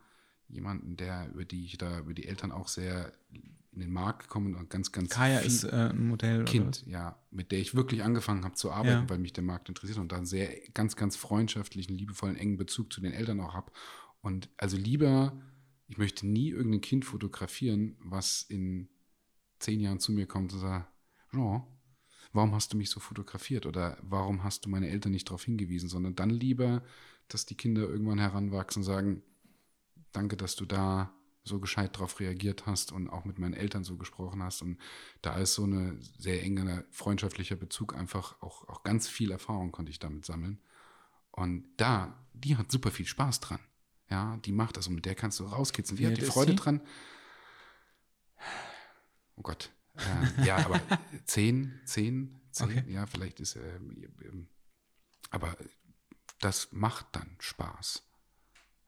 [0.47, 3.11] jemanden, der, über die ich da, über die Eltern auch sehr
[3.73, 6.41] in den Markt gekommen und ganz, ganz Kaya ist äh, ein Modell.
[6.41, 9.09] oder Kind, ja, mit der ich wirklich angefangen habe zu arbeiten, Ja.
[9.09, 12.91] weil mich der Markt interessiert und da einen sehr ganz, ganz freundschaftlichen, liebevollen, engen Bezug
[12.91, 13.71] zu den Eltern auch habe.
[14.21, 15.41] Und also lieber,
[15.87, 18.89] ich möchte nie irgendein Kind fotografieren, was in
[19.59, 20.91] zehn Jahren zu mir kommt und sagt,
[21.31, 21.63] Jean,
[22.33, 25.89] warum hast du mich so fotografiert oder warum hast du meine Eltern nicht darauf hingewiesen,
[25.89, 26.83] sondern dann lieber,
[27.27, 29.23] dass die Kinder irgendwann heranwachsen und sagen,
[30.11, 31.13] danke, dass du da
[31.43, 34.61] so gescheit darauf reagiert hast und auch mit meinen Eltern so gesprochen hast.
[34.61, 34.77] Und
[35.21, 39.91] da ist so eine sehr enger freundschaftlicher Bezug einfach auch, auch ganz viel Erfahrung konnte
[39.91, 40.59] ich damit sammeln.
[41.31, 43.59] Und da, die hat super viel Spaß dran.
[44.09, 45.97] Ja, die macht das und mit der kannst du rauskitzeln.
[45.97, 46.57] Die Wie hat die Freude sie?
[46.57, 46.81] dran.
[49.35, 49.71] Oh Gott.
[49.95, 50.79] Äh, ja, aber
[51.25, 52.91] zehn, zehn, zehn, Okay.
[52.91, 54.47] ja, vielleicht ist, ähm,
[55.29, 55.57] aber
[56.39, 58.03] das macht dann Spaß.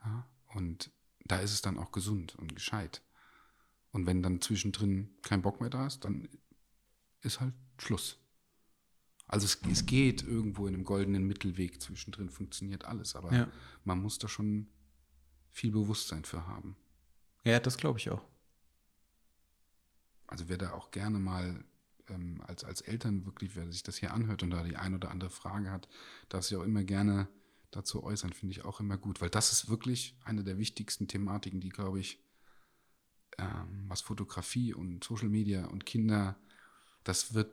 [0.05, 0.27] Ja?
[0.53, 0.91] Und
[1.25, 3.01] da ist es dann auch gesund und gescheit.
[3.91, 6.29] Und wenn dann zwischendrin kein Bock mehr da ist, dann
[7.21, 8.17] ist halt Schluss.
[9.27, 13.47] Also es, es geht irgendwo in einem goldenen Mittelweg zwischendrin, funktioniert alles, aber Ja.
[13.83, 14.67] man muss da schon
[15.59, 16.77] viel Bewusstsein für haben.
[17.43, 18.23] Ja, das glaube ich auch.
[20.25, 21.65] Also wer da auch gerne mal
[22.07, 25.11] ähm, als, als Eltern wirklich, wer sich das hier anhört und da die ein oder
[25.11, 25.89] andere Frage hat,
[26.29, 27.27] darf sich auch immer gerne
[27.71, 31.59] dazu äußern, finde ich auch immer gut, weil das ist wirklich eine der wichtigsten Thematiken,
[31.59, 32.23] die, glaube ich,
[33.37, 36.39] ähm, was Fotografie und Social Media und Kinder,
[37.03, 37.51] das wird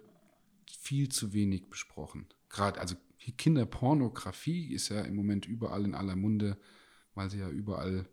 [0.71, 2.27] viel zu wenig besprochen.
[2.51, 2.95] Gerade, also
[3.37, 6.57] Kinderpornografie ist ja im Moment überall in aller Munde,
[7.17, 8.09] weil sie ja überall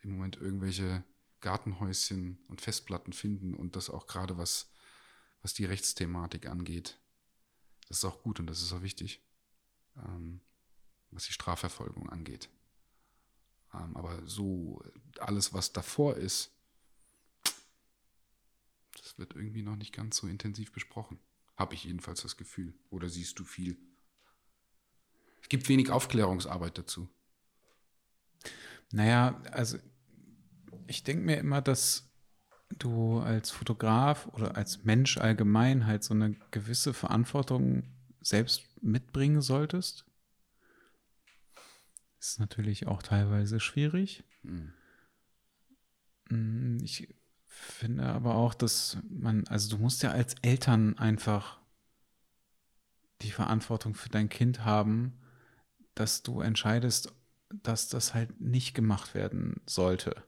[0.00, 1.04] im Moment irgendwelche
[1.40, 4.70] Gartenhäuschen und Festplatten finden und das auch gerade was,
[5.42, 6.98] was die Rechtsthematik angeht.
[7.88, 9.22] Das ist auch gut und das ist auch wichtig,
[9.96, 10.40] ähm,
[11.10, 12.48] was die Strafverfolgung angeht.
[13.74, 14.82] Ähm, aber so
[15.18, 16.52] alles, was davor ist,
[18.98, 21.18] das wird irgendwie noch nicht ganz so intensiv besprochen.
[21.56, 22.74] Habe ich jedenfalls das Gefühl.
[22.90, 23.76] Oder siehst du viel?
[25.42, 27.08] Es gibt wenig Aufklärungsarbeit dazu.
[28.92, 29.78] Naja, also
[30.86, 32.08] ich denke mir immer, dass
[32.78, 37.84] du als Fotograf oder als Mensch allgemein halt so eine gewisse Verantwortung
[38.20, 40.04] selbst mitbringen solltest.
[42.18, 44.24] Ist natürlich auch teilweise schwierig.
[44.42, 44.72] Hm.
[46.30, 47.14] Mm, Ich
[47.46, 51.60] finde aber auch, dass man, also du musst ja als Eltern einfach
[53.22, 55.18] die Verantwortung für dein Kind haben,
[55.94, 57.14] dass du entscheidest,
[57.50, 60.22] dass das halt nicht gemacht werden sollte.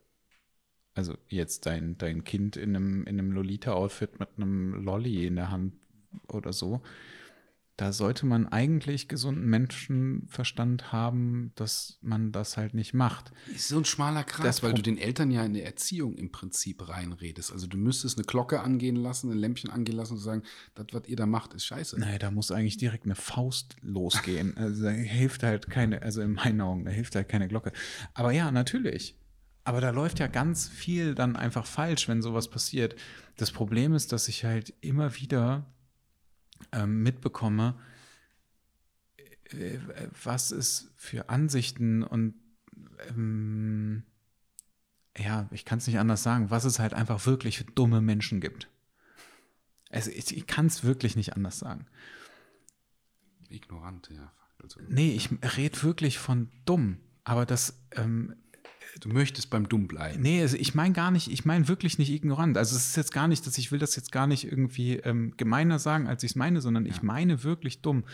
[0.94, 5.50] Also jetzt dein, dein Kind in einem, in einem Lolita-Outfit mit einem Lolli in der
[5.50, 5.74] Hand
[6.28, 6.82] oder so.
[7.78, 13.30] Da sollte man eigentlich gesunden Menschenverstand haben, dass man das halt nicht macht.
[13.54, 16.32] Ist so ein schmaler Kreis, Das weil du den Eltern ja in der Erziehung im
[16.32, 17.52] Prinzip reinredest.
[17.52, 20.42] Also du müsstest eine Glocke angehen lassen, ein Lämpchen angehen lassen und sagen,
[20.74, 22.00] das, was ihr da macht, ist scheiße.
[22.00, 24.56] Naja, da muss eigentlich direkt eine Faust losgehen.
[24.56, 27.70] Also da hilft halt keine, also in meinen Augen, da hilft halt keine Glocke.
[28.12, 29.16] Aber ja, natürlich.
[29.62, 32.96] Aber da läuft ja ganz viel dann einfach falsch, wenn sowas passiert.
[33.36, 35.64] Das Problem ist, dass ich halt immer wieder
[36.72, 37.78] ähm, mitbekomme,
[39.50, 39.78] äh,
[40.22, 42.34] was es für Ansichten und
[43.08, 44.04] ähm,
[45.16, 48.40] ja, ich kann es nicht anders sagen, was es halt einfach wirklich für dumme Menschen
[48.40, 48.68] gibt.
[49.90, 51.86] Also ich, ich kann es wirklich nicht anders sagen.
[53.48, 54.32] Ignorant, ja.
[54.62, 56.98] Also, Nee, ich rede wirklich von dumm.
[57.24, 58.34] Aber das, ähm,
[59.00, 60.22] Du möchtest beim Dumm bleiben.
[60.22, 62.56] nee, also ich meine gar nicht, ich meine wirklich nicht ignorant.
[62.56, 65.34] Also es ist jetzt gar nicht, dass ich will das jetzt gar nicht irgendwie ähm,
[65.36, 67.02] gemeiner sagen, als ich es meine, sondern ich Ja.
[67.04, 68.04] meine wirklich dumm.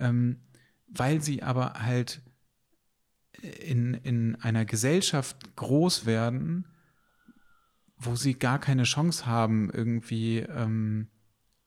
[0.00, 0.40] Ähm,
[0.88, 2.22] weil sie aber halt
[3.42, 6.66] in, in einer Gesellschaft groß werden,
[7.98, 11.08] wo sie gar keine Chance haben, irgendwie ähm,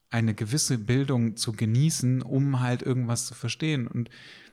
[0.10, 3.88] eine gewisse Bildung zu genießen, um halt irgendwas zu verstehen.
[3.88, 4.10] Und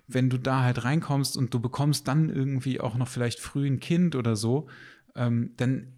[0.09, 3.81] wenn du da halt reinkommst und du bekommst dann irgendwie auch noch vielleicht früh ein
[3.81, 4.69] Kind oder so,
[5.15, 5.93] ähm, dann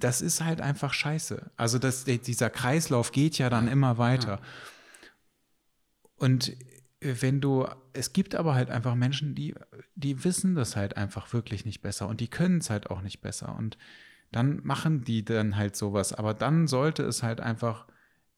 [0.00, 1.50] das ist halt einfach scheiße.
[1.56, 4.40] Also das, dieser Kreislauf geht ja dann immer weiter.
[6.16, 6.56] Und
[7.00, 9.54] äh, wenn du, es gibt aber halt einfach Menschen, die,
[9.94, 13.20] die wissen das halt einfach wirklich nicht besser und die können es halt auch nicht
[13.20, 13.54] besser.
[13.56, 13.78] Und
[14.32, 16.12] dann machen die dann halt sowas.
[16.12, 17.86] Aber dann sollte es halt einfach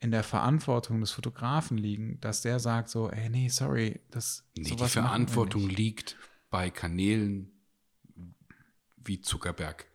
[0.03, 4.75] in der Verantwortung des Fotografen liegen, dass der sagt so, ey, nee, sorry, das Nee,
[4.75, 6.17] die Verantwortung liegt
[6.51, 7.53] bei Kanälen
[8.97, 9.87] wie Zuckerberg.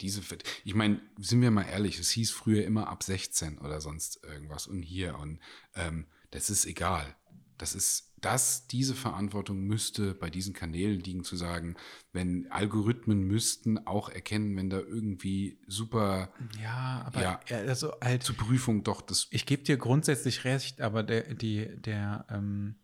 [0.00, 0.22] Diese,
[0.64, 4.68] ich meine, sind wir mal ehrlich, es hieß früher immer ab 16 oder sonst irgendwas
[4.68, 5.40] und hier und
[5.74, 7.16] ähm, das ist egal.
[7.58, 11.76] Das ist das, diese Verantwortung müsste bei diesen Kanälen liegen, zu sagen,
[12.12, 16.30] wenn Algorithmen müssten auch erkennen, wenn da irgendwie super
[16.60, 17.40] Ja, aber Ja.
[17.48, 21.68] ja, also halt, zur Prüfung doch das ich gebe dir grundsätzlich recht, aber der, die,
[21.80, 22.76] der, ähm,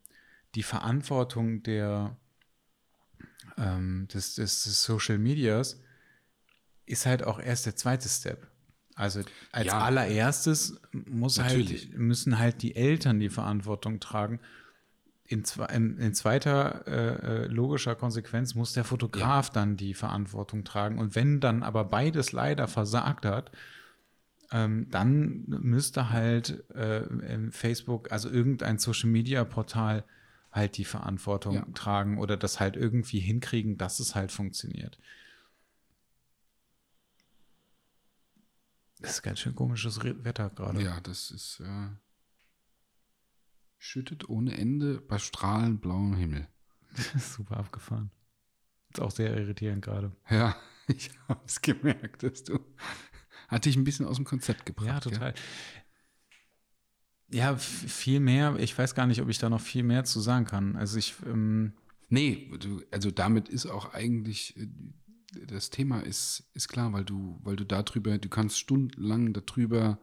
[0.55, 2.17] die Verantwortung der,
[3.59, 5.81] ähm, des, des, des Social Medias
[6.87, 8.47] ist halt auch erst der zweite Step.
[8.95, 9.79] Also als Ja.
[9.81, 11.87] allererstes muss Natürlich.
[11.87, 14.41] halt, müssen halt die Eltern die Verantwortung tragen.
[15.33, 15.45] In,
[15.75, 20.99] in, in zweiter äh, äh, logischer Konsequenz muss der Fotograf dann die Verantwortung tragen.
[20.99, 23.51] Und wenn dann aber beides leider versagt hat,
[24.51, 27.03] ähm, dann müsste halt äh,
[27.51, 30.05] Facebook, also irgendein Social Media Portal
[30.51, 31.67] halt die Verantwortung Ja.
[31.73, 34.99] tragen oder das halt irgendwie hinkriegen, dass es halt funktioniert.
[39.01, 40.83] Das ist ganz schön komisches Wetter gerade.
[40.83, 41.89] Ja, das ist äh,
[43.85, 46.47] schüttet ohne Ende bei strahlend blauem Himmel.
[47.19, 48.11] Super abgefahren.
[48.93, 50.15] Ist auch sehr irritierend gerade.
[50.31, 50.55] Ja,
[50.87, 52.61] ich habe es gemerkt, dass du
[53.49, 54.87] hat dich ein bisschen aus dem Konzept gebracht.
[54.87, 55.35] Ja, total.
[57.29, 58.57] Ja, f- viel mehr.
[58.61, 60.77] Ich weiß gar nicht, ob ich da noch viel mehr zu sagen kann.
[60.77, 61.73] Also ich, ähm,
[62.09, 62.51] Nee,
[62.91, 64.69] also damit ist auch eigentlich äh,
[65.47, 69.99] das Thema ist, ist klar, weil du, weil du darüber, du kannst stundenlang darüber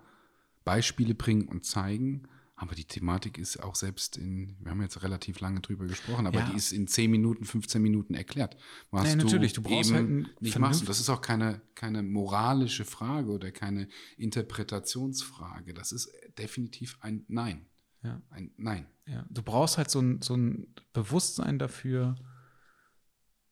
[0.66, 2.24] Beispiele bringen und zeigen,
[2.62, 6.40] aber die Thematik ist auch selbst in, wir haben jetzt relativ lange drüber gesprochen, aber
[6.40, 6.50] Ja.
[6.50, 8.58] die ist in 10 Minuten, 15 Minuten erklärt.
[8.92, 10.82] Was Nee, natürlich, du brauchst eben halt nicht machst.
[10.82, 13.88] Und das ist auch keine, keine moralische Frage oder keine
[14.18, 15.74] Interpretationsfrage.
[15.74, 17.66] Das ist definitiv ein Nein.
[18.04, 18.22] Ja.
[18.30, 18.88] Ein Nein.
[19.06, 22.16] ja, du brauchst halt so ein, so ein Bewusstsein dafür,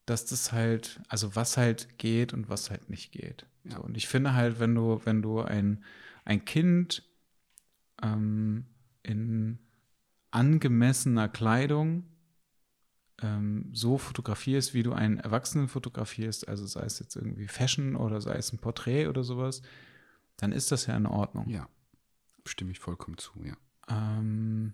[0.06, 3.46] dass das halt, also was halt geht und was halt nicht geht.
[3.64, 3.78] Ja.
[3.78, 5.84] So, und ich finde halt, wenn du, wenn du ein,
[6.26, 7.04] ein Kind
[8.02, 8.66] ähm,
[9.08, 9.60] in
[10.32, 12.04] angemessener Kleidung
[13.22, 18.22] ähm, so fotografierst, wie du einen Erwachsenen fotografierst, also sei es jetzt irgendwie Fashion oder
[18.22, 19.62] sei es ein Porträt oder sowas,
[20.38, 21.50] dann ist das ja in Ordnung.
[21.50, 21.68] Ja.
[22.46, 23.58] Stimme ich vollkommen zu, ja.
[23.90, 24.74] Ähm,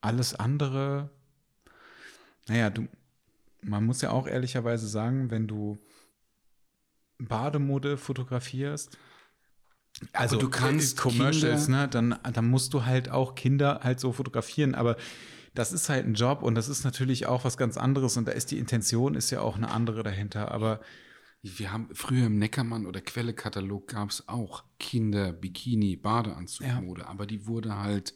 [0.00, 1.10] alles andere,
[2.46, 2.86] naja, du,
[3.62, 5.78] man muss ja auch ehrlicherweise sagen, wenn du
[7.18, 8.98] Bademode fotografierst,
[10.12, 14.12] also du kannst äh, Commercials, ne, dann, dann musst du halt auch Kinder halt so
[14.12, 14.96] fotografieren, aber
[15.54, 18.32] das ist halt ein Job und das ist natürlich auch was ganz anderes und da
[18.32, 20.80] ist die Intention ist ja auch eine andere dahinter, aber
[21.46, 27.46] Wir haben früher im Neckermann oder Quelle-Katalog gab es auch Kinder, Bikini, Badeanzugmode, aber die
[27.46, 28.14] wurde halt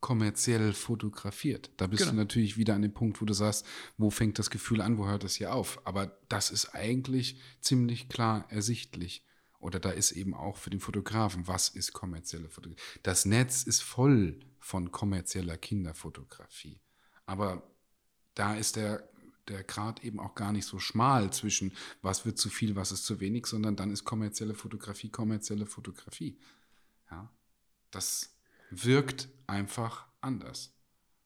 [0.00, 1.70] kommerziell fotografiert.
[1.78, 2.12] Da bist Genau.
[2.12, 3.66] du natürlich wieder an dem Punkt, wo du sagst,
[3.96, 5.80] wo fängt das Gefühl an, wo hört das hier auf?
[5.86, 9.24] Aber das ist eigentlich ziemlich klar ersichtlich.
[9.60, 12.80] Oder da ist eben auch für den Fotografen, was ist kommerzielle Fotografie?
[13.02, 16.80] Das Netz ist voll von kommerzieller Kinderfotografie.
[17.26, 17.62] Aber
[18.34, 19.08] da ist der,
[19.48, 23.04] der Grad eben auch gar nicht so schmal zwischen, was wird zu viel, was ist
[23.04, 26.38] zu wenig, sondern dann ist kommerzielle Fotografie kommerzielle Fotografie.
[27.10, 27.30] Ja,
[27.90, 28.34] das
[28.70, 30.72] wirkt einfach anders.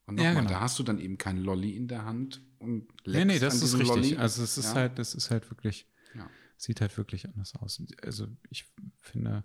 [0.06, 0.54] Und Ja, nochmal, genau.
[0.54, 3.62] da hast du dann eben kein Lolli in der Hand und nee, nee, leckst das
[3.62, 3.88] ist richtig.
[3.88, 4.16] Lolli.
[4.16, 4.74] Also es ist Ja.
[4.74, 5.93] halt, das ist halt wirklich, Ja.
[6.56, 7.82] Sieht halt wirklich anders aus.
[8.02, 8.66] Also ich
[9.00, 9.44] finde,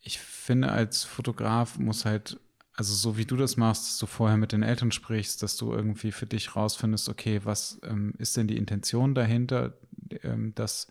[0.00, 2.38] ich finde, als Fotograf muss halt,
[2.74, 5.72] also so wie du das machst, dass du vorher mit den Eltern sprichst, dass du
[5.72, 9.78] irgendwie für dich rausfindest, okay, was ähm, ist denn die Intention dahinter,
[10.22, 10.88] ähm, dass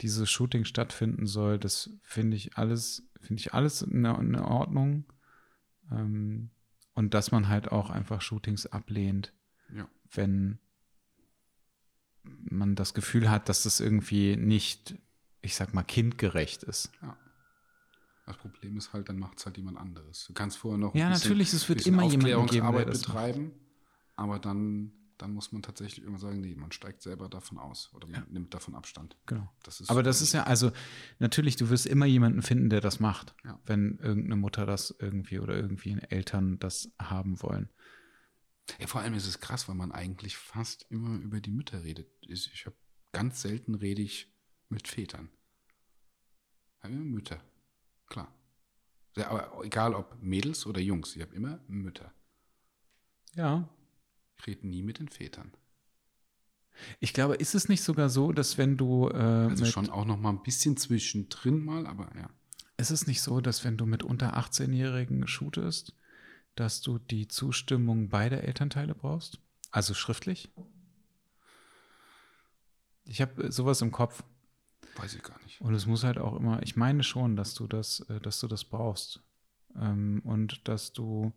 [0.00, 5.04] dieses Shooting stattfinden soll, das finde ich alles, finde ich alles in, in Ordnung.
[5.90, 6.50] Ähm,
[6.94, 9.32] und dass man halt auch einfach Shootings ablehnt,
[9.74, 9.88] Ja.
[10.10, 10.58] wenn
[12.22, 14.94] man das Gefühl hat, dass das irgendwie nicht,
[15.42, 16.90] ich sag mal, kindgerecht ist.
[18.26, 20.26] Das Problem ist halt, dann macht es halt jemand anderes.
[20.26, 22.92] Du kannst vorher noch Ja, natürlich, es wird bisschen immer jemanden geben, der macht.
[22.92, 23.52] betreiben,
[24.16, 28.06] aber dann, dann muss man tatsächlich immer sagen, nee, man steigt selber davon aus oder
[28.06, 29.16] man nimmt davon Abstand.
[29.26, 29.50] Genau.
[29.62, 30.70] Das ist Aber das ist ja, also
[31.18, 33.58] natürlich, du wirst immer jemanden finden, der das macht, Ja.
[33.64, 37.70] wenn irgendeine Mutter das irgendwie oder irgendwie Eltern das haben wollen.
[38.78, 42.08] Ja, vor allem ist es krass, weil man eigentlich fast immer über die Mütter redet.
[42.20, 42.76] Ich ich habe
[43.12, 44.32] ganz selten rede ich
[44.68, 45.30] mit Vätern.
[46.82, 47.42] Ja, immer Mütter.
[48.06, 48.32] Klar.
[49.16, 52.12] Aber egal ob Mädels oder Jungs, ich habe immer Mütter.
[53.34, 53.68] Ja.
[54.38, 55.52] Ich rede nie mit den Vätern.
[57.00, 60.16] Ich glaube, ist es nicht sogar so, dass wenn du äh, Also schon auch noch
[60.16, 62.30] mal ein bisschen zwischendrin mal, aber ja.
[62.76, 65.96] ist es nicht so, dass wenn du mit unter 18-Jährigen shootest,
[66.58, 69.38] dass du die Zustimmung beider Elternteile brauchst?
[69.70, 70.50] Also schriftlich?
[73.04, 74.22] Ich habe sowas im Kopf.
[74.96, 75.60] Weiß ich gar nicht.
[75.60, 78.48] Und es muss halt auch immer, ich meine schon, dass du das, äh, dass du
[78.48, 79.20] das brauchst.
[79.76, 81.32] Ähm, und dass du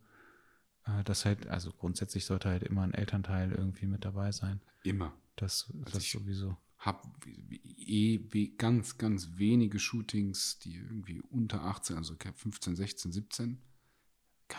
[0.85, 4.61] äh, das halt, also grundsätzlich sollte halt immer ein Elternteil irgendwie mit dabei sein.
[4.83, 5.13] Immer.
[5.35, 6.57] Das, das ich- sowieso.
[6.79, 8.17] Hab eh
[8.57, 13.61] ganz, ganz wenige Shootings, die irgendwie unter 18, also 15, 16, 17.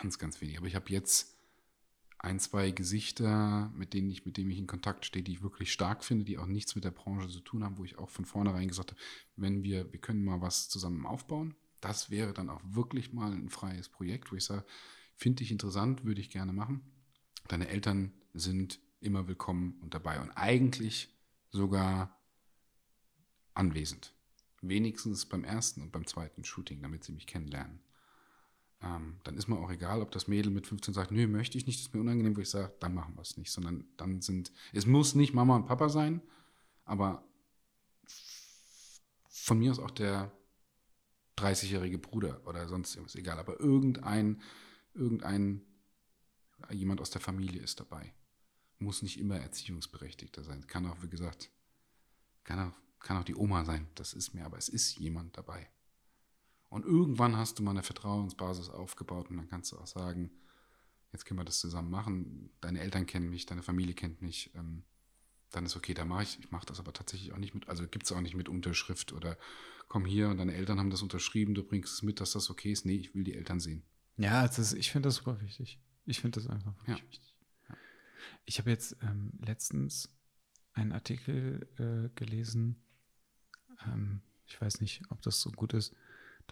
[0.01, 0.57] Ganz, ganz wenig.
[0.57, 1.37] Aber ich habe jetzt
[2.17, 5.71] ein, zwei Gesichter, mit denen ich, mit denen ich in Kontakt stehe, die ich wirklich
[5.71, 8.25] stark finde, die auch nichts mit der Branche zu tun haben, wo ich auch von
[8.25, 9.01] vornherein gesagt habe,
[9.35, 11.55] wenn wir, wir können mal was zusammen aufbauen.
[11.79, 14.65] das wäre dann auch wirklich mal ein freies Projekt, wo ich sage,
[15.15, 16.81] finde ich interessant, würde ich gerne machen.
[17.49, 21.09] Deine Eltern sind immer willkommen und dabei und eigentlich
[21.51, 22.17] sogar
[23.53, 24.13] anwesend.
[24.61, 27.81] Wenigstens beim ersten und beim zweiten Shooting, damit sie mich kennenlernen.
[28.83, 31.65] Ähm, dann ist mir auch egal, ob das Mädel mit 15 sagt, nö, möchte ich
[31.65, 34.21] nicht, das ist mir unangenehm, wo ich sage, dann machen wir es nicht, sondern dann
[34.21, 36.21] sind, es muss nicht Mama und Papa sein,
[36.83, 37.23] aber
[39.29, 40.31] von mir aus auch der
[41.37, 44.41] 30-jährige Bruder oder sonst irgendwas, egal, aber irgendein,
[44.93, 45.61] irgendein,
[46.69, 48.13] jemand aus der Familie ist dabei.
[48.79, 50.67] Muss nicht immer Erziehungsberechtigter sein.
[50.67, 51.49] Kann auch, wie gesagt,
[52.43, 55.69] kann auch, kann auch die Oma sein, das ist mir, aber es ist jemand dabei.
[56.73, 60.31] Und irgendwann hast du mal eine Vertrauensbasis aufgebaut und dann kannst du auch sagen,
[61.11, 62.49] jetzt können wir das zusammen machen.
[62.61, 64.49] Deine Eltern kennen mich, deine Familie kennt mich.
[64.55, 64.81] Ähm,
[65.51, 66.39] dann ist okay, da mache ich.
[66.39, 69.13] Ich mache das aber tatsächlich auch nicht mit, also gibt es auch nicht mit Unterschrift
[69.13, 69.37] oder
[69.87, 72.71] komm hier und deine Eltern haben das unterschrieben, du bringst es mit, dass das okay
[72.71, 72.87] ist.
[72.87, 73.83] Nee, ich will die Eltern sehen.
[74.17, 75.79] Ja, ist, ich finde das super wichtig.
[76.07, 76.95] Ich finde das einfach ja.
[76.95, 77.35] wichtig.
[78.45, 80.09] Ich habe jetzt ähm, letztens
[80.73, 82.81] einen Artikel äh, gelesen.
[83.85, 85.93] Ähm, ich weiß nicht, ob das so gut ist,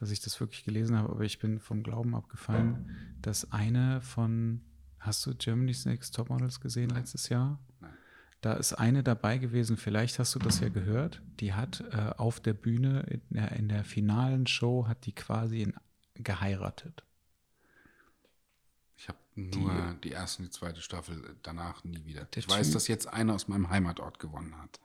[0.02, 2.90] dass ich das wirklich gelesen habe, aber ich bin vom Glauben abgefallen,
[3.22, 4.62] dass eine von,
[4.98, 7.60] hast du Germany's Next Topmodels gesehen letztes Jahr?
[7.80, 7.94] Nein.
[8.42, 12.40] Da ist eine dabei gewesen, vielleicht hast du das ja gehört, die hat äh, auf
[12.40, 15.76] der Bühne in der, in der, finalen Show, hat die quasi in,
[16.16, 17.04] geheiratet.
[18.98, 22.28] Ich habe nur die, die, erste und die zweite Staffel, danach nie wieder.
[22.34, 24.80] Ich weiß, typ, dass jetzt einer aus meinem Heimatort gewonnen hat.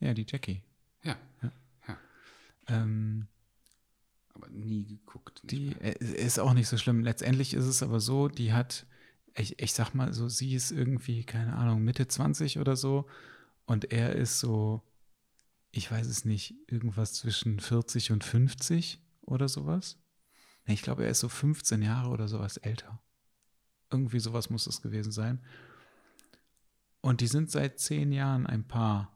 [0.00, 0.62] Ja, die Jackie.
[1.02, 1.16] Ja.
[1.42, 1.52] ja.
[1.88, 1.98] ja.
[2.68, 3.28] Ähm,
[4.36, 5.42] aber nie geguckt.
[5.44, 7.02] Die äh, ist auch nicht so schlimm.
[7.02, 8.86] Letztendlich ist es aber so, die hat
[9.38, 13.06] ich, ich sag mal so, sie ist irgendwie, keine Ahnung, Mitte 20 oder so
[13.66, 14.82] und er ist so,
[15.70, 19.98] ich weiß es nicht, irgendwas zwischen 40 und 50 oder sowas.
[20.64, 23.00] Ich glaube, er ist so 15 Jahre oder sowas älter.
[23.90, 25.40] Irgendwie sowas muss es gewesen sein.
[27.00, 29.15] Und die sind seit zehn Jahren ein Paar.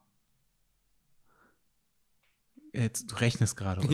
[2.73, 3.91] Jetzt, du rechnest gerade, oder?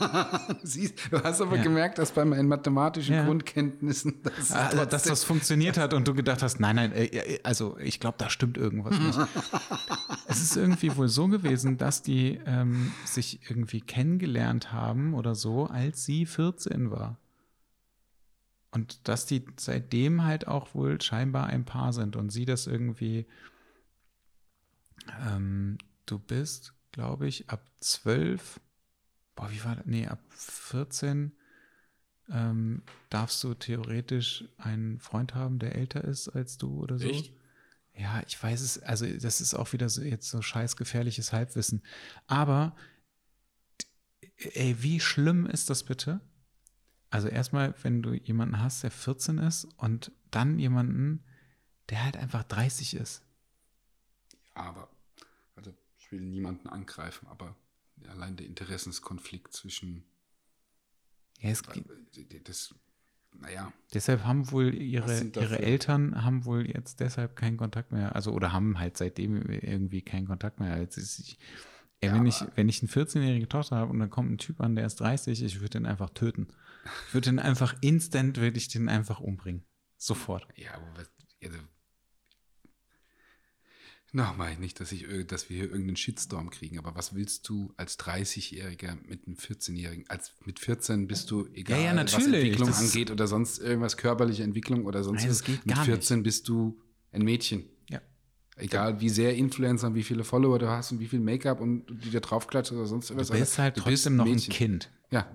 [0.00, 0.58] Ja.
[0.62, 1.62] Siehst, du hast aber ja.
[1.62, 3.24] gemerkt, dass bei meinen mathematischen ja.
[3.24, 7.78] Grundkenntnissen das also, dass das funktioniert hat und du gedacht hast, nein, nein, äh, also
[7.78, 9.18] ich glaube, da stimmt irgendwas nicht.
[10.26, 15.64] es ist irgendwie wohl so gewesen, dass die ähm, sich irgendwie kennengelernt haben oder so,
[15.64, 17.16] als sie 14 war.
[18.72, 23.26] Und dass die seitdem halt auch wohl scheinbar ein Paar sind und sie das irgendwie,
[25.26, 28.60] ähm, du bist glaube ich, ab 12,
[29.34, 29.86] boah, wie war das?
[29.86, 31.32] Nee, ab 14
[32.30, 37.08] ähm, darfst du theoretisch einen Freund haben, der älter ist als du oder so.
[37.08, 37.32] Echt?
[37.94, 41.82] Ja, ich weiß es, also das ist auch wieder so jetzt so scheiß gefährliches Halbwissen.
[42.26, 42.76] Aber,
[44.36, 46.20] ey, wie schlimm ist das bitte?
[47.10, 51.24] Also erstmal, wenn du jemanden hast, der 14 ist und dann jemanden,
[51.88, 53.22] der halt einfach 30 ist.
[54.54, 54.88] Aber
[56.08, 57.54] ich will niemanden angreifen, aber
[58.08, 60.04] allein der Interessenskonflikt zwischen.
[61.40, 62.48] Ja, es geht.
[62.48, 62.74] Das,
[63.34, 63.72] naja.
[63.92, 68.52] Deshalb haben wohl ihre, ihre Eltern haben wohl jetzt deshalb keinen Kontakt mehr, also oder
[68.52, 70.72] haben halt seitdem irgendwie keinen Kontakt mehr.
[70.72, 71.38] Als ich,
[72.00, 74.60] ey, ja, wenn, ich, wenn ich eine 14-jährige Tochter habe und dann kommt ein Typ
[74.60, 76.48] an, der ist 30, ich würde den einfach töten.
[77.08, 79.62] Ich würde den einfach instant, würde ich den einfach umbringen.
[79.98, 80.48] Sofort.
[80.56, 81.10] Ja, aber was,
[81.44, 81.58] also
[84.12, 87.98] Nochmal, nicht, dass, ich, dass wir hier irgendeinen Shitstorm kriegen, aber was willst du als
[87.98, 90.08] 30-Jähriger mit einem 14-Jährigen?
[90.08, 93.98] Als mit 14 bist du, egal ja, ja, was Entwicklung das angeht oder sonst irgendwas,
[93.98, 95.46] körperliche Entwicklung oder sonst Nein, was.
[95.66, 96.24] Mit 14 nicht.
[96.24, 96.80] bist du
[97.12, 97.64] ein Mädchen.
[97.90, 98.00] Ja.
[98.56, 102.08] Egal wie sehr Influencer, wie viele Follower du hast und wie viel Make-up und die
[102.08, 103.28] dir draufklatscht oder sonst irgendwas.
[103.28, 104.90] Du bist halt du trotzdem bist noch ein Kind.
[105.10, 105.28] Ja,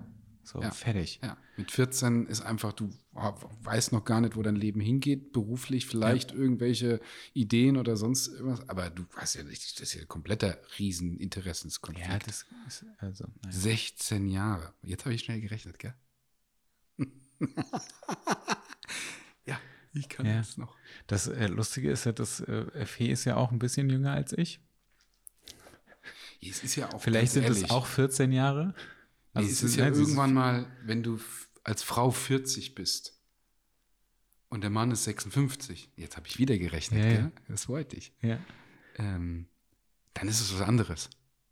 [0.44, 0.70] so, ja.
[0.70, 1.20] fertig.
[1.22, 1.36] Ja.
[1.56, 6.32] Mit 14 ist einfach, du weißt noch gar nicht, wo dein Leben hingeht, beruflich vielleicht
[6.32, 6.36] ja.
[6.36, 7.00] irgendwelche
[7.32, 12.08] Ideen oder sonst irgendwas, aber du hast ja nicht, das ist ja ein kompletter Rieseninteressenskonflikt.
[12.08, 13.24] Ja, das ist also.
[13.42, 13.56] Naja.
[13.56, 14.74] 16 Jahre.
[14.82, 15.94] Jetzt habe ich schnell gerechnet, gell?
[19.46, 19.58] ja,
[19.92, 20.38] ich kann ja.
[20.38, 20.76] das noch.
[21.06, 24.32] Das äh, Lustige ist ja, dass äh, Fee ist ja auch ein bisschen jünger als
[24.32, 24.60] ich.
[26.40, 28.74] Es ist ja auch Vielleicht sind es auch 14 Jahre.
[29.34, 31.18] Also nee, es ist ja irgendwann mal, wenn du
[31.64, 33.20] als Frau 40 bist
[34.48, 37.32] und der Mann ist 56, jetzt habe ich wieder gerechnet, ja, ja.
[37.48, 38.12] das wollte ich.
[38.22, 38.38] Ja.
[38.96, 39.46] Ähm,
[40.14, 41.10] dann ist es was anderes.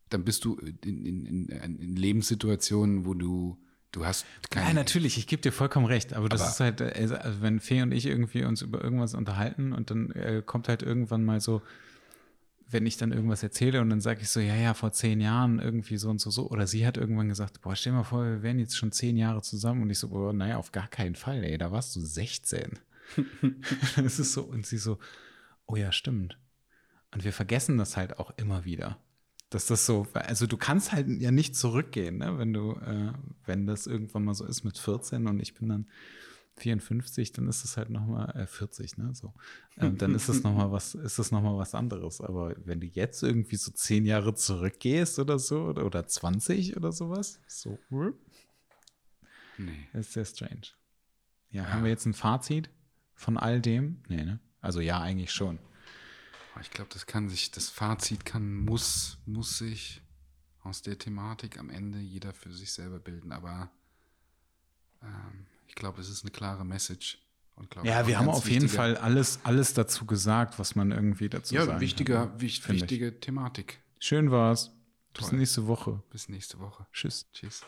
[0.08, 3.58] Dann bist du in, in, in, in Lebenssituationen, wo du
[3.92, 4.68] Du hast keine.
[4.68, 6.14] Ja, natürlich, ich gebe dir vollkommen recht.
[6.14, 9.12] Aber das aber ist halt, also, also wenn Fee und ich irgendwie uns über irgendwas
[9.12, 11.60] unterhalten und dann äh, kommt halt irgendwann mal so,
[12.72, 15.58] wenn ich dann irgendwas erzähle und dann sage ich so, ja, ja, vor zehn Jahren
[15.58, 16.48] irgendwie so und so, so.
[16.48, 19.42] Oder sie hat irgendwann gesagt, boah, stell mal vor, wir wären jetzt schon zehn Jahre
[19.42, 19.82] zusammen.
[19.82, 22.78] Und ich so, boah, naja, auf gar keinen Fall, ey, da warst du 16.
[24.04, 24.98] Es ist so, und sie so,
[25.66, 26.38] oh ja, stimmt.
[27.12, 28.98] Und wir vergessen das halt auch immer wieder.
[29.50, 32.38] Dass das so, also du kannst halt ja nicht zurückgehen, ne?
[32.38, 33.12] wenn du, äh,
[33.44, 35.86] wenn das irgendwann mal so ist mit 14 und ich bin dann
[36.56, 39.14] 54, dann ist es halt nochmal äh, 40, ne?
[39.14, 39.32] So.
[39.78, 42.20] Ähm, dann ist es nochmal was, ist es noch mal was anderes.
[42.20, 46.92] Aber wenn du jetzt irgendwie so zehn Jahre zurückgehst oder so, oder, oder 20 oder
[46.92, 47.78] sowas, so,
[49.58, 49.88] nee.
[49.94, 50.68] ist sehr strange.
[51.50, 52.70] Ja, ja, haben wir jetzt ein Fazit
[53.14, 54.02] von all dem?
[54.08, 54.40] Nee, ne?
[54.60, 55.58] Also ja, eigentlich schon.
[56.60, 60.02] Ich glaube, das kann sich, das Fazit kann, muss, muss sich
[60.62, 63.32] aus der Thematik am Ende jeder für sich selber bilden.
[63.32, 63.70] Aber
[65.02, 67.18] ähm, ich glaube, es ist eine klare Message.
[67.70, 71.54] Glaub, ja, wir haben auf jeden Fall alles, alles dazu gesagt, was man irgendwie dazu
[71.54, 72.40] ja, sagen wichtiger, kann.
[72.40, 73.80] Wich, wichtige Thematik.
[73.98, 74.70] Schön war's.
[75.14, 76.02] Bis nächste Woche.
[76.10, 76.86] Bis nächste Woche.
[76.92, 77.26] Tschüss.
[77.32, 77.62] Tschüss.